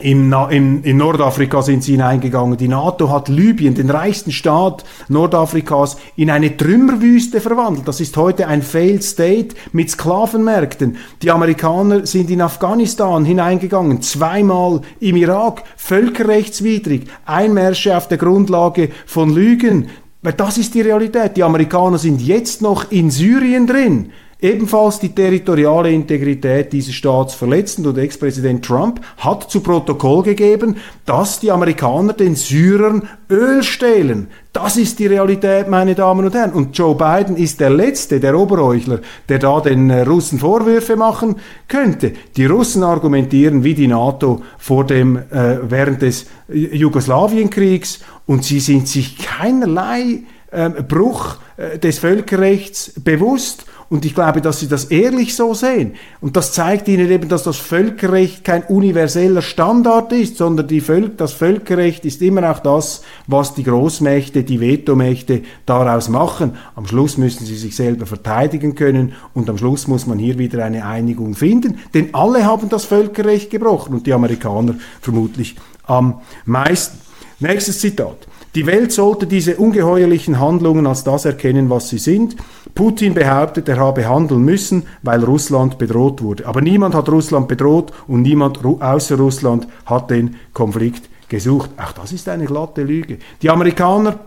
im, 0.04 0.34
im, 0.50 0.84
in 0.84 0.98
Nordafrika 0.98 1.62
sind 1.62 1.82
sie 1.82 1.92
hineingegangen. 1.92 2.58
Die 2.58 2.68
NATO 2.68 3.08
hat 3.08 3.30
Libyen, 3.30 3.74
den 3.74 3.88
reichsten 3.88 4.32
Staat 4.32 4.84
Nordafrikas, 5.08 5.96
in 6.14 6.30
eine 6.30 6.54
Trümmerwüste 6.58 7.40
verwandelt. 7.40 7.88
Das 7.88 8.00
ist 8.00 8.14
heute 8.18 8.46
ein 8.46 8.60
Failed 8.60 9.02
State 9.02 9.54
mit 9.72 9.90
Sklavenmärkten. 9.90 10.98
Die 11.22 11.30
Amerikaner 11.30 12.04
sind 12.04 12.30
in 12.30 12.42
Afghanistan 12.42 13.24
hineingegangen, 13.24 14.02
zweimal 14.02 14.82
im 15.00 15.16
Irak, 15.16 15.64
völkerrechtswidrig, 15.78 17.06
Einmärsche 17.24 17.96
auf 17.96 18.06
der 18.06 18.18
Grundlage 18.18 18.90
von 19.06 19.34
Lügen. 19.34 19.88
Das 20.36 20.58
ist 20.58 20.74
die 20.74 20.82
Realität. 20.82 21.38
Die 21.38 21.42
Amerikaner 21.42 21.96
sind 21.96 22.20
jetzt 22.20 22.60
noch 22.60 22.90
in 22.90 23.10
Syrien 23.10 23.66
drin 23.66 24.10
ebenfalls 24.44 24.98
die 24.98 25.14
territoriale 25.14 25.90
Integrität 25.90 26.70
dieses 26.70 26.94
Staats 26.94 27.34
verletzend 27.34 27.86
und 27.86 27.96
Ex-Präsident 27.96 28.62
Trump 28.62 29.00
hat 29.16 29.50
zu 29.50 29.60
Protokoll 29.60 30.22
gegeben, 30.22 30.76
dass 31.06 31.40
die 31.40 31.50
Amerikaner 31.50 32.12
den 32.12 32.36
Syrern 32.36 33.08
Öl 33.30 33.62
stehlen. 33.62 34.28
Das 34.52 34.76
ist 34.76 34.98
die 34.98 35.06
Realität, 35.06 35.68
meine 35.68 35.94
Damen 35.94 36.26
und 36.26 36.34
Herren. 36.34 36.52
Und 36.52 36.76
Joe 36.76 36.94
Biden 36.94 37.38
ist 37.38 37.58
der 37.58 37.70
Letzte, 37.70 38.20
der 38.20 38.38
Oberheuchler, 38.38 39.00
der 39.30 39.38
da 39.38 39.60
den 39.60 39.88
äh, 39.88 40.02
Russen 40.02 40.38
Vorwürfe 40.38 40.94
machen 40.96 41.36
könnte. 41.66 42.12
Die 42.36 42.44
Russen 42.44 42.82
argumentieren 42.82 43.64
wie 43.64 43.74
die 43.74 43.88
NATO 43.88 44.42
vor 44.58 44.84
dem, 44.84 45.16
äh, 45.16 45.58
während 45.62 46.02
des 46.02 46.26
Jugoslawienkriegs 46.48 48.00
und 48.26 48.44
sie 48.44 48.60
sind 48.60 48.88
sich 48.88 49.16
keinerlei 49.16 50.24
äh, 50.50 50.68
Bruch 50.68 51.38
äh, 51.56 51.78
des 51.78 51.98
Völkerrechts 51.98 52.92
bewusst 53.02 53.64
und 53.88 54.04
ich 54.04 54.14
glaube, 54.14 54.40
dass 54.40 54.60
sie 54.60 54.68
das 54.68 54.86
ehrlich 54.86 55.34
so 55.36 55.54
sehen. 55.54 55.94
Und 56.20 56.36
das 56.36 56.52
zeigt 56.52 56.88
ihnen 56.88 57.10
eben, 57.10 57.28
dass 57.28 57.42
das 57.42 57.56
Völkerrecht 57.56 58.44
kein 58.44 58.64
universeller 58.64 59.42
Standard 59.42 60.12
ist, 60.12 60.36
sondern 60.36 60.68
Völ 60.80 61.10
das 61.16 61.32
Völkerrecht 61.32 62.04
ist 62.04 62.22
immer 62.22 62.50
auch 62.50 62.60
das, 62.60 63.02
was 63.26 63.54
die 63.54 63.64
Großmächte, 63.64 64.42
die 64.42 64.60
Vetomächte 64.60 65.42
daraus 65.66 66.08
machen. 66.08 66.56
Am 66.74 66.86
Schluss 66.86 67.18
müssen 67.18 67.44
sie 67.44 67.56
sich 67.56 67.76
selber 67.76 68.06
verteidigen 68.06 68.74
können 68.74 69.12
und 69.34 69.48
am 69.50 69.58
Schluss 69.58 69.86
muss 69.86 70.06
man 70.06 70.18
hier 70.18 70.38
wieder 70.38 70.64
eine 70.64 70.84
Einigung 70.86 71.34
finden, 71.34 71.78
denn 71.92 72.14
alle 72.14 72.44
haben 72.44 72.68
das 72.68 72.84
Völkerrecht 72.84 73.50
gebrochen 73.50 73.94
und 73.94 74.06
die 74.06 74.12
Amerikaner 74.12 74.74
vermutlich 75.00 75.56
am 75.84 76.20
meisten. 76.44 76.98
Nächstes 77.40 77.80
Zitat. 77.80 78.26
Die 78.54 78.66
Welt 78.66 78.92
sollte 78.92 79.26
diese 79.26 79.56
ungeheuerlichen 79.56 80.38
Handlungen 80.38 80.86
als 80.86 81.02
das 81.02 81.24
erkennen, 81.24 81.70
was 81.70 81.88
sie 81.88 81.98
sind. 81.98 82.36
Putin 82.74 83.14
behauptet, 83.14 83.68
er 83.68 83.78
habe 83.78 84.08
handeln 84.08 84.44
müssen, 84.44 84.84
weil 85.02 85.22
Russland 85.22 85.78
bedroht 85.78 86.22
wurde. 86.22 86.46
Aber 86.46 86.60
niemand 86.60 86.94
hat 86.94 87.08
Russland 87.08 87.46
bedroht 87.46 87.92
und 88.08 88.22
niemand 88.22 88.64
außer 88.64 89.16
Russland 89.16 89.68
hat 89.86 90.10
den 90.10 90.36
Konflikt 90.52 91.08
gesucht. 91.28 91.70
Auch 91.76 91.92
das 91.92 92.12
ist 92.12 92.28
eine 92.28 92.46
glatte 92.46 92.82
Lüge. 92.82 93.18
Die 93.42 93.50
Amerikaner 93.50 94.18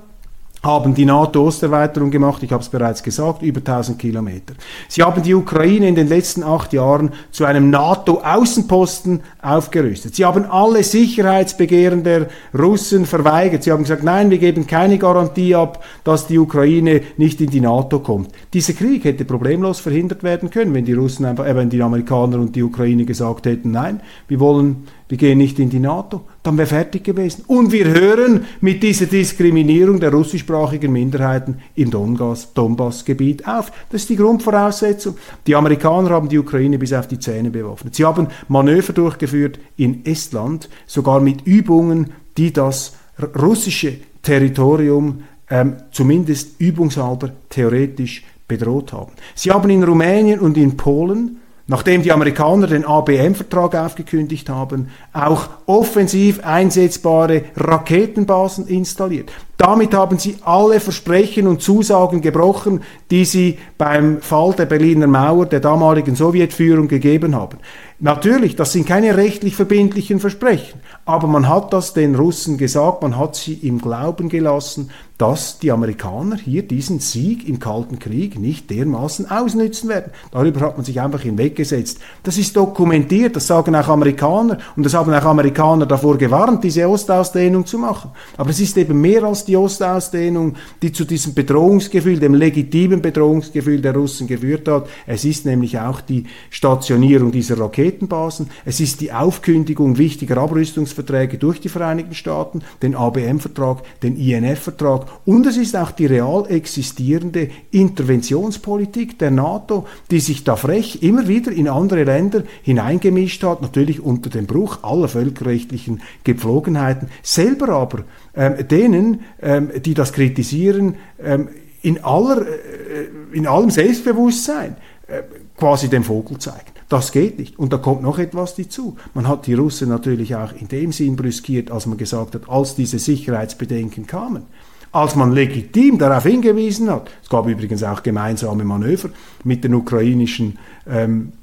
haben 0.63 0.93
die 0.95 1.05
NATO-Osterweiterung 1.05 2.11
gemacht, 2.11 2.41
ich 2.43 2.51
habe 2.51 2.63
es 2.63 2.69
bereits 2.69 3.03
gesagt, 3.03 3.41
über 3.41 3.59
1000 3.59 3.99
Kilometer. 3.99 4.55
Sie 4.87 5.03
haben 5.03 5.21
die 5.21 5.33
Ukraine 5.33 5.87
in 5.87 5.95
den 5.95 6.07
letzten 6.07 6.43
acht 6.43 6.73
Jahren 6.73 7.11
zu 7.31 7.45
einem 7.45 7.69
NATO-Außenposten 7.69 9.21
aufgerüstet. 9.41 10.15
Sie 10.15 10.25
haben 10.25 10.45
alle 10.45 10.83
Sicherheitsbegehren 10.83 12.03
der 12.03 12.27
Russen 12.57 13.05
verweigert. 13.05 13.63
Sie 13.63 13.71
haben 13.71 13.83
gesagt, 13.83 14.03
nein, 14.03 14.29
wir 14.29 14.39
geben 14.39 14.67
keine 14.67 14.97
Garantie 14.97 15.55
ab, 15.55 15.83
dass 16.03 16.27
die 16.27 16.39
Ukraine 16.39 17.01
nicht 17.17 17.39
in 17.39 17.49
die 17.49 17.61
NATO 17.61 17.99
kommt. 17.99 18.31
Dieser 18.53 18.73
Krieg 18.73 19.05
hätte 19.05 19.25
problemlos 19.25 19.79
verhindert 19.79 20.23
werden 20.23 20.49
können, 20.49 20.73
wenn 20.73 20.85
die 20.85 20.93
Russen 20.93 21.25
einfach, 21.25 21.45
äh, 21.45 21.55
wenn 21.55 21.69
die 21.69 21.81
Amerikaner 21.81 22.39
und 22.39 22.55
die 22.55 22.63
Ukraine 22.63 23.05
gesagt 23.05 23.45
hätten, 23.45 23.71
nein, 23.71 24.01
wir 24.27 24.39
wollen 24.39 24.87
wir 25.09 25.17
gehen 25.17 25.37
nicht 25.37 25.57
in 25.59 25.69
die 25.69 25.79
NATO, 25.79 26.21
dann 26.43 26.57
wäre 26.57 26.67
fertig 26.67 27.03
gewesen. 27.03 27.45
Und 27.47 27.71
wir 27.71 27.85
hören 27.87 28.45
mit 28.59 28.83
dieser 28.83 29.05
Diskriminierung 29.05 29.99
der 29.99 30.11
russischsprachigen 30.11 30.91
Minderheiten 30.91 31.59
im 31.75 31.91
Donbass-Gebiet 31.91 33.47
auf. 33.47 33.71
Das 33.89 34.01
ist 34.01 34.09
die 34.09 34.17
Grundvoraussetzung. 34.17 35.15
Die 35.45 35.55
Amerikaner 35.55 36.09
haben 36.09 36.27
die 36.27 36.39
Ukraine 36.39 36.77
bis 36.77 36.91
auf 36.91 37.07
die 37.07 37.19
Zähne 37.19 37.49
bewaffnet. 37.49 37.95
Sie 37.95 38.03
haben 38.03 38.27
Manöver 38.49 38.91
durchgeführt 38.91 39.59
in 39.77 40.05
Estland, 40.05 40.69
sogar 40.85 41.21
mit 41.21 41.47
Übungen, 41.47 42.11
die 42.37 42.51
das 42.51 42.93
russische 43.35 43.93
Territorium 44.21 45.23
ähm, 45.49 45.77
zumindest 45.91 46.59
übungshalber 46.59 47.31
theoretisch 47.49 48.23
bedroht 48.47 48.91
haben. 48.91 49.13
Sie 49.35 49.51
haben 49.51 49.69
in 49.69 49.83
Rumänien 49.83 50.39
und 50.39 50.57
in 50.57 50.75
Polen 50.75 51.37
nachdem 51.67 52.01
die 52.01 52.11
Amerikaner 52.11 52.67
den 52.67 52.85
ABM-Vertrag 52.85 53.75
aufgekündigt 53.75 54.49
haben, 54.49 54.89
auch 55.13 55.49
offensiv 55.65 56.43
einsetzbare 56.43 57.43
Raketenbasen 57.55 58.67
installiert. 58.67 59.31
Damit 59.57 59.93
haben 59.95 60.19
sie 60.19 60.37
alle 60.43 60.79
Versprechen 60.79 61.47
und 61.47 61.63
Zusagen 61.63 62.21
gebrochen, 62.21 62.81
die 63.09 63.25
sie 63.25 63.57
beim 63.77 64.21
Fall 64.21 64.53
der 64.53 64.67
Berliner 64.67 65.07
Mauer 65.07 65.47
der 65.47 65.59
damaligen 65.59 66.15
Sowjetführung 66.15 66.87
gegeben 66.87 67.35
haben. 67.35 67.57
Natürlich, 67.99 68.55
das 68.55 68.71
sind 68.73 68.87
keine 68.87 69.17
rechtlich 69.17 69.55
verbindlichen 69.55 70.19
Versprechen, 70.19 70.79
aber 71.05 71.27
man 71.27 71.49
hat 71.49 71.73
das 71.73 71.93
den 71.93 72.13
Russen 72.13 72.59
gesagt, 72.59 73.01
man 73.01 73.17
hat 73.17 73.35
sie 73.35 73.55
im 73.55 73.81
Glauben 73.81 74.29
gelassen, 74.29 74.91
dass 75.17 75.57
die 75.57 75.71
Amerikaner 75.71 76.35
hier 76.35 76.61
diesen 76.61 76.99
Sieg 76.99 77.47
im 77.47 77.59
Kalten 77.59 77.97
Krieg 77.97 78.39
nicht 78.39 78.69
dermaßen 78.69 79.29
ausnützen 79.29 79.89
werden. 79.89 80.11
Darüber 80.31 80.61
hat 80.61 80.77
man 80.77 80.85
sich 80.85 81.01
einfach 81.01 81.21
hinweggesetzt. 81.21 81.99
Das 82.21 82.37
ist 82.37 82.55
dokumentiert, 82.55 83.35
das 83.35 83.47
sagen 83.47 83.75
auch 83.75 83.87
Amerikaner 83.87 84.59
und 84.75 84.85
das 84.85 84.93
haben 84.93 85.11
auch 85.13 85.25
Amerikaner 85.25 85.87
davor 85.87 86.17
gewarnt, 86.17 86.63
diese 86.63 86.87
Ostausdehnung 86.87 87.65
zu 87.65 87.79
machen. 87.79 88.11
Aber 88.37 88.51
es 88.51 88.59
ist 88.59 88.77
eben 88.77 89.01
mehr 89.01 89.23
als 89.23 89.45
die 89.45 89.57
Ostausdehnung, 89.57 90.55
die 90.83 90.91
zu 90.91 91.03
diesem 91.03 91.33
Bedrohungsgefühl, 91.33 92.19
dem 92.19 92.35
legitimen 92.35 93.01
Bedrohungsgefühl 93.01 93.81
der 93.81 93.95
Russen 93.95 94.27
geführt 94.27 94.67
hat. 94.67 94.87
Es 95.07 95.25
ist 95.25 95.45
nämlich 95.45 95.79
auch 95.79 95.99
die 96.01 96.25
Stationierung 96.51 97.31
dieser 97.31 97.59
Raketenbasen. 97.59 98.51
Es 98.65 98.79
ist 98.79 99.01
die 99.01 99.11
Aufkündigung 99.11 99.97
wichtiger 99.97 100.37
Abrüstungsverträge 100.37 101.39
durch 101.39 101.59
die 101.59 101.69
Vereinigten 101.69 102.13
Staaten, 102.13 102.61
den 102.83 102.95
ABM-Vertrag, 102.95 103.81
den 104.01 104.15
INF-Vertrag 104.15 105.06
und 105.25 105.45
es 105.45 105.57
ist 105.57 105.75
auch 105.75 105.91
die 105.91 106.05
real 106.05 106.45
existierende 106.49 107.49
Interventionspolitik 107.71 109.19
der 109.19 109.31
NATO, 109.31 109.85
die 110.11 110.19
sich 110.19 110.43
da 110.43 110.55
frech 110.55 111.01
immer 111.01 111.27
wieder 111.27 111.51
in 111.51 111.67
andere 111.67 112.03
Länder 112.03 112.43
hineingemischt 112.61 113.43
hat, 113.43 113.61
natürlich 113.61 114.01
unter 114.01 114.29
dem 114.29 114.45
Bruch 114.45 114.83
aller 114.83 115.07
völkerrechtlichen 115.07 116.01
Gepflogenheiten, 116.23 117.09
selber 117.23 117.69
aber 117.69 118.03
ähm, 118.35 118.67
denen, 118.67 119.21
ähm, 119.41 119.71
die 119.83 119.93
das 119.93 120.13
kritisieren, 120.13 120.95
ähm, 121.23 121.49
in, 121.81 122.03
aller, 122.03 122.41
äh, 122.41 123.07
in 123.33 123.47
allem 123.47 123.69
Selbstbewusstsein 123.69 124.75
äh, 125.07 125.23
quasi 125.55 125.89
den 125.89 126.03
Vogel 126.03 126.37
zeigen. 126.37 126.71
Das 126.89 127.11
geht 127.11 127.37
nicht. 127.37 127.59
Und 127.59 127.73
da 127.73 127.77
kommt 127.77 128.01
noch 128.01 128.17
etwas 128.17 128.55
dazu. 128.55 128.95
Man 129.13 129.27
hat 129.27 129.45
die 129.45 129.53
Russen 129.53 129.89
natürlich 129.89 130.35
auch 130.35 130.53
in 130.53 130.69
dem 130.69 130.93
Sinn 130.93 131.17
brüskiert, 131.17 131.69
als 131.69 131.85
man 131.85 131.97
gesagt 131.97 132.35
hat, 132.35 132.49
als 132.49 132.75
diese 132.75 132.97
Sicherheitsbedenken 132.97 134.07
kamen 134.07 134.43
als 134.91 135.15
man 135.15 135.31
legitim 135.31 135.97
darauf 135.97 136.23
hingewiesen 136.23 136.89
hat. 136.89 137.09
Es 137.21 137.29
gab 137.29 137.47
übrigens 137.47 137.83
auch 137.83 138.03
gemeinsame 138.03 138.63
Manöver 138.63 139.09
mit 139.43 139.63
den 139.63 139.73
ukrainischen 139.73 140.57
ähm, 140.89 141.33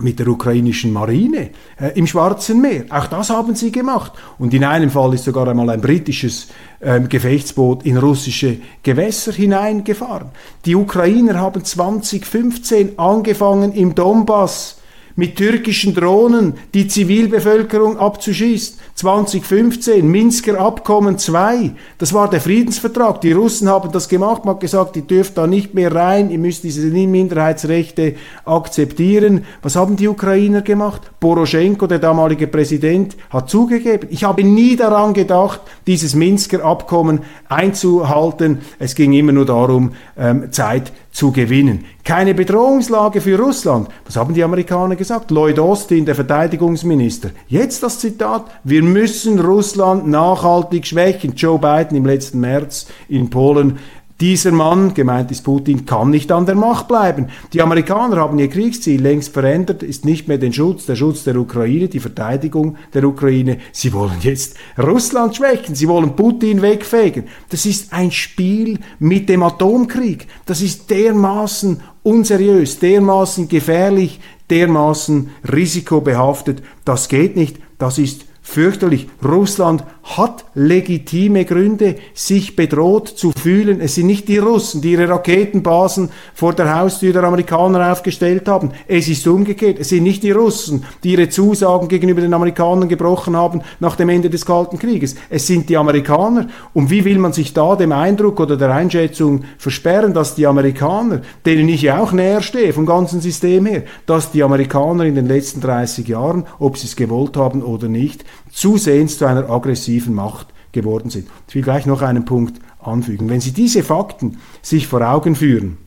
mit 0.00 0.18
der 0.18 0.26
ukrainischen 0.26 0.92
Marine 0.92 1.50
äh, 1.80 1.90
im 1.94 2.06
Schwarzen 2.06 2.60
Meer. 2.60 2.84
Auch 2.90 3.06
das 3.06 3.30
haben 3.30 3.54
sie 3.54 3.70
gemacht. 3.70 4.12
Und 4.38 4.52
in 4.52 4.64
einem 4.64 4.90
Fall 4.90 5.14
ist 5.14 5.24
sogar 5.24 5.46
einmal 5.46 5.70
ein 5.70 5.80
britisches 5.80 6.48
ähm, 6.82 7.08
Gefechtsboot 7.08 7.84
in 7.84 7.96
russische 7.96 8.58
Gewässer 8.82 9.32
hineingefahren. 9.32 10.30
Die 10.64 10.74
Ukrainer 10.74 11.38
haben 11.38 11.64
2015 11.64 12.98
angefangen 12.98 13.72
im 13.72 13.94
Donbass 13.94 14.78
mit 15.16 15.36
türkischen 15.36 15.94
Drohnen 15.94 16.54
die 16.74 16.88
Zivilbevölkerung 16.88 17.98
abzuschießen. 17.98 18.78
2015, 18.94 20.06
Minsker 20.06 20.60
Abkommen 20.60 21.18
2, 21.18 21.72
das 21.98 22.12
war 22.12 22.28
der 22.30 22.40
Friedensvertrag. 22.40 23.20
Die 23.20 23.32
Russen 23.32 23.68
haben 23.68 23.92
das 23.92 24.08
gemacht, 24.08 24.44
man 24.44 24.54
hat 24.54 24.60
gesagt, 24.60 24.96
ihr 24.96 25.02
dürft 25.02 25.36
da 25.38 25.46
nicht 25.46 25.74
mehr 25.74 25.94
rein, 25.94 26.30
ihr 26.30 26.38
müsst 26.38 26.64
diese 26.64 26.86
Minderheitsrechte 26.86 28.14
akzeptieren. 28.44 29.44
Was 29.62 29.76
haben 29.76 29.96
die 29.96 30.08
Ukrainer 30.08 30.62
gemacht? 30.62 31.02
Poroschenko, 31.20 31.86
der 31.86 31.98
damalige 31.98 32.46
Präsident, 32.46 33.16
hat 33.30 33.50
zugegeben. 33.50 34.08
Ich 34.10 34.24
habe 34.24 34.42
nie 34.42 34.76
daran 34.76 35.12
gedacht, 35.12 35.60
dieses 35.86 36.14
Minsker 36.14 36.64
Abkommen 36.64 37.20
einzuhalten. 37.48 38.60
Es 38.78 38.94
ging 38.94 39.12
immer 39.12 39.32
nur 39.32 39.46
darum, 39.46 39.92
ähm, 40.16 40.50
Zeit 40.50 40.92
zu 41.14 41.30
gewinnen. 41.30 41.84
Keine 42.02 42.34
Bedrohungslage 42.34 43.20
für 43.20 43.38
Russland. 43.38 43.88
Was 44.04 44.16
haben 44.16 44.34
die 44.34 44.42
Amerikaner 44.42 44.96
gesagt? 44.96 45.30
Lloyd 45.30 45.60
Austin, 45.60 46.04
der 46.04 46.16
Verteidigungsminister. 46.16 47.30
Jetzt 47.46 47.84
das 47.84 48.00
Zitat. 48.00 48.46
Wir 48.64 48.82
müssen 48.82 49.38
Russland 49.38 50.08
nachhaltig 50.08 50.86
schwächen. 50.86 51.34
Joe 51.36 51.58
Biden 51.58 51.96
im 51.96 52.04
letzten 52.04 52.40
März 52.40 52.88
in 53.08 53.30
Polen 53.30 53.78
dieser 54.24 54.52
Mann, 54.52 54.94
gemeint 54.94 55.30
ist 55.30 55.42
Putin, 55.42 55.84
kann 55.84 56.08
nicht 56.08 56.32
an 56.32 56.46
der 56.46 56.54
Macht 56.54 56.88
bleiben. 56.88 57.28
Die 57.52 57.60
Amerikaner 57.60 58.16
haben 58.16 58.38
ihr 58.38 58.48
Kriegsziel 58.48 58.98
längst 58.98 59.34
verändert, 59.34 59.82
ist 59.82 60.06
nicht 60.06 60.28
mehr 60.28 60.38
den 60.38 60.54
Schutz, 60.54 60.86
der 60.86 60.96
Schutz 60.96 61.24
der 61.24 61.36
Ukraine, 61.36 61.88
die 61.88 62.00
Verteidigung 62.00 62.78
der 62.94 63.04
Ukraine. 63.04 63.58
Sie 63.70 63.92
wollen 63.92 64.16
jetzt 64.22 64.56
Russland 64.82 65.36
schwächen, 65.36 65.74
sie 65.74 65.88
wollen 65.88 66.16
Putin 66.16 66.62
wegfegen. 66.62 67.24
Das 67.50 67.66
ist 67.66 67.92
ein 67.92 68.10
Spiel 68.12 68.78
mit 68.98 69.28
dem 69.28 69.42
Atomkrieg. 69.42 70.26
Das 70.46 70.62
ist 70.62 70.88
dermaßen 70.88 71.82
unseriös, 72.02 72.78
dermaßen 72.78 73.46
gefährlich, 73.50 74.20
dermaßen 74.48 75.32
risikobehaftet. 75.52 76.62
Das 76.86 77.10
geht 77.10 77.36
nicht. 77.36 77.58
Das 77.76 77.98
ist 77.98 78.24
fürchterlich. 78.40 79.06
Russland 79.22 79.84
hat 80.04 80.44
legitime 80.54 81.46
Gründe, 81.46 81.96
sich 82.12 82.56
bedroht 82.56 83.08
zu 83.08 83.32
fühlen. 83.32 83.80
Es 83.80 83.94
sind 83.94 84.06
nicht 84.06 84.28
die 84.28 84.36
Russen, 84.36 84.82
die 84.82 84.92
ihre 84.92 85.08
Raketenbasen 85.08 86.10
vor 86.34 86.52
der 86.52 86.78
Haustür 86.78 87.14
der 87.14 87.24
Amerikaner 87.24 87.90
aufgestellt 87.90 88.46
haben. 88.46 88.72
Es 88.86 89.08
ist 89.08 89.26
umgekehrt. 89.26 89.78
Es 89.80 89.88
sind 89.88 90.02
nicht 90.02 90.22
die 90.22 90.30
Russen, 90.30 90.84
die 91.02 91.12
ihre 91.12 91.30
Zusagen 91.30 91.88
gegenüber 91.88 92.20
den 92.20 92.34
Amerikanern 92.34 92.88
gebrochen 92.88 93.34
haben 93.34 93.62
nach 93.80 93.96
dem 93.96 94.10
Ende 94.10 94.28
des 94.28 94.44
Kalten 94.44 94.78
Krieges. 94.78 95.16
Es 95.30 95.46
sind 95.46 95.70
die 95.70 95.76
Amerikaner. 95.76 96.48
Und 96.74 96.90
wie 96.90 97.04
will 97.06 97.18
man 97.18 97.32
sich 97.32 97.54
da 97.54 97.74
dem 97.74 97.92
Eindruck 97.92 98.40
oder 98.40 98.58
der 98.58 98.74
Einschätzung 98.74 99.44
versperren, 99.56 100.12
dass 100.12 100.34
die 100.34 100.46
Amerikaner, 100.46 101.22
denen 101.46 101.68
ich 101.70 101.80
ja 101.80 101.98
auch 101.98 102.12
näher 102.12 102.42
stehe 102.42 102.74
vom 102.74 102.84
ganzen 102.84 103.22
System 103.22 103.64
her, 103.64 103.84
dass 104.04 104.30
die 104.30 104.42
Amerikaner 104.42 105.04
in 105.04 105.14
den 105.14 105.26
letzten 105.26 105.62
30 105.62 106.06
Jahren, 106.06 106.44
ob 106.58 106.76
sie 106.76 106.86
es 106.88 106.96
gewollt 106.96 107.38
haben 107.38 107.62
oder 107.62 107.88
nicht, 107.88 108.24
zusehends 108.52 109.18
zu 109.18 109.24
einer 109.24 109.48
aggressiven 109.50 109.93
Macht 110.14 110.48
geworden 110.72 111.10
sind. 111.10 111.28
Ich 111.48 111.54
will 111.54 111.62
gleich 111.62 111.86
noch 111.86 112.02
einen 112.02 112.24
Punkt 112.24 112.60
anfügen. 112.80 113.28
Wenn 113.28 113.40
Sie 113.40 113.52
diese 113.52 113.82
Fakten 113.82 114.38
sich 114.60 114.86
vor 114.86 115.00
Augen 115.00 115.36
führen, 115.36 115.78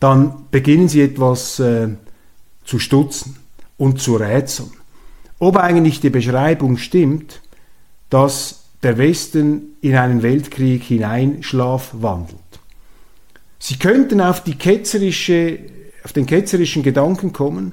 dann 0.00 0.46
beginnen 0.50 0.88
Sie 0.88 1.00
etwas 1.00 1.58
äh, 1.60 1.88
zu 2.64 2.78
stutzen 2.78 3.36
und 3.78 4.00
zu 4.00 4.16
rätseln. 4.16 4.70
Ob 5.38 5.56
eigentlich 5.56 6.00
die 6.00 6.10
Beschreibung 6.10 6.76
stimmt, 6.76 7.40
dass 8.10 8.64
der 8.82 8.98
Westen 8.98 9.76
in 9.80 9.96
einen 9.96 10.22
Weltkrieg 10.22 10.82
hineinschlaf 10.82 11.90
wandelt. 11.92 12.38
Sie 13.58 13.78
könnten 13.78 14.20
auf, 14.20 14.44
ketzerische, 14.44 15.58
auf 16.04 16.12
den 16.12 16.26
ketzerischen 16.26 16.82
Gedanken 16.82 17.32
kommen, 17.32 17.72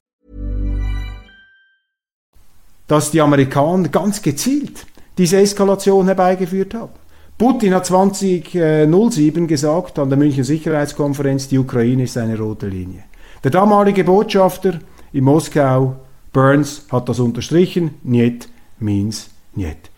Dass 2.91 3.09
die 3.09 3.21
Amerikaner 3.21 3.87
ganz 3.87 4.21
gezielt 4.21 4.85
diese 5.17 5.37
Eskalation 5.37 6.07
herbeigeführt 6.07 6.73
haben. 6.73 6.91
Putin 7.37 7.73
hat 7.73 7.85
2007 7.85 9.47
gesagt 9.47 9.97
an 9.97 10.09
der 10.09 10.17
München 10.17 10.43
Sicherheitskonferenz, 10.43 11.47
die 11.47 11.57
Ukraine 11.57 12.03
ist 12.03 12.17
eine 12.17 12.37
rote 12.37 12.67
Linie. 12.67 13.03
Der 13.45 13.51
damalige 13.51 14.03
Botschafter 14.03 14.79
in 15.13 15.23
Moskau, 15.23 15.95
Burns, 16.33 16.85
hat 16.91 17.07
das 17.07 17.21
unterstrichen. 17.21 17.91
Niet 18.03 18.49
means 18.77 19.29
niet. 19.53 19.89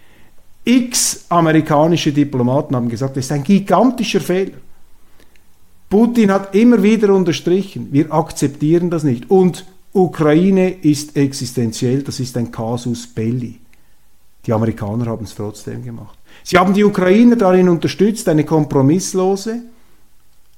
X 0.63 1.25
amerikanische 1.29 2.11
Diplomaten 2.11 2.75
haben 2.75 2.89
gesagt, 2.89 3.17
das 3.17 3.25
ist 3.25 3.31
ein 3.31 3.43
gigantischer 3.43 4.21
Fehler. 4.21 4.59
Putin 5.89 6.31
hat 6.31 6.53
immer 6.53 6.83
wieder 6.83 7.11
unterstrichen, 7.11 7.87
wir 7.91 8.13
akzeptieren 8.13 8.91
das 8.91 9.03
nicht. 9.03 9.31
Und 9.31 9.65
Ukraine 9.93 10.71
ist 10.71 11.15
existenziell, 11.15 12.01
das 12.01 12.19
ist 12.19 12.35
ein 12.35 12.51
Casus 12.51 13.07
belli. 13.07 13.59
Die 14.45 14.51
Amerikaner 14.51 15.05
haben 15.05 15.25
es 15.25 15.35
trotzdem 15.35 15.83
gemacht. 15.83 16.17
Sie 16.43 16.57
haben 16.57 16.73
die 16.73 16.83
Ukrainer 16.83 17.35
darin 17.35 17.69
unterstützt, 17.69 18.27
eine 18.27 18.43
kompromisslose, 18.43 19.61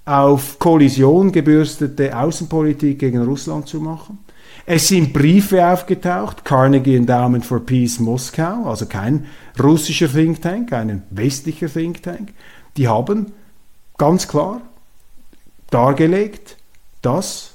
auf 0.06 0.58
Kollision 0.60 1.32
gebürstete 1.32 2.18
Außenpolitik 2.18 3.00
gegen 3.00 3.24
Russland 3.24 3.68
zu 3.68 3.82
machen. 3.82 4.20
Es 4.66 4.88
sind 4.88 5.14
Briefe 5.14 5.68
aufgetaucht, 5.68 6.46
Carnegie 6.46 6.96
Endowment 6.96 7.46
for 7.46 7.60
Peace 7.60 8.00
Moskau, 8.00 8.66
also 8.66 8.86
kein 8.86 9.26
russischer 9.62 10.12
Think 10.12 10.42
Tank, 10.42 10.72
ein 10.74 11.04
westlicher 11.10 11.68
Think 11.68 12.02
Tank. 12.02 12.34
Die 12.78 12.88
haben 12.88 13.34
ganz 13.98 14.28
klar 14.28 14.62
dargelegt, 15.70 16.58
dass 17.02 17.55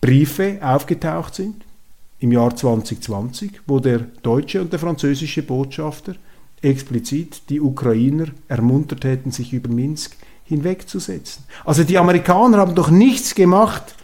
Briefe 0.00 0.58
aufgetaucht 0.62 1.34
sind 1.34 1.64
im 2.18 2.32
Jahr 2.32 2.54
2020, 2.54 3.60
wo 3.66 3.80
der 3.80 4.00
deutsche 4.22 4.60
und 4.60 4.72
der 4.72 4.78
französische 4.78 5.42
Botschafter 5.42 6.14
explizit 6.62 7.48
die 7.48 7.60
Ukrainer 7.60 8.26
ermuntert 8.48 9.04
hätten, 9.04 9.30
sich 9.30 9.52
über 9.52 9.70
Minsk 9.70 10.16
hinwegzusetzen. 10.44 11.44
Also 11.64 11.84
die 11.84 11.98
Amerikaner 11.98 12.58
haben 12.58 12.74
doch 12.74 12.90
nichts 12.90 13.34
gemacht, 13.34 13.94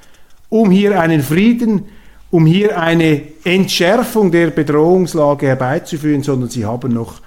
um 0.48 0.70
hier 0.70 1.00
einen 1.00 1.22
Frieden, 1.22 1.84
um 2.30 2.46
hier 2.46 2.80
eine 2.80 3.22
Entschärfung 3.44 4.30
der 4.30 4.50
Bedrohungslage 4.50 5.46
herbeizuführen, 5.46 6.22
sondern 6.22 6.48
sie 6.48 6.64
haben 6.64 6.92
noch 6.92 7.20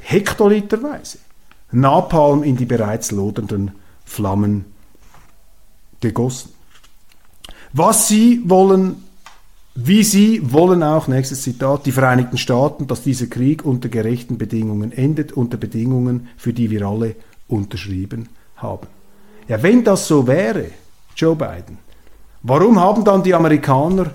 hektoliterweise 0.00 1.18
Napalm 1.70 2.42
in 2.42 2.56
die 2.56 2.64
bereits 2.64 3.10
lodernden 3.10 3.72
Flammen 4.04 4.64
gegossen. 6.00 6.57
Was 7.78 8.08
sie 8.08 8.42
wollen, 8.44 9.04
wie 9.74 10.02
sie 10.02 10.40
wollen 10.52 10.82
auch, 10.82 11.06
nächstes 11.06 11.42
Zitat, 11.42 11.86
die 11.86 11.92
Vereinigten 11.92 12.36
Staaten, 12.36 12.86
dass 12.86 13.02
dieser 13.02 13.26
Krieg 13.26 13.64
unter 13.64 13.88
gerechten 13.88 14.36
Bedingungen 14.36 14.90
endet, 14.92 15.32
unter 15.32 15.56
Bedingungen, 15.56 16.28
für 16.36 16.52
die 16.52 16.70
wir 16.70 16.86
alle 16.86 17.14
unterschrieben 17.46 18.28
haben. 18.56 18.88
Ja, 19.46 19.62
wenn 19.62 19.84
das 19.84 20.08
so 20.08 20.26
wäre, 20.26 20.66
Joe 21.16 21.36
Biden, 21.36 21.78
Warum 22.42 22.78
haben 22.78 23.04
dann 23.04 23.22
die 23.22 23.34
Amerikaner 23.34 24.06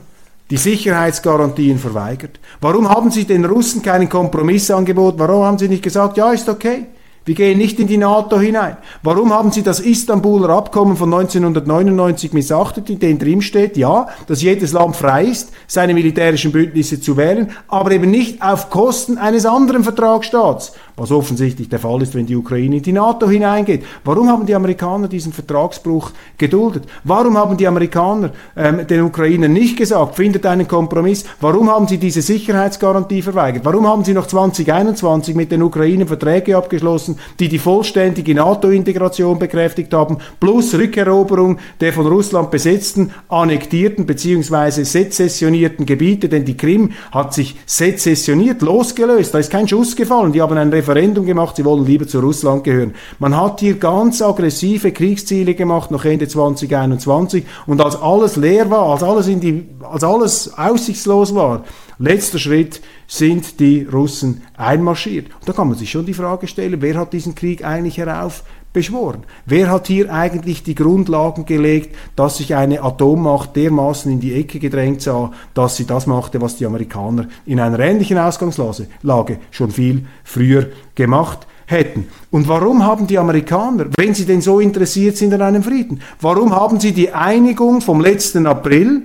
die 0.49 0.57
Sicherheitsgarantien 0.57 1.77
verweigert? 1.77 2.39
Warum 2.61 2.89
haben 2.89 3.11
sie 3.11 3.25
den 3.25 3.45
Russen 3.45 3.81
keinen 3.81 4.09
Kompromiss 4.09 4.71
angeboten? 4.71 5.19
Warum 5.19 5.43
haben 5.43 5.57
sie 5.57 5.67
nicht 5.67 5.83
gesagt, 5.83 6.17
ja, 6.17 6.31
ist 6.31 6.47
okay? 6.47 6.87
Wir 7.25 7.35
gehen 7.35 7.57
nicht 7.57 7.79
in 7.79 7.87
die 7.87 7.95
NATO 7.95 8.37
hinein. 8.37 8.75
Warum 9.01 9.31
haben 9.31 9.51
Sie 9.53 9.63
das 9.63 9.79
Istanbuler 9.79 10.49
Abkommen 10.49 10.97
von 10.97 11.13
1999 11.13 12.33
missachtet, 12.33 12.89
in 12.89 12.99
dem 12.99 13.17
drin 13.17 13.41
steht, 13.41 13.77
ja, 13.77 14.09
dass 14.27 14.41
jedes 14.41 14.73
Land 14.73 14.97
frei 14.97 15.25
ist, 15.25 15.53
seine 15.65 15.93
militärischen 15.93 16.51
Bündnisse 16.51 16.99
zu 16.99 17.15
wählen, 17.15 17.51
aber 17.69 17.91
eben 17.91 18.11
nicht 18.11 18.41
auf 18.41 18.69
Kosten 18.69 19.17
eines 19.17 19.45
anderen 19.45 19.85
Vertragsstaats, 19.85 20.73
was 20.95 21.11
offensichtlich 21.11 21.69
der 21.69 21.79
Fall 21.79 22.01
ist, 22.01 22.15
wenn 22.15 22.25
die 22.25 22.35
Ukraine 22.35 22.77
in 22.77 22.83
die 22.83 22.91
NATO 22.91 23.29
hineingeht. 23.29 23.83
Warum 24.03 24.29
haben 24.29 24.45
die 24.45 24.55
Amerikaner 24.55 25.07
diesen 25.07 25.33
Vertragsbruch 25.33 26.11
geduldet? 26.37 26.85
Warum 27.03 27.37
haben 27.37 27.57
die 27.57 27.67
Amerikaner 27.67 28.31
ähm, 28.55 28.85
den 28.87 29.01
Ukrainern 29.01 29.53
nicht 29.53 29.77
gesagt, 29.77 30.15
findet 30.15 30.45
einen 30.45 30.67
Kompromiss? 30.67 31.25
Warum 31.41 31.69
haben 31.69 31.87
sie 31.87 31.97
diese 31.97 32.21
Sicherheitsgarantie 32.21 33.21
verweigert? 33.21 33.65
Warum 33.65 33.87
haben 33.87 34.03
sie 34.03 34.13
noch 34.13 34.27
2021 34.27 35.35
mit 35.35 35.51
den 35.51 35.63
Ukrainern 35.63 36.07
Verträge 36.07 36.55
abgeschlossen? 36.55 37.17
Die 37.39 37.49
die 37.49 37.59
vollständige 37.59 38.35
NATO-Integration 38.35 39.39
bekräftigt 39.39 39.93
haben, 39.93 40.17
plus 40.39 40.73
Rückeroberung 40.73 41.57
der 41.79 41.93
von 41.93 42.07
Russland 42.07 42.51
besetzten, 42.51 43.11
annektierten 43.29 44.05
bzw. 44.05 44.83
sezessionierten 44.83 45.85
Gebiete, 45.85 46.29
denn 46.29 46.45
die 46.45 46.57
Krim 46.57 46.91
hat 47.11 47.33
sich 47.33 47.55
sezessioniert, 47.65 48.61
losgelöst, 48.61 49.33
da 49.33 49.39
ist 49.39 49.51
kein 49.51 49.67
Schuss 49.67 49.95
gefallen, 49.95 50.33
die 50.33 50.41
haben 50.41 50.57
ein 50.57 50.69
Referendum 50.83 51.25
gemacht, 51.25 51.55
sie 51.55 51.63
wollen 51.63 51.85
lieber 51.85 52.07
zu 52.07 52.19
Russland 52.19 52.63
gehören. 52.63 52.93
Man 53.19 53.35
hat 53.35 53.61
hier 53.61 53.75
ganz 53.75 54.21
aggressive 54.21 54.91
Kriegsziele 54.91 55.55
gemacht, 55.55 55.91
noch 55.91 56.03
Ende 56.03 56.27
2021 56.27 57.45
und 57.65 57.81
als 57.81 57.95
alles 57.95 58.35
leer 58.35 58.69
war, 58.69 58.87
als 58.87 59.01
alles, 59.01 59.27
in 59.27 59.39
die, 59.39 59.65
als 59.81 60.03
alles 60.03 60.53
aussichtslos 60.57 61.33
war, 61.33 61.63
letzter 61.99 62.37
Schritt 62.37 62.81
sind 63.07 63.59
die 63.61 63.83
Russen 63.83 64.43
einmarschiert. 64.57 65.27
Und 65.39 65.47
da 65.47 65.53
kann 65.53 65.69
man 65.69 65.77
sich 65.77 65.89
schon 65.89 66.05
die 66.05 66.13
Frage 66.13 66.47
stellen, 66.47 66.81
wer 66.81 66.97
hat 66.97 67.13
diesen 67.13 67.33
Krieg 67.33 67.63
eigentlich 67.63 67.97
herauf 67.97 68.43
beschworen. 68.73 69.23
Wer 69.45 69.69
hat 69.71 69.87
hier 69.87 70.11
eigentlich 70.11 70.63
die 70.63 70.75
Grundlagen 70.75 71.45
gelegt, 71.45 71.95
dass 72.15 72.37
sich 72.37 72.55
eine 72.55 72.81
Atommacht 72.81 73.55
dermaßen 73.55 74.11
in 74.11 74.19
die 74.19 74.33
Ecke 74.33 74.59
gedrängt 74.59 75.01
sah, 75.01 75.31
dass 75.53 75.77
sie 75.77 75.85
das 75.85 76.07
machte, 76.07 76.41
was 76.41 76.57
die 76.57 76.65
Amerikaner 76.65 77.27
in 77.45 77.59
einer 77.59 77.79
ähnlichen 77.79 78.17
Ausgangslage 78.17 79.37
schon 79.51 79.71
viel 79.71 80.05
früher 80.23 80.67
gemacht 80.95 81.47
hätten. 81.67 82.07
Und 82.31 82.47
warum 82.47 82.83
haben 82.83 83.07
die 83.07 83.17
Amerikaner, 83.17 83.85
wenn 83.97 84.13
sie 84.13 84.25
denn 84.25 84.41
so 84.41 84.59
interessiert 84.59 85.17
sind 85.17 85.33
an 85.33 85.41
einem 85.41 85.63
Frieden, 85.63 86.01
warum 86.19 86.53
haben 86.53 86.79
sie 86.79 86.91
die 86.91 87.11
Einigung 87.11 87.81
vom 87.81 88.01
letzten 88.01 88.45
April 88.47 89.03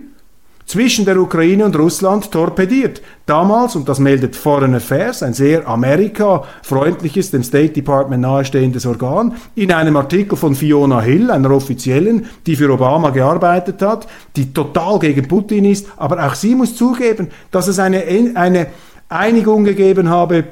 zwischen 0.68 1.06
der 1.06 1.18
Ukraine 1.18 1.64
und 1.64 1.76
Russland 1.76 2.30
torpediert. 2.30 3.00
Damals, 3.24 3.74
und 3.74 3.88
das 3.88 3.98
meldet 3.98 4.36
Foreign 4.36 4.74
Affairs, 4.74 5.22
ein 5.22 5.32
sehr 5.32 5.66
Amerika-freundliches, 5.66 7.30
dem 7.30 7.42
State 7.42 7.72
Department 7.72 8.20
nahestehendes 8.20 8.84
Organ, 8.84 9.34
in 9.54 9.72
einem 9.72 9.96
Artikel 9.96 10.36
von 10.36 10.54
Fiona 10.54 11.00
Hill, 11.00 11.30
einer 11.30 11.50
Offiziellen, 11.50 12.26
die 12.46 12.54
für 12.54 12.70
Obama 12.70 13.10
gearbeitet 13.10 13.80
hat, 13.80 14.06
die 14.36 14.52
total 14.52 14.98
gegen 14.98 15.26
Putin 15.26 15.64
ist, 15.64 15.86
aber 15.96 16.24
auch 16.26 16.34
sie 16.34 16.54
muss 16.54 16.76
zugeben, 16.76 17.28
dass 17.50 17.66
es 17.66 17.78
eine, 17.78 18.04
eine 18.34 18.66
Einigung 19.08 19.64
gegeben 19.64 20.10
habe, 20.10 20.44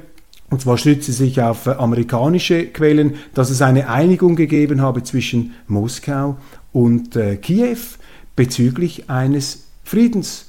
und 0.49 0.63
zwar 0.63 0.79
stützt 0.79 1.05
sie 1.05 1.13
sich 1.13 1.43
auf 1.43 1.69
amerikanische 1.69 2.69
Quellen, 2.69 3.17
dass 3.35 3.51
es 3.51 3.61
eine 3.61 3.91
Einigung 3.91 4.35
gegeben 4.35 4.81
habe 4.81 5.03
zwischen 5.03 5.53
Moskau 5.67 6.39
und 6.73 7.17
äh, 7.17 7.37
Kiew 7.37 7.77
bezüglich 8.35 9.11
eines 9.11 9.66
Friedens. 9.87 10.47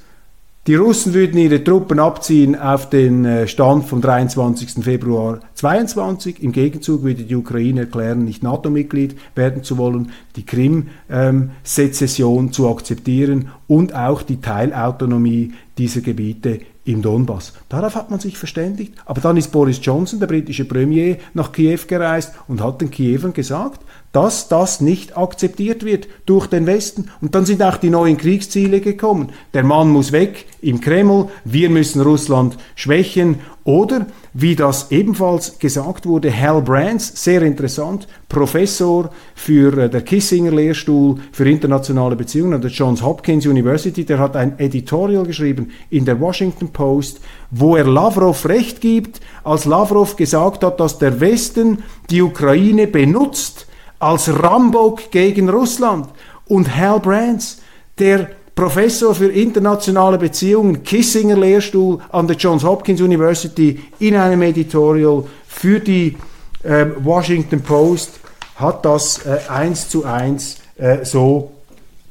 Die 0.66 0.76
Russen 0.76 1.14
würden 1.14 1.38
ihre 1.38 1.64
Truppen 1.64 2.00
abziehen 2.00 2.60
auf 2.60 2.90
den 2.90 3.24
äh, 3.24 3.48
Stand 3.48 3.86
vom 3.86 4.02
23. 4.02 4.84
Februar 4.84 5.40
22. 5.54 6.44
Im 6.44 6.52
Gegenzug 6.52 7.04
würde 7.04 7.24
die 7.24 7.36
Ukraine 7.36 7.82
erklären, 7.82 8.26
nicht 8.26 8.44
NATO-Mitglied 8.44 9.16
werden 9.36 9.64
zu 9.64 9.78
wollen, 9.78 10.12
die 10.36 10.46
Krim-Sezession 10.46 12.46
ähm, 12.48 12.52
zu 12.52 12.68
akzeptieren 12.68 13.50
und 13.68 13.96
auch 13.96 14.24
die 14.24 14.42
Teilautonomie 14.42 15.54
dieser 15.78 16.02
Gebiete 16.02 16.60
im 16.84 17.02
Donbass. 17.02 17.54
Darauf 17.70 17.96
hat 17.96 18.10
man 18.10 18.20
sich 18.20 18.38
verständigt. 18.38 18.94
Aber 19.06 19.22
dann 19.22 19.38
ist 19.38 19.52
Boris 19.52 19.80
Johnson, 19.82 20.20
der 20.20 20.28
britische 20.28 20.66
Premier, 20.66 21.18
nach 21.34 21.52
Kiew 21.52 21.82
gereist 21.88 22.34
und 22.48 22.62
hat 22.62 22.82
den 22.82 22.90
Kiewern 22.90 23.34
gesagt, 23.34 23.82
dass 24.18 24.48
das 24.48 24.82
nicht 24.82 25.16
akzeptiert 25.16 25.86
wird 25.86 26.08
durch 26.26 26.48
den 26.48 26.66
Westen. 26.66 27.12
Und 27.22 27.36
dann 27.36 27.46
sind 27.46 27.62
auch 27.62 27.78
die 27.78 27.92
neuen 27.92 28.18
Kriegsziele 28.18 28.82
gekommen. 28.82 29.30
Der 29.54 29.64
Mann 29.64 29.90
muss 29.92 30.12
weg 30.12 30.48
im 30.60 30.82
Kreml, 30.82 31.28
wir 31.46 31.70
müssen 31.70 32.02
Russland 32.02 32.58
schwächen. 32.74 33.36
Oder, 33.64 34.08
wie 34.34 34.56
das 34.56 34.90
ebenfalls 34.90 35.60
gesagt 35.60 36.08
wurde, 36.08 36.36
Hal 36.36 36.64
Brands, 36.64 37.24
sehr 37.24 37.44
interessant, 37.44 38.08
Professor 38.28 39.12
für 39.36 39.78
äh, 39.78 39.90
der 39.90 40.02
Kissinger 40.02 40.52
Lehrstuhl 40.52 41.18
für 41.32 41.48
internationale 41.48 42.16
Beziehungen 42.16 42.56
an 42.56 42.62
der 42.62 42.72
Johns 42.72 43.04
Hopkins 43.04 43.46
University, 43.46 44.04
der 44.04 44.18
hat 44.18 44.36
ein 44.36 44.58
Editorial 44.58 45.26
geschrieben 45.26 45.70
in 45.92 46.06
der 46.06 46.20
Washington 46.20 46.70
Post, 46.70 47.20
wo 47.52 47.76
er 47.76 47.86
Lavrov 47.86 48.48
recht 48.48 48.82
gibt, 48.82 49.22
als 49.44 49.66
Lavrov 49.66 50.16
gesagt 50.16 50.64
hat, 50.64 50.80
dass 50.80 50.98
der 50.98 51.20
Westen 51.20 51.84
die 52.10 52.24
Ukraine 52.24 52.88
benutzt, 52.88 53.67
als 54.00 54.30
Rambock 54.30 55.12
gegen 55.12 55.50
Russland. 55.50 56.08
Und 56.46 56.76
Hal 56.76 57.00
Brands, 57.00 57.62
der 58.00 58.30
Professor 58.56 59.14
für 59.14 59.32
internationale 59.32 60.18
Beziehungen, 60.18 60.84
Kissinger 60.84 61.38
Lehrstuhl 61.38 62.00
an 62.12 62.28
der 62.28 62.36
Johns 62.36 62.64
Hopkins 62.64 63.02
University, 63.02 63.80
in 64.00 64.16
einem 64.16 64.42
Editorial 64.42 65.26
für 65.48 65.80
die 65.80 66.18
äh, 66.64 66.86
Washington 67.00 67.62
Post, 67.62 68.20
hat 68.56 68.84
das 68.84 69.26
äh, 69.26 69.38
eins 69.50 69.90
zu 69.90 70.06
eins 70.06 70.58
äh, 70.78 71.06
so 71.06 71.52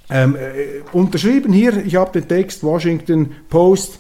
ähm, 0.09 0.37
äh, 0.37 0.83
unterschrieben. 0.93 1.53
Hier, 1.53 1.85
ich 1.85 1.97
habe 1.97 2.21
den 2.21 2.29
Text 2.29 2.63
Washington 2.63 3.35
Post. 3.49 3.99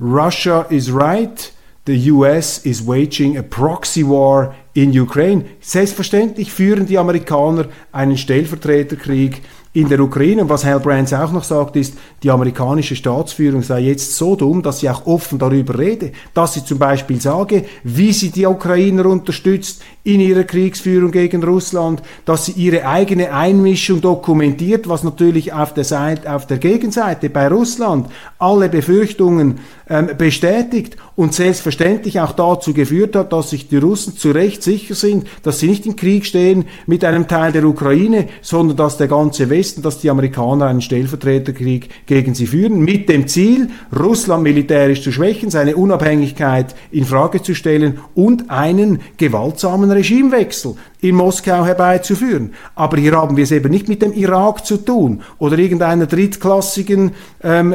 Russia 0.00 0.62
is 0.68 0.92
right. 0.92 1.52
The 1.86 2.10
US 2.10 2.58
is 2.58 2.86
waging 2.86 3.38
a 3.38 3.42
proxy 3.42 4.06
war 4.06 4.54
in 4.82 4.96
Ukraine. 4.96 5.44
Selbstverständlich 5.60 6.52
führen 6.52 6.86
die 6.86 6.98
Amerikaner 6.98 7.64
einen 7.90 8.16
Stellvertreterkrieg 8.16 9.42
in 9.72 9.88
der 9.88 9.98
Ukraine. 9.98 10.42
Und 10.42 10.48
was 10.48 10.64
Hal 10.64 10.78
Brands 10.78 11.12
auch 11.12 11.32
noch 11.32 11.42
sagt, 11.42 11.74
ist, 11.74 11.94
die 12.22 12.30
amerikanische 12.30 12.94
Staatsführung 12.94 13.62
sei 13.62 13.80
jetzt 13.80 14.14
so 14.14 14.36
dumm, 14.36 14.62
dass 14.62 14.78
sie 14.78 14.88
auch 14.88 15.04
offen 15.04 15.40
darüber 15.40 15.76
rede, 15.76 16.12
dass 16.32 16.54
sie 16.54 16.64
zum 16.64 16.78
Beispiel 16.78 17.20
sage, 17.20 17.64
wie 17.82 18.12
sie 18.12 18.30
die 18.30 18.46
Ukrainer 18.46 19.06
unterstützt 19.06 19.82
in 20.08 20.20
ihrer 20.20 20.44
Kriegsführung 20.44 21.10
gegen 21.10 21.44
Russland, 21.44 22.02
dass 22.24 22.46
sie 22.46 22.52
ihre 22.52 22.86
eigene 22.86 23.30
Einmischung 23.30 24.00
dokumentiert, 24.00 24.88
was 24.88 25.04
natürlich 25.04 25.52
auf 25.52 25.74
der 25.74 25.84
Seite, 25.84 26.34
auf 26.34 26.46
der 26.46 26.56
Gegenseite 26.56 27.28
bei 27.28 27.46
Russland 27.48 28.06
alle 28.38 28.70
Befürchtungen 28.70 29.58
ähm, 29.90 30.08
bestätigt 30.16 30.96
und 31.14 31.34
selbstverständlich 31.34 32.20
auch 32.20 32.32
dazu 32.32 32.72
geführt 32.72 33.16
hat, 33.16 33.32
dass 33.34 33.50
sich 33.50 33.68
die 33.68 33.76
Russen 33.76 34.16
zu 34.16 34.30
Recht 34.30 34.62
sicher 34.62 34.94
sind, 34.94 35.26
dass 35.42 35.58
sie 35.58 35.68
nicht 35.68 35.84
im 35.84 35.96
Krieg 35.96 36.24
stehen 36.24 36.64
mit 36.86 37.04
einem 37.04 37.28
Teil 37.28 37.52
der 37.52 37.64
Ukraine, 37.64 38.28
sondern 38.40 38.78
dass 38.78 38.96
der 38.96 39.08
ganze 39.08 39.50
Westen, 39.50 39.82
dass 39.82 40.00
die 40.00 40.08
Amerikaner 40.08 40.66
einen 40.66 40.80
Stellvertreterkrieg 40.80 41.90
gegen 42.06 42.34
sie 42.34 42.46
führen, 42.46 42.80
mit 42.80 43.10
dem 43.10 43.28
Ziel, 43.28 43.68
Russland 43.98 44.42
militärisch 44.42 45.02
zu 45.02 45.12
schwächen, 45.12 45.50
seine 45.50 45.76
Unabhängigkeit 45.76 46.74
in 46.90 47.04
Frage 47.04 47.42
zu 47.42 47.54
stellen 47.54 47.98
und 48.14 48.50
einen 48.50 49.00
gewaltsamen 49.16 49.90
Regimewechsel 49.98 50.76
in 51.00 51.14
Moskau 51.14 51.64
herbeizuführen. 51.64 52.54
Aber 52.74 52.96
hier 52.96 53.12
haben 53.12 53.36
wir 53.36 53.44
es 53.44 53.52
eben 53.52 53.70
nicht 53.70 53.88
mit 53.88 54.02
dem 54.02 54.12
Irak 54.12 54.66
zu 54.66 54.78
tun 54.78 55.22
oder 55.38 55.58
irgendeiner 55.58 56.06
drittklassigen, 56.06 57.12
ähm, 57.42 57.74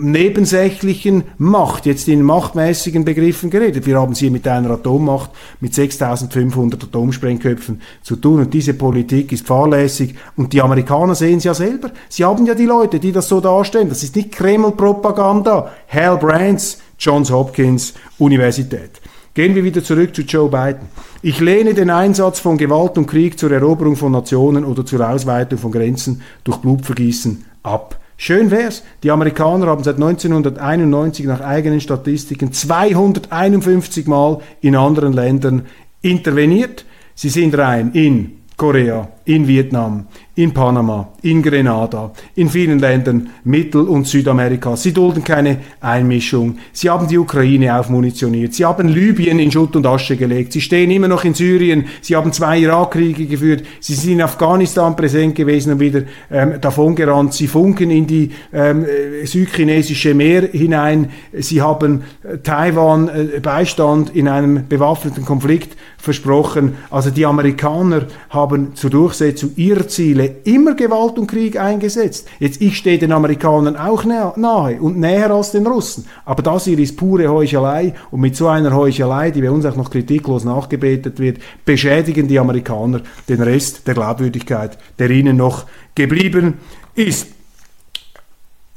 nebensächlichen 0.00 1.24
Macht, 1.38 1.86
jetzt 1.86 2.08
in 2.08 2.22
machtmäßigen 2.22 3.04
Begriffen 3.04 3.50
geredet. 3.50 3.86
Wir 3.86 4.00
haben 4.00 4.12
es 4.12 4.18
hier 4.18 4.30
mit 4.30 4.46
einer 4.48 4.70
Atommacht 4.70 5.30
mit 5.60 5.74
6500 5.74 6.82
Atomsprengköpfen 6.84 7.80
zu 8.02 8.16
tun 8.16 8.40
und 8.40 8.54
diese 8.54 8.74
Politik 8.74 9.32
ist 9.32 9.46
fahrlässig 9.46 10.14
und 10.36 10.52
die 10.52 10.62
Amerikaner 10.62 11.14
sehen 11.14 11.38
es 11.38 11.44
ja 11.44 11.54
selber. 11.54 11.90
Sie 12.08 12.24
haben 12.24 12.46
ja 12.46 12.54
die 12.54 12.66
Leute, 12.66 12.98
die 12.98 13.12
das 13.12 13.28
so 13.28 13.40
darstellen. 13.40 13.88
Das 13.88 14.02
ist 14.02 14.16
nicht 14.16 14.32
Kreml-Propaganda. 14.32 15.72
Hal 15.88 16.16
Brands, 16.16 16.78
Johns 16.98 17.30
Hopkins 17.30 17.94
Universität. 18.18 19.00
Gehen 19.38 19.54
wir 19.54 19.62
wieder 19.62 19.84
zurück 19.84 20.16
zu 20.16 20.22
Joe 20.22 20.48
Biden. 20.48 20.88
Ich 21.22 21.38
lehne 21.38 21.72
den 21.72 21.90
Einsatz 21.90 22.40
von 22.40 22.58
Gewalt 22.58 22.98
und 22.98 23.06
Krieg 23.06 23.38
zur 23.38 23.52
Eroberung 23.52 23.94
von 23.94 24.10
Nationen 24.10 24.64
oder 24.64 24.84
zur 24.84 25.08
Ausweitung 25.08 25.60
von 25.60 25.70
Grenzen 25.70 26.22
durch 26.42 26.56
Blutvergießen 26.56 27.44
ab. 27.62 28.00
Schön 28.16 28.50
wär's. 28.50 28.82
Die 29.04 29.12
Amerikaner 29.12 29.68
haben 29.68 29.84
seit 29.84 29.94
1991 29.94 31.26
nach 31.26 31.40
eigenen 31.40 31.80
Statistiken 31.80 32.52
251 32.52 34.08
Mal 34.08 34.40
in 34.60 34.74
anderen 34.74 35.12
Ländern 35.12 35.66
interveniert. 36.02 36.84
Sie 37.14 37.28
sind 37.28 37.56
rein 37.56 37.92
in 37.92 38.38
Korea, 38.56 39.06
in 39.24 39.46
Vietnam, 39.46 40.08
in 40.38 40.54
Panama, 40.54 41.08
in 41.22 41.42
Grenada, 41.42 42.12
in 42.36 42.48
vielen 42.48 42.78
Ländern 42.78 43.30
Mittel- 43.42 43.88
und 43.88 44.06
Südamerikas. 44.06 44.84
Sie 44.84 44.92
dulden 44.92 45.24
keine 45.24 45.58
Einmischung. 45.80 46.58
Sie 46.72 46.88
haben 46.88 47.08
die 47.08 47.18
Ukraine 47.18 47.76
aufmunitioniert. 47.76 48.54
Sie 48.54 48.64
haben 48.64 48.86
Libyen 48.86 49.40
in 49.40 49.50
Schutt 49.50 49.74
und 49.74 49.84
Asche 49.84 50.16
gelegt. 50.16 50.52
Sie 50.52 50.60
stehen 50.60 50.92
immer 50.92 51.08
noch 51.08 51.24
in 51.24 51.34
Syrien. 51.34 51.86
Sie 52.02 52.14
haben 52.14 52.32
zwei 52.32 52.60
Irakkriege 52.60 53.26
geführt. 53.26 53.64
Sie 53.80 53.94
sind 53.94 54.12
in 54.12 54.22
Afghanistan 54.22 54.94
präsent 54.94 55.34
gewesen 55.34 55.72
und 55.72 55.80
wieder 55.80 56.02
ähm, 56.30 56.60
davongerannt. 56.60 57.34
Sie 57.34 57.48
funken 57.48 57.90
in 57.90 58.06
die 58.06 58.30
ähm, 58.52 58.86
südchinesische 59.24 60.14
Meer 60.14 60.42
hinein. 60.42 61.10
Sie 61.32 61.60
haben 61.62 62.02
äh, 62.22 62.38
Taiwan 62.38 63.08
äh, 63.08 63.40
Beistand 63.40 64.14
in 64.14 64.28
einem 64.28 64.68
bewaffneten 64.68 65.24
Konflikt 65.24 65.76
versprochen. 65.96 66.76
Also 66.90 67.10
die 67.10 67.26
Amerikaner 67.26 68.06
haben 68.30 68.76
zur 68.76 68.90
Durchsetzung 68.90 69.50
ihrer 69.56 69.88
Ziele 69.88 70.27
immer 70.44 70.74
Gewalt 70.74 71.18
und 71.18 71.26
Krieg 71.26 71.58
eingesetzt. 71.58 72.28
Jetzt, 72.38 72.60
ich 72.60 72.76
stehe 72.76 72.98
den 72.98 73.12
Amerikanern 73.12 73.76
auch 73.76 74.04
nahe 74.04 74.80
und 74.80 74.98
näher 74.98 75.30
als 75.30 75.52
den 75.52 75.66
Russen. 75.66 76.06
Aber 76.24 76.42
das 76.42 76.64
hier 76.64 76.78
ist 76.78 76.96
pure 76.96 77.28
Heuchelei 77.28 77.94
und 78.10 78.20
mit 78.20 78.36
so 78.36 78.48
einer 78.48 78.74
Heuchelei, 78.74 79.30
die 79.30 79.42
bei 79.42 79.50
uns 79.50 79.64
auch 79.64 79.76
noch 79.76 79.90
kritiklos 79.90 80.44
nachgebetet 80.44 81.18
wird, 81.18 81.38
beschädigen 81.64 82.28
die 82.28 82.38
Amerikaner 82.38 83.02
den 83.28 83.42
Rest 83.42 83.86
der 83.86 83.94
Glaubwürdigkeit, 83.94 84.78
der 84.98 85.10
ihnen 85.10 85.36
noch 85.36 85.66
geblieben 85.94 86.54
ist. 86.94 87.28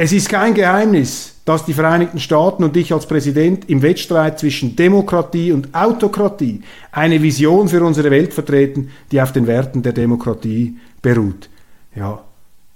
Es 0.03 0.11
ist 0.11 0.29
kein 0.29 0.55
Geheimnis, 0.55 1.35
dass 1.45 1.65
die 1.65 1.73
Vereinigten 1.73 2.19
Staaten 2.19 2.63
und 2.63 2.75
ich 2.75 2.91
als 2.91 3.05
Präsident 3.05 3.69
im 3.69 3.83
Wettstreit 3.83 4.39
zwischen 4.39 4.75
Demokratie 4.75 5.51
und 5.51 5.75
Autokratie 5.75 6.61
eine 6.91 7.21
Vision 7.21 7.67
für 7.67 7.83
unsere 7.83 8.09
Welt 8.09 8.33
vertreten, 8.33 8.89
die 9.11 9.21
auf 9.21 9.31
den 9.31 9.45
Werten 9.45 9.83
der 9.83 9.93
Demokratie 9.93 10.77
beruht. 11.01 11.49
Ja, 11.95 12.23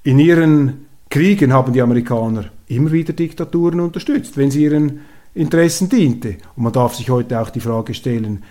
in 0.04 0.20
ihren 0.20 0.86
Kriegen 1.10 1.54
haben 1.54 1.74
die 1.74 1.82
Amerikaner 1.82 2.46
immer 2.68 2.92
wieder 2.92 3.14
Diktaturen 3.14 3.80
unterstützt, 3.80 4.38
wenn 4.38 4.52
sie 4.52 4.64
ihren 4.64 5.02
Interessen 5.34 5.90
diente. 5.90 6.38
Und 6.56 6.64
man 6.64 6.74
darf 6.74 6.96
sich 6.96 7.10
heute 7.10 7.40
auch 7.40 7.50
die 7.50 7.60
Frage 7.60 7.94
stellen, 7.94 8.44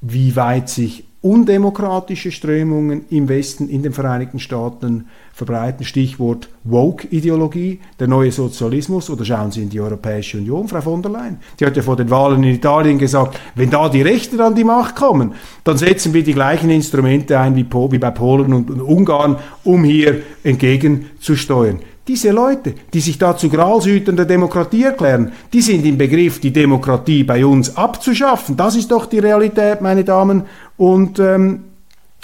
wie 0.00 0.34
weit 0.36 0.68
sich 0.68 1.04
undemokratische 1.22 2.32
Strömungen 2.32 3.04
im 3.10 3.28
Westen, 3.28 3.68
in 3.68 3.82
den 3.82 3.92
Vereinigten 3.92 4.38
Staaten 4.38 5.06
verbreiten. 5.34 5.84
Stichwort 5.84 6.48
Woke-Ideologie, 6.64 7.80
der 7.98 8.08
neue 8.08 8.32
Sozialismus. 8.32 9.10
Oder 9.10 9.24
schauen 9.26 9.50
Sie 9.50 9.62
in 9.62 9.68
die 9.68 9.80
Europäische 9.80 10.38
Union, 10.38 10.66
Frau 10.66 10.80
von 10.80 11.02
der 11.02 11.12
Leyen. 11.12 11.38
Die 11.58 11.66
hat 11.66 11.76
ja 11.76 11.82
vor 11.82 11.96
den 11.96 12.08
Wahlen 12.08 12.42
in 12.42 12.54
Italien 12.54 12.98
gesagt, 12.98 13.38
wenn 13.54 13.68
da 13.68 13.90
die 13.90 14.02
Rechten 14.02 14.40
an 14.40 14.54
die 14.54 14.64
Macht 14.64 14.96
kommen, 14.96 15.34
dann 15.64 15.76
setzen 15.76 16.14
wir 16.14 16.22
die 16.22 16.34
gleichen 16.34 16.70
Instrumente 16.70 17.38
ein 17.38 17.54
wie, 17.54 17.66
wie 17.70 17.98
bei 17.98 18.10
Polen 18.10 18.54
und 18.54 18.70
Ungarn, 18.80 19.36
um 19.62 19.84
hier 19.84 20.22
entgegenzusteuern. 20.42 21.80
Diese 22.08 22.32
Leute, 22.32 22.74
die 22.92 22.98
sich 22.98 23.18
da 23.18 23.36
zu 23.36 23.48
Gralshütern 23.48 24.16
der 24.16 24.24
Demokratie 24.24 24.82
erklären, 24.82 25.30
die 25.52 25.60
sind 25.60 25.86
im 25.86 25.96
Begriff, 25.96 26.40
die 26.40 26.52
Demokratie 26.52 27.22
bei 27.22 27.46
uns 27.46 27.76
abzuschaffen. 27.76 28.56
Das 28.56 28.74
ist 28.74 28.90
doch 28.90 29.06
die 29.06 29.20
Realität, 29.20 29.80
meine 29.80 30.02
Damen 30.02 30.42
und 30.80 31.18
ähm, 31.18 31.64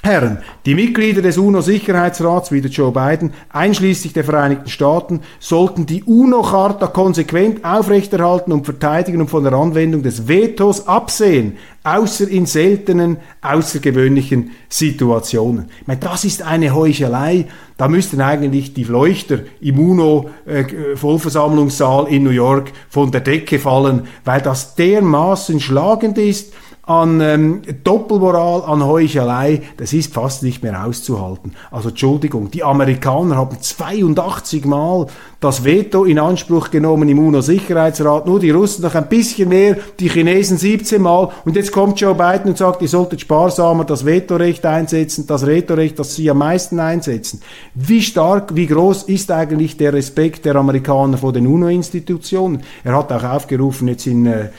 Herren, 0.03 0.39
die 0.65 0.75
Mitglieder 0.75 1.21
des 1.21 1.37
UNO-Sicherheitsrats, 1.37 2.51
wie 2.53 2.63
der 2.63 2.71
Joe 2.71 2.91
Biden, 2.91 3.35
einschließlich 3.51 4.15
der 4.15 4.25
Vereinigten 4.25 4.71
Staaten, 4.71 5.21
sollten 5.41 5.85
die 5.85 6.05
UNO-Charta 6.05 6.87
konsequent 6.87 7.67
aufrechterhalten 7.67 8.53
und 8.53 8.65
verteidigen 8.65 9.21
und 9.21 9.29
von 9.29 9.45
der 9.45 9.53
Anwendung 9.53 10.03
des 10.03 10.27
Vetos 10.27 10.89
absehen, 10.89 11.59
außer 11.85 12.29
in 12.29 12.47
seltenen, 12.47 13.19
außergewöhnlichen 13.43 14.53
Situationen. 14.71 15.67
Ich 15.83 15.87
meine, 15.87 16.01
das 16.01 16.25
ist 16.25 16.41
eine 16.41 16.75
Heuchelei. 16.75 17.49
Da 17.77 17.89
müssten 17.89 18.23
eigentlich 18.23 18.73
die 18.73 18.85
Leuchter 18.85 19.41
im 19.61 19.79
UNO-Vollversammlungssaal 19.79 22.09
in 22.09 22.23
New 22.23 22.31
York 22.31 22.73
von 22.89 23.11
der 23.11 23.21
Decke 23.21 23.59
fallen, 23.59 24.09
weil 24.25 24.41
das 24.41 24.77
dermaßen 24.77 25.61
schlagend 25.61 26.17
ist 26.17 26.55
an 26.87 27.21
ähm, 27.21 27.63
Doppelmoral, 27.83 28.63
an 28.63 28.85
Heuchelei, 28.87 29.63
das 29.77 29.93
ist 29.93 30.15
fast 30.15 30.45
nicht 30.45 30.63
mehr 30.63 30.87
auszuhalten. 30.87 31.53
Also 31.73 31.89
Entschuldigung, 31.89 32.53
die 32.53 32.63
Amerikaner 32.63 33.37
haben 33.37 33.61
82 33.61 34.65
Mal 34.65 35.09
das 35.41 35.65
Veto 35.65 36.05
in 36.05 36.21
Anspruch 36.21 36.71
genommen 36.71 37.09
im 37.09 37.19
UNO-Sicherheitsrat, 37.19 38.27
nur 38.27 38.39
die 38.39 38.53
Russen 38.53 38.83
noch 38.83 38.95
ein 38.95 39.09
bisschen 39.09 39.49
mehr, 39.49 39.77
die 39.99 40.09
Chinesen 40.09 40.59
17 40.59 41.03
Mal 41.03 41.31
und 41.45 41.57
jetzt 41.57 41.73
kommt 41.73 42.01
Joe 42.01 42.15
Biden 42.15 42.51
und 42.51 42.59
sagt, 42.59 42.81
ihr 42.83 42.89
solltet 42.89 43.21
sparsamer 43.21 43.85
das 43.85 44.07
Vetorecht 44.07 44.65
einsetzen, 44.65 45.27
das 45.27 45.45
Vetorecht, 45.45 45.99
das 45.99 46.15
sie 46.15 46.31
am 46.31 46.39
meisten 46.39 46.79
einsetzen. 46.79 47.43
Wie 47.75 48.01
stark, 48.01 48.55
wie 48.55 48.67
groß 48.69 49.03
ist 49.05 49.33
eigentlich 49.33 49.77
der 49.77 49.93
Respekt 49.93 50.45
der 50.45 50.55
Amerikaner 50.55 51.19
vor 51.19 51.33
den 51.33 51.49
UNO-Institutionen? 51.49 52.63
Er 52.85 52.97
hat 52.97 53.11
auch 53.11 53.25
aufgerufen, 53.25 53.89
jetzt 53.89 54.07
in 54.07 54.27
äh, 54.27 54.51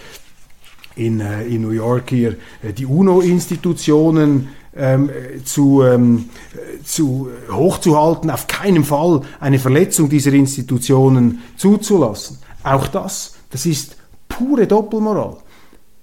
in, 0.98 1.20
äh, 1.20 1.44
in 1.44 1.62
New 1.62 1.72
York 1.72 2.10
hier 2.10 2.36
äh, 2.62 2.74
die 2.74 2.86
UNO-Institutionen 2.86 4.50
ähm, 4.76 5.10
zu, 5.44 5.82
ähm, 5.84 6.30
zu 6.84 7.30
hochzuhalten, 7.52 8.30
auf 8.30 8.46
keinen 8.46 8.84
Fall 8.84 9.22
eine 9.40 9.58
Verletzung 9.58 10.08
dieser 10.08 10.34
Institutionen 10.34 11.42
zuzulassen. 11.56 12.38
Auch 12.64 12.88
das, 12.88 13.36
das 13.50 13.66
ist 13.66 13.98
pure 14.30 14.68
Doppelmoral. 14.68 15.38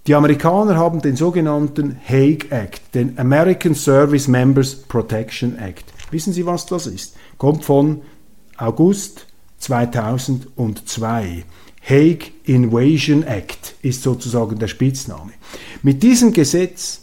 Die 0.07 0.15
Amerikaner 0.15 0.77
haben 0.77 1.01
den 1.01 1.17
sogenannten 1.17 1.99
Hague 2.07 2.51
Act, 2.51 2.95
den 2.95 3.19
American 3.19 3.75
Service 3.75 4.29
Members 4.29 4.75
Protection 4.75 5.57
Act. 5.59 5.85
Wissen 6.11 6.33
Sie, 6.33 6.45
was 6.45 6.67
das 6.67 6.87
ist? 6.87 7.17
Kommt 7.39 7.65
von 7.65 8.03
August 8.57 9.27
2002. 9.59 11.45
Hague 11.89 12.33
Invasion 12.45 13.23
Act 13.25 13.75
ist 13.83 14.03
sozusagen 14.03 14.59
der 14.59 14.69
Spitzname. 14.69 15.33
Mit 15.83 16.03
diesem 16.03 16.33
Gesetz 16.33 17.03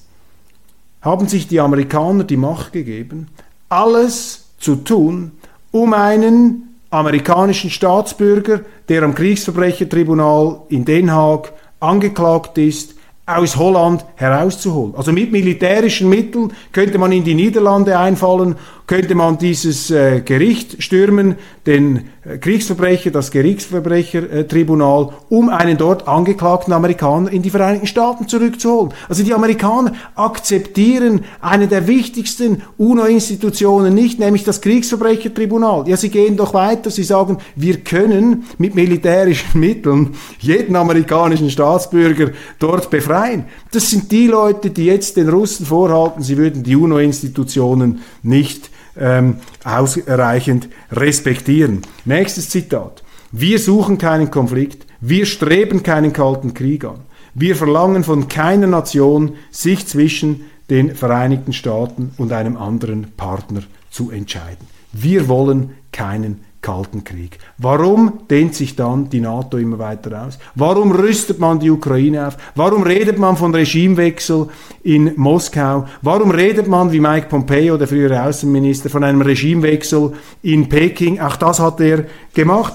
haben 1.01 1.27
sich 1.27 1.47
die 1.47 1.59
Amerikaner 1.59 2.23
die 2.23 2.37
Macht 2.37 2.73
gegeben, 2.73 3.27
alles 3.69 4.45
zu 4.59 4.77
tun, 4.77 5.31
um 5.71 5.93
einen 5.93 6.77
amerikanischen 6.89 7.69
Staatsbürger, 7.69 8.61
der 8.89 9.03
am 9.03 9.15
Kriegsverbrechertribunal 9.15 10.63
in 10.69 10.83
Den 10.83 11.11
Haag 11.11 11.53
angeklagt 11.79 12.57
ist, 12.57 12.95
aus 13.25 13.55
Holland 13.55 14.03
herauszuholen. 14.15 14.95
Also 14.95 15.11
mit 15.11 15.31
militärischen 15.31 16.09
Mitteln 16.09 16.51
könnte 16.71 16.97
man 16.97 17.11
in 17.11 17.23
die 17.23 17.35
Niederlande 17.35 17.97
einfallen, 17.97 18.55
könnte 18.87 19.15
man 19.15 19.37
dieses 19.37 19.89
äh, 19.91 20.21
Gericht 20.21 20.83
stürmen, 20.83 21.35
den 21.65 22.09
äh, 22.23 22.37
Kriegsverbrecher, 22.37 23.11
das 23.11 23.31
Kriegsverbrechertribunal, 23.31 25.13
um 25.29 25.49
einen 25.49 25.77
dort 25.77 26.07
angeklagten 26.07 26.73
Amerikaner 26.73 27.31
in 27.31 27.41
die 27.41 27.49
Vereinigten 27.49 27.87
Staaten 27.87 28.27
zurückzuholen. 28.27 28.93
Also 29.07 29.23
die 29.23 29.33
Amerikaner 29.33 29.93
akzeptieren 30.15 31.23
eine 31.39 31.67
der 31.67 31.87
wichtigsten 31.87 32.63
UNO-Institutionen 32.77 33.93
nicht, 33.93 34.19
nämlich 34.19 34.43
das 34.43 34.61
Kriegsverbrechertribunal. 34.61 35.87
Ja, 35.87 35.97
sie 35.97 36.09
gehen 36.09 36.35
doch 36.35 36.53
weiter, 36.53 36.89
sie 36.89 37.03
sagen, 37.03 37.37
wir 37.55 37.77
können 37.77 38.45
mit 38.57 38.75
militärischen 38.75 39.59
Mitteln 39.59 40.15
jeden 40.39 40.75
amerikanischen 40.75 41.49
Staatsbürger 41.49 42.31
dort 42.59 42.89
befreien. 42.89 43.45
Das 43.71 43.89
sind 43.89 44.11
die 44.11 44.27
Leute, 44.27 44.69
die 44.69 44.85
jetzt 44.85 45.17
den 45.17 45.29
Russen 45.29 45.65
vorhalten, 45.65 46.23
sie 46.23 46.37
würden 46.37 46.63
die 46.63 46.75
UNO-Institutionen 46.75 48.01
nicht 48.23 48.69
ähm, 48.97 49.37
ausreichend 49.63 50.69
respektieren. 50.91 51.81
Nächstes 52.05 52.49
Zitat. 52.49 53.03
Wir 53.31 53.59
suchen 53.59 53.97
keinen 53.97 54.29
Konflikt, 54.29 54.85
wir 54.99 55.25
streben 55.25 55.83
keinen 55.83 56.13
kalten 56.13 56.53
Krieg 56.53 56.83
an. 56.83 56.99
Wir 57.33 57.55
verlangen 57.55 58.03
von 58.03 58.27
keiner 58.27 58.67
Nation, 58.67 59.35
sich 59.51 59.87
zwischen 59.87 60.45
den 60.69 60.95
Vereinigten 60.95 61.53
Staaten 61.53 62.11
und 62.17 62.33
einem 62.33 62.57
anderen 62.57 63.11
Partner 63.15 63.63
zu 63.89 64.11
entscheiden. 64.11 64.67
Wir 64.91 65.27
wollen 65.27 65.71
keinen 65.91 66.43
Kalten 66.61 67.03
Krieg. 67.03 67.39
Warum 67.57 68.27
dehnt 68.29 68.53
sich 68.53 68.75
dann 68.75 69.09
die 69.09 69.19
NATO 69.19 69.57
immer 69.57 69.79
weiter 69.79 70.25
aus? 70.25 70.37
Warum 70.53 70.91
rüstet 70.91 71.39
man 71.39 71.59
die 71.59 71.71
Ukraine 71.71 72.27
auf? 72.27 72.37
Warum 72.53 72.83
redet 72.83 73.17
man 73.17 73.35
von 73.35 73.53
Regimewechsel 73.53 74.47
in 74.83 75.13
Moskau? 75.15 75.85
Warum 76.03 76.29
redet 76.29 76.67
man, 76.67 76.91
wie 76.91 76.99
Mike 76.99 77.27
Pompeo, 77.29 77.77
der 77.77 77.87
frühere 77.87 78.23
Außenminister, 78.23 78.89
von 78.89 79.03
einem 79.03 79.21
Regimewechsel 79.21 80.13
in 80.43 80.69
Peking? 80.69 81.19
Auch 81.19 81.35
das 81.35 81.59
hat 81.59 81.79
er 81.81 82.05
gemacht. 82.33 82.73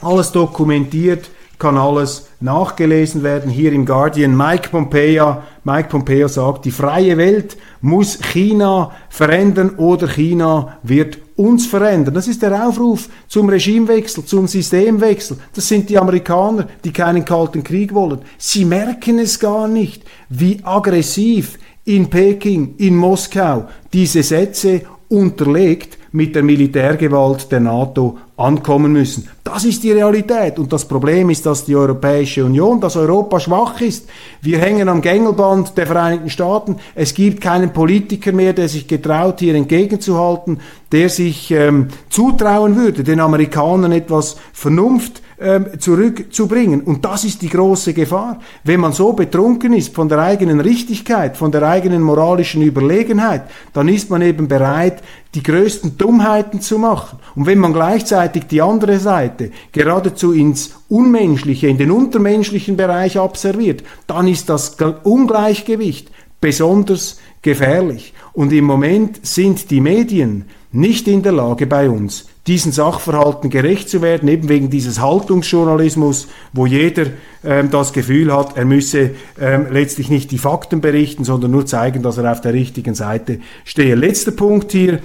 Alles 0.00 0.32
dokumentiert, 0.32 1.28
kann 1.58 1.76
alles 1.76 2.28
nachgelesen 2.40 3.22
werden. 3.22 3.50
Hier 3.50 3.72
im 3.72 3.84
Guardian 3.84 4.36
Mike 4.36 4.68
Pompeo, 4.70 5.42
Mike 5.64 5.88
Pompeo 5.88 6.28
sagt, 6.28 6.64
die 6.64 6.70
freie 6.70 7.16
Welt 7.16 7.56
muss 7.80 8.18
China 8.32 8.92
verändern 9.08 9.76
oder 9.76 10.06
China 10.08 10.78
wird 10.82 11.18
uns 11.36 11.66
verändern. 11.66 12.14
Das 12.14 12.28
ist 12.28 12.42
der 12.42 12.66
Aufruf 12.66 13.08
zum 13.28 13.48
Regimewechsel, 13.48 14.24
zum 14.24 14.46
Systemwechsel. 14.46 15.36
Das 15.54 15.68
sind 15.68 15.88
die 15.88 15.98
Amerikaner, 15.98 16.66
die 16.82 16.92
keinen 16.92 17.24
kalten 17.24 17.62
Krieg 17.62 17.94
wollen. 17.94 18.20
Sie 18.38 18.64
merken 18.64 19.18
es 19.18 19.38
gar 19.38 19.68
nicht, 19.68 20.02
wie 20.28 20.60
aggressiv 20.62 21.58
in 21.84 22.08
Peking, 22.08 22.74
in 22.78 22.96
Moskau 22.96 23.68
diese 23.92 24.22
Sätze 24.22 24.82
unterlegt 25.08 25.98
mit 26.16 26.34
der 26.34 26.42
Militärgewalt 26.42 27.52
der 27.52 27.60
NATO 27.60 28.16
ankommen 28.38 28.90
müssen. 28.90 29.28
Das 29.44 29.66
ist 29.66 29.82
die 29.82 29.92
Realität. 29.92 30.58
Und 30.58 30.72
das 30.72 30.86
Problem 30.86 31.28
ist, 31.28 31.44
dass 31.44 31.66
die 31.66 31.76
Europäische 31.76 32.42
Union, 32.42 32.80
dass 32.80 32.96
Europa 32.96 33.38
schwach 33.38 33.82
ist. 33.82 34.08
Wir 34.40 34.58
hängen 34.58 34.88
am 34.88 35.02
Gängelband 35.02 35.76
der 35.76 35.86
Vereinigten 35.86 36.30
Staaten. 36.30 36.76
Es 36.94 37.12
gibt 37.12 37.42
keinen 37.42 37.70
Politiker 37.74 38.32
mehr, 38.32 38.54
der 38.54 38.70
sich 38.70 38.88
getraut, 38.88 39.40
hier 39.40 39.54
entgegenzuhalten, 39.54 40.60
der 40.90 41.10
sich 41.10 41.50
ähm, 41.50 41.88
zutrauen 42.08 42.76
würde, 42.76 43.04
den 43.04 43.20
Amerikanern 43.20 43.92
etwas 43.92 44.38
Vernunft 44.54 45.20
ähm, 45.38 45.78
zurückzubringen. 45.78 46.80
Und 46.80 47.04
das 47.04 47.24
ist 47.24 47.42
die 47.42 47.48
große 47.48 47.92
Gefahr. 47.92 48.38
Wenn 48.64 48.80
man 48.80 48.92
so 48.92 49.12
betrunken 49.12 49.74
ist 49.74 49.94
von 49.94 50.08
der 50.08 50.18
eigenen 50.18 50.60
Richtigkeit, 50.60 51.36
von 51.36 51.52
der 51.52 51.62
eigenen 51.62 52.02
moralischen 52.02 52.62
Überlegenheit, 52.62 53.42
dann 53.72 53.88
ist 53.88 54.08
man 54.08 54.22
eben 54.22 54.48
bereit, 54.48 55.02
die 55.34 55.42
größten 55.42 55.98
Dummheiten 55.98 56.62
zu 56.62 56.78
machen. 56.78 57.18
Und 57.34 57.46
wenn 57.46 57.58
man 57.58 57.74
gleichzeitig 57.74 58.44
die 58.46 58.62
andere 58.62 58.98
Seite 58.98 59.50
geradezu 59.72 60.32
ins 60.32 60.74
Unmenschliche, 60.88 61.68
in 61.68 61.76
den 61.76 61.90
untermenschlichen 61.90 62.76
Bereich 62.76 63.18
abserviert, 63.18 63.82
dann 64.06 64.28
ist 64.28 64.48
das 64.48 64.76
Ungleichgewicht 65.02 66.10
besonders 66.40 67.18
gefährlich. 67.46 68.12
Und 68.32 68.52
im 68.52 68.64
Moment 68.64 69.24
sind 69.24 69.70
die 69.70 69.80
Medien 69.80 70.46
nicht 70.72 71.06
in 71.06 71.22
der 71.22 71.32
Lage 71.32 71.66
bei 71.66 71.88
uns, 71.88 72.26
diesen 72.48 72.72
Sachverhalten 72.72 73.50
gerecht 73.50 73.88
zu 73.88 74.02
werden, 74.02 74.28
eben 74.28 74.48
wegen 74.48 74.68
dieses 74.68 75.00
Haltungsjournalismus, 75.00 76.26
wo 76.52 76.66
jeder 76.66 77.06
ähm, 77.44 77.70
das 77.70 77.92
Gefühl 77.92 78.36
hat, 78.36 78.56
er 78.56 78.64
müsse 78.64 79.12
ähm, 79.40 79.68
letztlich 79.70 80.10
nicht 80.10 80.32
die 80.32 80.38
Fakten 80.38 80.80
berichten, 80.80 81.24
sondern 81.24 81.52
nur 81.52 81.66
zeigen, 81.66 82.02
dass 82.02 82.18
er 82.18 82.30
auf 82.30 82.40
der 82.40 82.52
richtigen 82.52 82.96
Seite 82.96 83.38
stehe. 83.64 83.94
Letzter 83.94 84.32
Punkt 84.32 84.72
hier. 84.72 84.98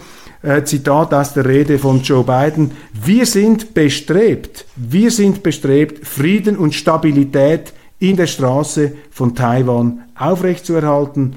äh, 0.44 0.64
Zitat 0.64 1.14
aus 1.14 1.34
der 1.34 1.46
Rede 1.46 1.78
von 1.78 2.02
Joe 2.02 2.24
Biden, 2.24 2.72
wir 2.94 3.28
sind 3.28 3.76
bestrebt, 3.76 4.66
wir 4.76 5.12
sind 5.12 5.44
bestrebt, 5.44 6.08
Frieden 6.08 6.58
und 6.58 6.74
Stabilität 6.74 7.74
in 8.00 8.16
der 8.16 8.26
Straße 8.26 8.94
von 9.12 9.36
Taiwan 9.36 10.02
aufrechtzuerhalten. 10.18 11.36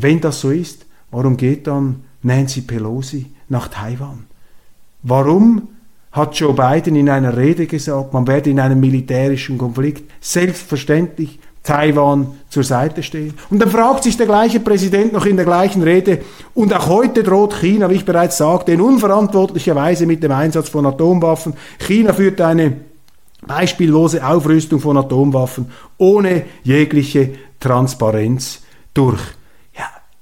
Wenn 0.00 0.20
das 0.20 0.40
so 0.40 0.50
ist, 0.50 0.86
warum 1.10 1.36
geht 1.36 1.66
dann 1.66 2.04
Nancy 2.22 2.60
Pelosi 2.60 3.26
nach 3.48 3.68
Taiwan? 3.68 4.26
Warum 5.02 5.68
hat 6.12 6.36
Joe 6.36 6.54
Biden 6.54 6.96
in 6.96 7.08
einer 7.08 7.36
Rede 7.36 7.66
gesagt, 7.66 8.12
man 8.12 8.26
werde 8.26 8.50
in 8.50 8.60
einem 8.60 8.80
militärischen 8.80 9.58
Konflikt 9.58 10.10
selbstverständlich 10.20 11.38
Taiwan 11.62 12.38
zur 12.48 12.64
Seite 12.64 13.02
stehen. 13.02 13.34
Und 13.50 13.58
dann 13.58 13.70
fragt 13.70 14.04
sich 14.04 14.16
der 14.16 14.26
gleiche 14.26 14.58
Präsident 14.60 15.12
noch 15.12 15.26
in 15.26 15.36
der 15.36 15.44
gleichen 15.44 15.82
Rede, 15.82 16.22
und 16.54 16.72
auch 16.72 16.88
heute 16.88 17.22
droht 17.22 17.60
China, 17.60 17.90
wie 17.90 17.96
ich 17.96 18.04
bereits 18.06 18.38
sagte, 18.38 18.72
in 18.72 18.80
unverantwortlicher 18.80 19.74
Weise 19.74 20.06
mit 20.06 20.22
dem 20.22 20.32
Einsatz 20.32 20.70
von 20.70 20.86
Atomwaffen. 20.86 21.54
China 21.78 22.14
führt 22.14 22.40
eine 22.40 22.72
beispiellose 23.46 24.26
Aufrüstung 24.26 24.80
von 24.80 24.96
Atomwaffen 24.96 25.70
ohne 25.98 26.44
jegliche 26.62 27.34
Transparenz 27.60 28.62
durch. 28.94 29.20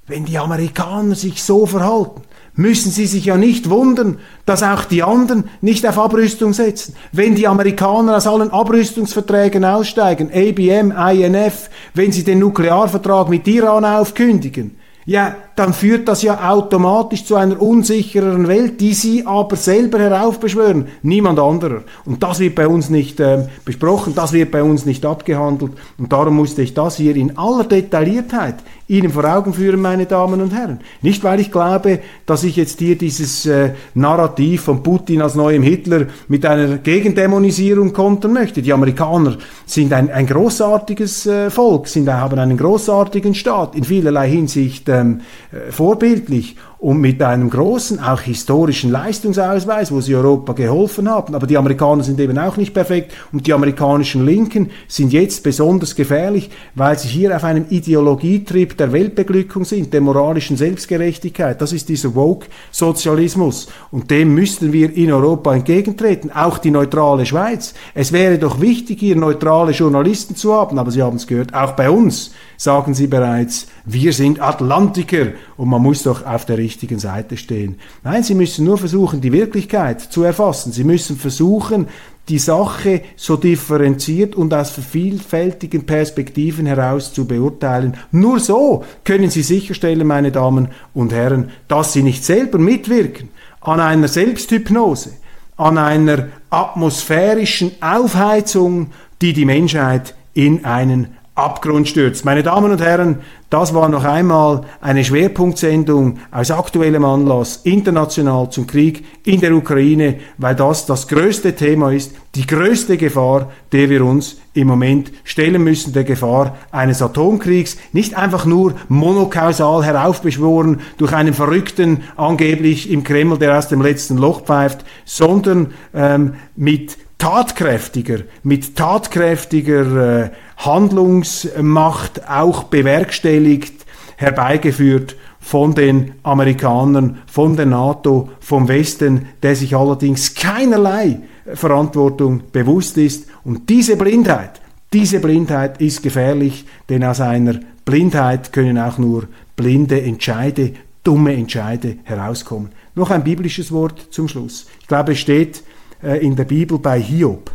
Wenn 0.06 0.24
die 0.24 0.38
Amerikaner 0.38 1.16
sich 1.16 1.42
so 1.42 1.66
verhalten, 1.66 2.22
müssen 2.54 2.90
Sie 2.90 3.06
sich 3.06 3.24
ja 3.24 3.36
nicht 3.36 3.68
wundern, 3.70 4.18
dass 4.46 4.62
auch 4.62 4.84
die 4.84 5.02
anderen 5.02 5.50
nicht 5.60 5.86
auf 5.86 5.98
Abrüstung 5.98 6.52
setzen. 6.52 6.94
Wenn 7.12 7.34
die 7.34 7.48
Amerikaner 7.48 8.16
aus 8.16 8.26
allen 8.26 8.50
Abrüstungsverträgen 8.50 9.64
aussteigen, 9.64 10.30
ABM, 10.32 10.92
INF, 10.92 11.70
wenn 11.94 12.12
sie 12.12 12.24
den 12.24 12.38
Nuklearvertrag 12.38 13.28
mit 13.28 13.46
Iran 13.48 13.84
aufkündigen, 13.84 14.78
ja, 15.04 15.36
dann 15.56 15.72
führt 15.72 16.06
das 16.06 16.22
ja 16.22 16.50
automatisch 16.50 17.24
zu 17.24 17.34
einer 17.34 17.60
unsichereren 17.60 18.46
Welt, 18.46 18.80
die 18.80 18.92
sie 18.92 19.26
aber 19.26 19.56
selber 19.56 19.98
heraufbeschwören, 19.98 20.88
niemand 21.02 21.38
anderer. 21.38 21.82
Und 22.04 22.22
das 22.22 22.40
wird 22.40 22.54
bei 22.54 22.68
uns 22.68 22.90
nicht 22.90 23.18
äh, 23.20 23.48
besprochen, 23.64 24.14
das 24.14 24.32
wird 24.32 24.50
bei 24.50 24.62
uns 24.62 24.84
nicht 24.84 25.06
abgehandelt. 25.06 25.72
Und 25.96 26.12
darum 26.12 26.36
musste 26.36 26.60
ich 26.60 26.74
das 26.74 26.96
hier 26.96 27.16
in 27.16 27.38
aller 27.38 27.64
Detailliertheit 27.64 28.56
Ihnen 28.88 29.10
vor 29.10 29.24
Augen 29.24 29.52
führen, 29.52 29.80
meine 29.80 30.06
Damen 30.06 30.40
und 30.40 30.54
Herren. 30.54 30.78
Nicht, 31.02 31.24
weil 31.24 31.40
ich 31.40 31.50
glaube, 31.50 31.98
dass 32.24 32.44
ich 32.44 32.54
jetzt 32.54 32.78
hier 32.78 32.96
dieses 32.96 33.44
äh, 33.44 33.72
Narrativ 33.94 34.62
von 34.62 34.84
Putin 34.84 35.22
als 35.22 35.34
neuem 35.34 35.64
Hitler 35.64 36.06
mit 36.28 36.46
einer 36.46 36.78
Gegendämonisierung 36.78 37.92
kontern 37.92 38.32
möchte. 38.32 38.62
Die 38.62 38.72
Amerikaner 38.72 39.38
sind 39.64 39.92
ein, 39.92 40.08
ein 40.08 40.28
großartiges 40.28 41.26
äh, 41.26 41.50
Volk, 41.50 41.88
sind, 41.88 42.08
haben 42.08 42.38
einen 42.38 42.56
großartigen 42.56 43.34
Staat, 43.34 43.74
in 43.74 43.82
vielerlei 43.82 44.30
Hinsicht 44.30 44.88
ähm, 44.88 45.20
äh, 45.45 45.45
vorbildlich 45.70 46.56
und 46.78 47.00
mit 47.00 47.22
einem 47.22 47.48
großen, 47.48 48.00
auch 48.00 48.20
historischen 48.20 48.90
Leistungsausweis, 48.90 49.90
wo 49.90 50.00
sie 50.00 50.14
Europa 50.14 50.52
geholfen 50.52 51.08
haben. 51.08 51.34
Aber 51.34 51.46
die 51.46 51.56
Amerikaner 51.56 52.04
sind 52.04 52.20
eben 52.20 52.38
auch 52.38 52.56
nicht 52.56 52.74
perfekt 52.74 53.12
und 53.32 53.46
die 53.46 53.52
amerikanischen 53.52 54.26
Linken 54.26 54.70
sind 54.86 55.12
jetzt 55.12 55.42
besonders 55.42 55.96
gefährlich, 55.96 56.50
weil 56.74 56.98
sie 56.98 57.08
hier 57.08 57.34
auf 57.34 57.44
einem 57.44 57.64
Ideologietrip 57.70 58.76
der 58.76 58.92
Weltbeglückung 58.92 59.64
sind, 59.64 59.92
der 59.94 60.02
moralischen 60.02 60.56
Selbstgerechtigkeit. 60.56 61.60
Das 61.60 61.72
ist 61.72 61.88
dieser 61.88 62.14
Woke-Sozialismus 62.14 63.68
und 63.90 64.10
dem 64.10 64.34
müssten 64.34 64.72
wir 64.72 64.94
in 64.94 65.10
Europa 65.10 65.54
entgegentreten, 65.54 66.30
auch 66.30 66.58
die 66.58 66.70
neutrale 66.70 67.24
Schweiz. 67.24 67.74
Es 67.94 68.12
wäre 68.12 68.38
doch 68.38 68.60
wichtig, 68.60 69.00
hier 69.00 69.16
neutrale 69.16 69.72
Journalisten 69.72 70.36
zu 70.36 70.52
haben, 70.52 70.78
aber 70.78 70.90
Sie 70.90 71.02
haben 71.02 71.16
es 71.16 71.26
gehört, 71.26 71.54
auch 71.54 71.72
bei 71.72 71.88
uns 71.88 72.32
sagen 72.56 72.94
sie 72.94 73.06
bereits, 73.06 73.66
wir 73.84 74.12
sind 74.12 74.40
Atlantiker 74.40 75.28
und 75.56 75.68
man 75.68 75.82
muss 75.82 76.02
doch 76.02 76.24
auf 76.24 76.44
der 76.46 76.58
richtigen 76.58 76.98
Seite 76.98 77.36
stehen. 77.36 77.76
Nein, 78.02 78.22
sie 78.22 78.34
müssen 78.34 78.64
nur 78.64 78.78
versuchen, 78.78 79.20
die 79.20 79.32
Wirklichkeit 79.32 80.00
zu 80.00 80.22
erfassen. 80.22 80.72
Sie 80.72 80.84
müssen 80.84 81.16
versuchen, 81.16 81.88
die 82.28 82.38
Sache 82.38 83.02
so 83.14 83.36
differenziert 83.36 84.34
und 84.34 84.52
aus 84.52 84.70
vielfältigen 84.70 85.86
Perspektiven 85.86 86.66
heraus 86.66 87.12
zu 87.12 87.26
beurteilen. 87.26 87.96
Nur 88.10 88.40
so 88.40 88.84
können 89.04 89.30
Sie 89.30 89.42
sicherstellen, 89.42 90.06
meine 90.06 90.32
Damen 90.32 90.68
und 90.92 91.12
Herren, 91.12 91.50
dass 91.68 91.92
Sie 91.92 92.02
nicht 92.02 92.24
selber 92.24 92.58
mitwirken 92.58 93.28
an 93.60 93.80
einer 93.80 94.08
Selbsthypnose, 94.08 95.12
an 95.56 95.78
einer 95.78 96.28
atmosphärischen 96.50 97.72
Aufheizung, 97.80 98.90
die 99.22 99.32
die 99.32 99.44
Menschheit 99.44 100.14
in 100.34 100.64
einen 100.64 101.15
Abgrund 101.36 101.86
stürzt. 101.86 102.24
Meine 102.24 102.42
Damen 102.42 102.72
und 102.72 102.80
Herren, 102.80 103.18
das 103.50 103.74
war 103.74 103.90
noch 103.90 104.04
einmal 104.04 104.62
eine 104.80 105.04
Schwerpunktsendung 105.04 106.18
aus 106.32 106.50
aktuellem 106.50 107.04
Anlass 107.04 107.60
international 107.62 108.50
zum 108.50 108.66
Krieg 108.66 109.04
in 109.22 109.40
der 109.40 109.54
Ukraine, 109.54 110.16
weil 110.38 110.54
das 110.54 110.86
das 110.86 111.06
größte 111.08 111.54
Thema 111.54 111.92
ist, 111.92 112.14
die 112.34 112.46
größte 112.46 112.96
Gefahr, 112.96 113.52
der 113.70 113.90
wir 113.90 114.02
uns 114.02 114.38
im 114.54 114.66
Moment 114.66 115.12
stellen 115.24 115.62
müssen, 115.62 115.92
der 115.92 116.04
Gefahr 116.04 116.56
eines 116.70 117.02
Atomkriegs, 117.02 117.76
nicht 117.92 118.16
einfach 118.16 118.46
nur 118.46 118.74
monokausal 118.88 119.84
heraufbeschworen 119.84 120.80
durch 120.96 121.12
einen 121.12 121.34
Verrückten 121.34 122.02
angeblich 122.16 122.90
im 122.90 123.04
Kreml, 123.04 123.38
der 123.38 123.58
aus 123.58 123.68
dem 123.68 123.82
letzten 123.82 124.16
Loch 124.16 124.42
pfeift, 124.42 124.86
sondern 125.04 125.74
ähm, 125.94 126.34
mit 126.56 126.96
tatkräftiger, 127.18 128.20
mit 128.42 128.76
tatkräftiger 128.76 130.24
äh, 130.24 130.30
Handlungsmacht 130.58 132.28
auch 132.28 132.64
bewerkstelligt, 132.64 133.84
herbeigeführt 134.16 135.16
von 135.40 135.74
den 135.74 136.12
Amerikanern, 136.22 137.22
von 137.26 137.56
der 137.56 137.66
NATO, 137.66 138.30
vom 138.40 138.68
Westen, 138.68 139.28
der 139.42 139.54
sich 139.54 139.76
allerdings 139.76 140.34
keinerlei 140.34 141.20
Verantwortung 141.54 142.42
bewusst 142.50 142.98
ist. 142.98 143.28
Und 143.44 143.68
diese 143.68 143.96
Blindheit, 143.96 144.60
diese 144.92 145.20
Blindheit 145.20 145.80
ist 145.80 146.02
gefährlich, 146.02 146.64
denn 146.88 147.04
aus 147.04 147.20
einer 147.20 147.60
Blindheit 147.84 148.52
können 148.52 148.78
auch 148.78 148.98
nur 148.98 149.28
blinde 149.54 150.02
Entscheide, 150.02 150.72
dumme 151.04 151.34
Entscheide 151.34 151.98
herauskommen. 152.02 152.70
Noch 152.96 153.10
ein 153.10 153.22
biblisches 153.22 153.70
Wort 153.70 154.08
zum 154.10 154.26
Schluss. 154.26 154.66
Ich 154.80 154.88
glaube, 154.88 155.12
es 155.12 155.18
steht 155.18 155.62
äh, 156.02 156.24
in 156.24 156.36
der 156.36 156.44
Bibel 156.44 156.78
bei 156.78 157.00
Hiob, 157.00 157.50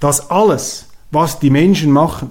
dass 0.00 0.30
alles, 0.30 0.86
was 1.10 1.38
die 1.38 1.50
Menschen 1.50 1.90
machen, 1.90 2.30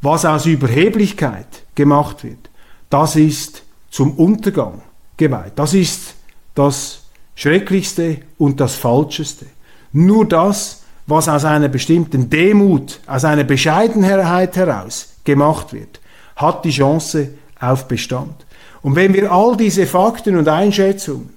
was 0.00 0.24
aus 0.24 0.46
Überheblichkeit 0.46 1.64
gemacht 1.74 2.24
wird, 2.24 2.50
das 2.90 3.16
ist 3.16 3.62
zum 3.90 4.12
Untergang 4.12 4.82
geweiht. 5.16 5.52
Das 5.56 5.74
ist 5.74 6.14
das 6.54 7.02
Schrecklichste 7.34 8.18
und 8.38 8.60
das 8.60 8.74
Falscheste. 8.74 9.46
Nur 9.92 10.26
das, 10.26 10.82
was 11.06 11.28
aus 11.28 11.44
einer 11.44 11.68
bestimmten 11.68 12.28
Demut, 12.28 13.00
aus 13.06 13.24
einer 13.24 13.44
Bescheidenheit 13.44 14.56
heraus 14.56 15.14
gemacht 15.24 15.72
wird, 15.72 16.00
hat 16.36 16.64
die 16.64 16.70
Chance 16.70 17.30
auf 17.60 17.88
Bestand. 17.88 18.46
Und 18.82 18.96
wenn 18.96 19.14
wir 19.14 19.32
all 19.32 19.56
diese 19.56 19.86
Fakten 19.86 20.36
und 20.36 20.48
Einschätzungen 20.48 21.30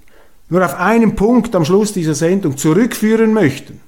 nur 0.52 0.66
auf 0.66 0.76
einen 0.76 1.16
Punkt 1.16 1.56
am 1.56 1.64
Schluss 1.64 1.94
dieser 1.94 2.14
Sendung 2.14 2.58
zurückführen 2.58 3.32
möchten, 3.32 3.80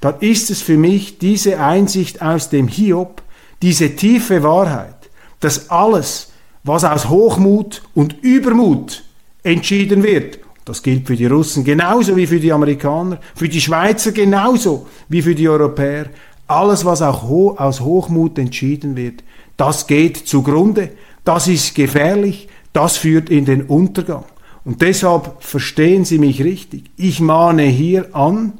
dann 0.00 0.16
ist 0.18 0.50
es 0.50 0.60
für 0.60 0.76
mich 0.76 1.18
diese 1.18 1.60
Einsicht 1.60 2.20
aus 2.20 2.50
dem 2.50 2.66
Hiob, 2.66 3.22
diese 3.62 3.94
tiefe 3.94 4.42
Wahrheit, 4.42 4.96
dass 5.38 5.70
alles, 5.70 6.32
was 6.64 6.82
aus 6.82 7.08
Hochmut 7.08 7.82
und 7.94 8.16
Übermut 8.20 9.04
entschieden 9.44 10.02
wird, 10.02 10.40
das 10.64 10.82
gilt 10.82 11.06
für 11.06 11.14
die 11.14 11.26
Russen 11.26 11.62
genauso 11.62 12.16
wie 12.16 12.26
für 12.26 12.40
die 12.40 12.52
Amerikaner, 12.52 13.20
für 13.36 13.48
die 13.48 13.60
Schweizer 13.60 14.10
genauso 14.10 14.88
wie 15.08 15.22
für 15.22 15.36
die 15.36 15.48
Europäer, 15.48 16.06
alles, 16.48 16.84
was 16.84 17.00
auch 17.00 17.22
aus 17.60 17.80
Hochmut 17.80 18.38
entschieden 18.40 18.96
wird, 18.96 19.22
das 19.56 19.86
geht 19.86 20.16
zugrunde, 20.16 20.90
das 21.24 21.46
ist 21.46 21.76
gefährlich, 21.76 22.48
das 22.72 22.96
führt 22.96 23.30
in 23.30 23.44
den 23.44 23.62
Untergang. 23.62 24.24
Und 24.68 24.82
deshalb 24.82 25.42
verstehen 25.42 26.04
Sie 26.04 26.18
mich 26.18 26.44
richtig. 26.44 26.90
Ich 26.98 27.20
mahne 27.20 27.62
hier 27.62 28.14
an 28.14 28.52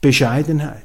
Bescheidenheit. 0.00 0.82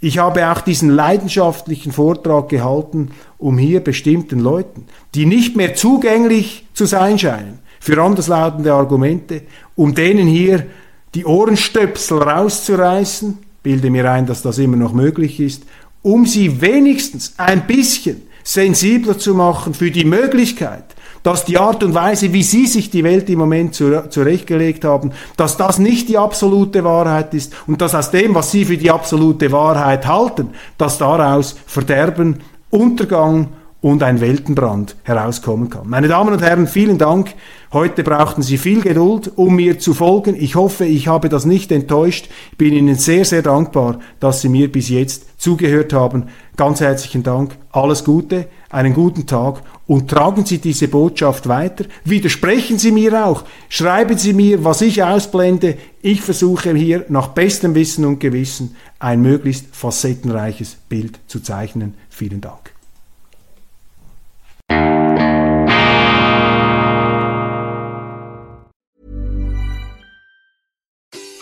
Ich 0.00 0.18
habe 0.18 0.50
auch 0.50 0.62
diesen 0.62 0.90
leidenschaftlichen 0.90 1.92
Vortrag 1.92 2.48
gehalten, 2.48 3.12
um 3.38 3.56
hier 3.56 3.78
bestimmten 3.78 4.40
Leuten, 4.40 4.86
die 5.14 5.26
nicht 5.26 5.54
mehr 5.54 5.76
zugänglich 5.76 6.66
zu 6.74 6.86
sein 6.86 7.20
scheinen, 7.20 7.60
für 7.78 8.02
anderslautende 8.02 8.72
Argumente, 8.72 9.42
um 9.76 9.94
denen 9.94 10.26
hier 10.26 10.66
die 11.14 11.24
Ohrenstöpsel 11.24 12.20
rauszureißen, 12.20 13.38
bilde 13.62 13.90
mir 13.90 14.10
ein, 14.10 14.26
dass 14.26 14.42
das 14.42 14.58
immer 14.58 14.76
noch 14.76 14.92
möglich 14.92 15.38
ist, 15.38 15.62
um 16.02 16.26
sie 16.26 16.60
wenigstens 16.60 17.34
ein 17.36 17.68
bisschen 17.68 18.22
sensibler 18.42 19.20
zu 19.20 19.36
machen 19.36 19.72
für 19.72 19.92
die 19.92 20.04
Möglichkeit, 20.04 20.93
dass 21.24 21.44
die 21.44 21.58
Art 21.58 21.82
und 21.82 21.94
Weise, 21.94 22.32
wie 22.32 22.44
Sie 22.44 22.66
sich 22.66 22.90
die 22.90 23.02
Welt 23.02 23.28
im 23.28 23.40
Moment 23.40 23.74
zurechtgelegt 23.74 24.84
haben, 24.84 25.10
dass 25.36 25.56
das 25.56 25.80
nicht 25.80 26.08
die 26.08 26.18
absolute 26.18 26.84
Wahrheit 26.84 27.34
ist 27.34 27.52
und 27.66 27.80
dass 27.80 27.96
aus 27.96 28.12
dem, 28.12 28.34
was 28.36 28.52
Sie 28.52 28.64
für 28.64 28.76
die 28.76 28.90
absolute 28.90 29.50
Wahrheit 29.50 30.06
halten, 30.06 30.50
dass 30.78 30.98
daraus 30.98 31.56
Verderben, 31.66 32.40
Untergang 32.70 33.48
und 33.80 34.02
ein 34.02 34.20
Weltenbrand 34.20 34.96
herauskommen 35.02 35.70
kann. 35.70 35.88
Meine 35.88 36.08
Damen 36.08 36.32
und 36.32 36.42
Herren, 36.42 36.66
vielen 36.66 36.98
Dank. 36.98 37.34
Heute 37.72 38.02
brauchten 38.02 38.42
Sie 38.42 38.56
viel 38.56 38.80
Geduld, 38.80 39.32
um 39.36 39.56
mir 39.56 39.78
zu 39.78 39.94
folgen. 39.94 40.36
Ich 40.38 40.54
hoffe, 40.56 40.84
ich 40.84 41.08
habe 41.08 41.28
das 41.28 41.44
nicht 41.44 41.72
enttäuscht. 41.72 42.28
Ich 42.52 42.56
bin 42.58 42.72
Ihnen 42.72 42.94
sehr, 42.94 43.24
sehr 43.24 43.42
dankbar, 43.42 43.98
dass 44.20 44.40
Sie 44.40 44.48
mir 44.48 44.70
bis 44.72 44.88
jetzt 44.88 45.40
zugehört 45.40 45.92
haben. 45.92 46.28
Ganz 46.56 46.80
herzlichen 46.80 47.22
Dank. 47.22 47.56
Alles 47.72 48.04
Gute, 48.04 48.46
einen 48.74 48.94
guten 48.94 49.26
Tag 49.26 49.62
und 49.86 50.10
tragen 50.10 50.44
Sie 50.44 50.58
diese 50.58 50.88
Botschaft 50.88 51.48
weiter. 51.48 51.84
Widersprechen 52.04 52.78
Sie 52.78 52.92
mir 52.92 53.26
auch. 53.26 53.44
Schreiben 53.68 54.18
Sie 54.18 54.32
mir, 54.32 54.64
was 54.64 54.82
ich 54.82 55.02
ausblende. 55.02 55.76
Ich 56.02 56.22
versuche 56.22 56.74
hier 56.74 57.04
nach 57.08 57.28
bestem 57.28 57.74
Wissen 57.74 58.04
und 58.04 58.18
Gewissen 58.18 58.76
ein 58.98 59.22
möglichst 59.22 59.74
facettenreiches 59.74 60.76
Bild 60.88 61.20
zu 61.26 61.40
zeichnen. 61.40 61.94
Vielen 62.08 62.40
Dank. 62.40 62.63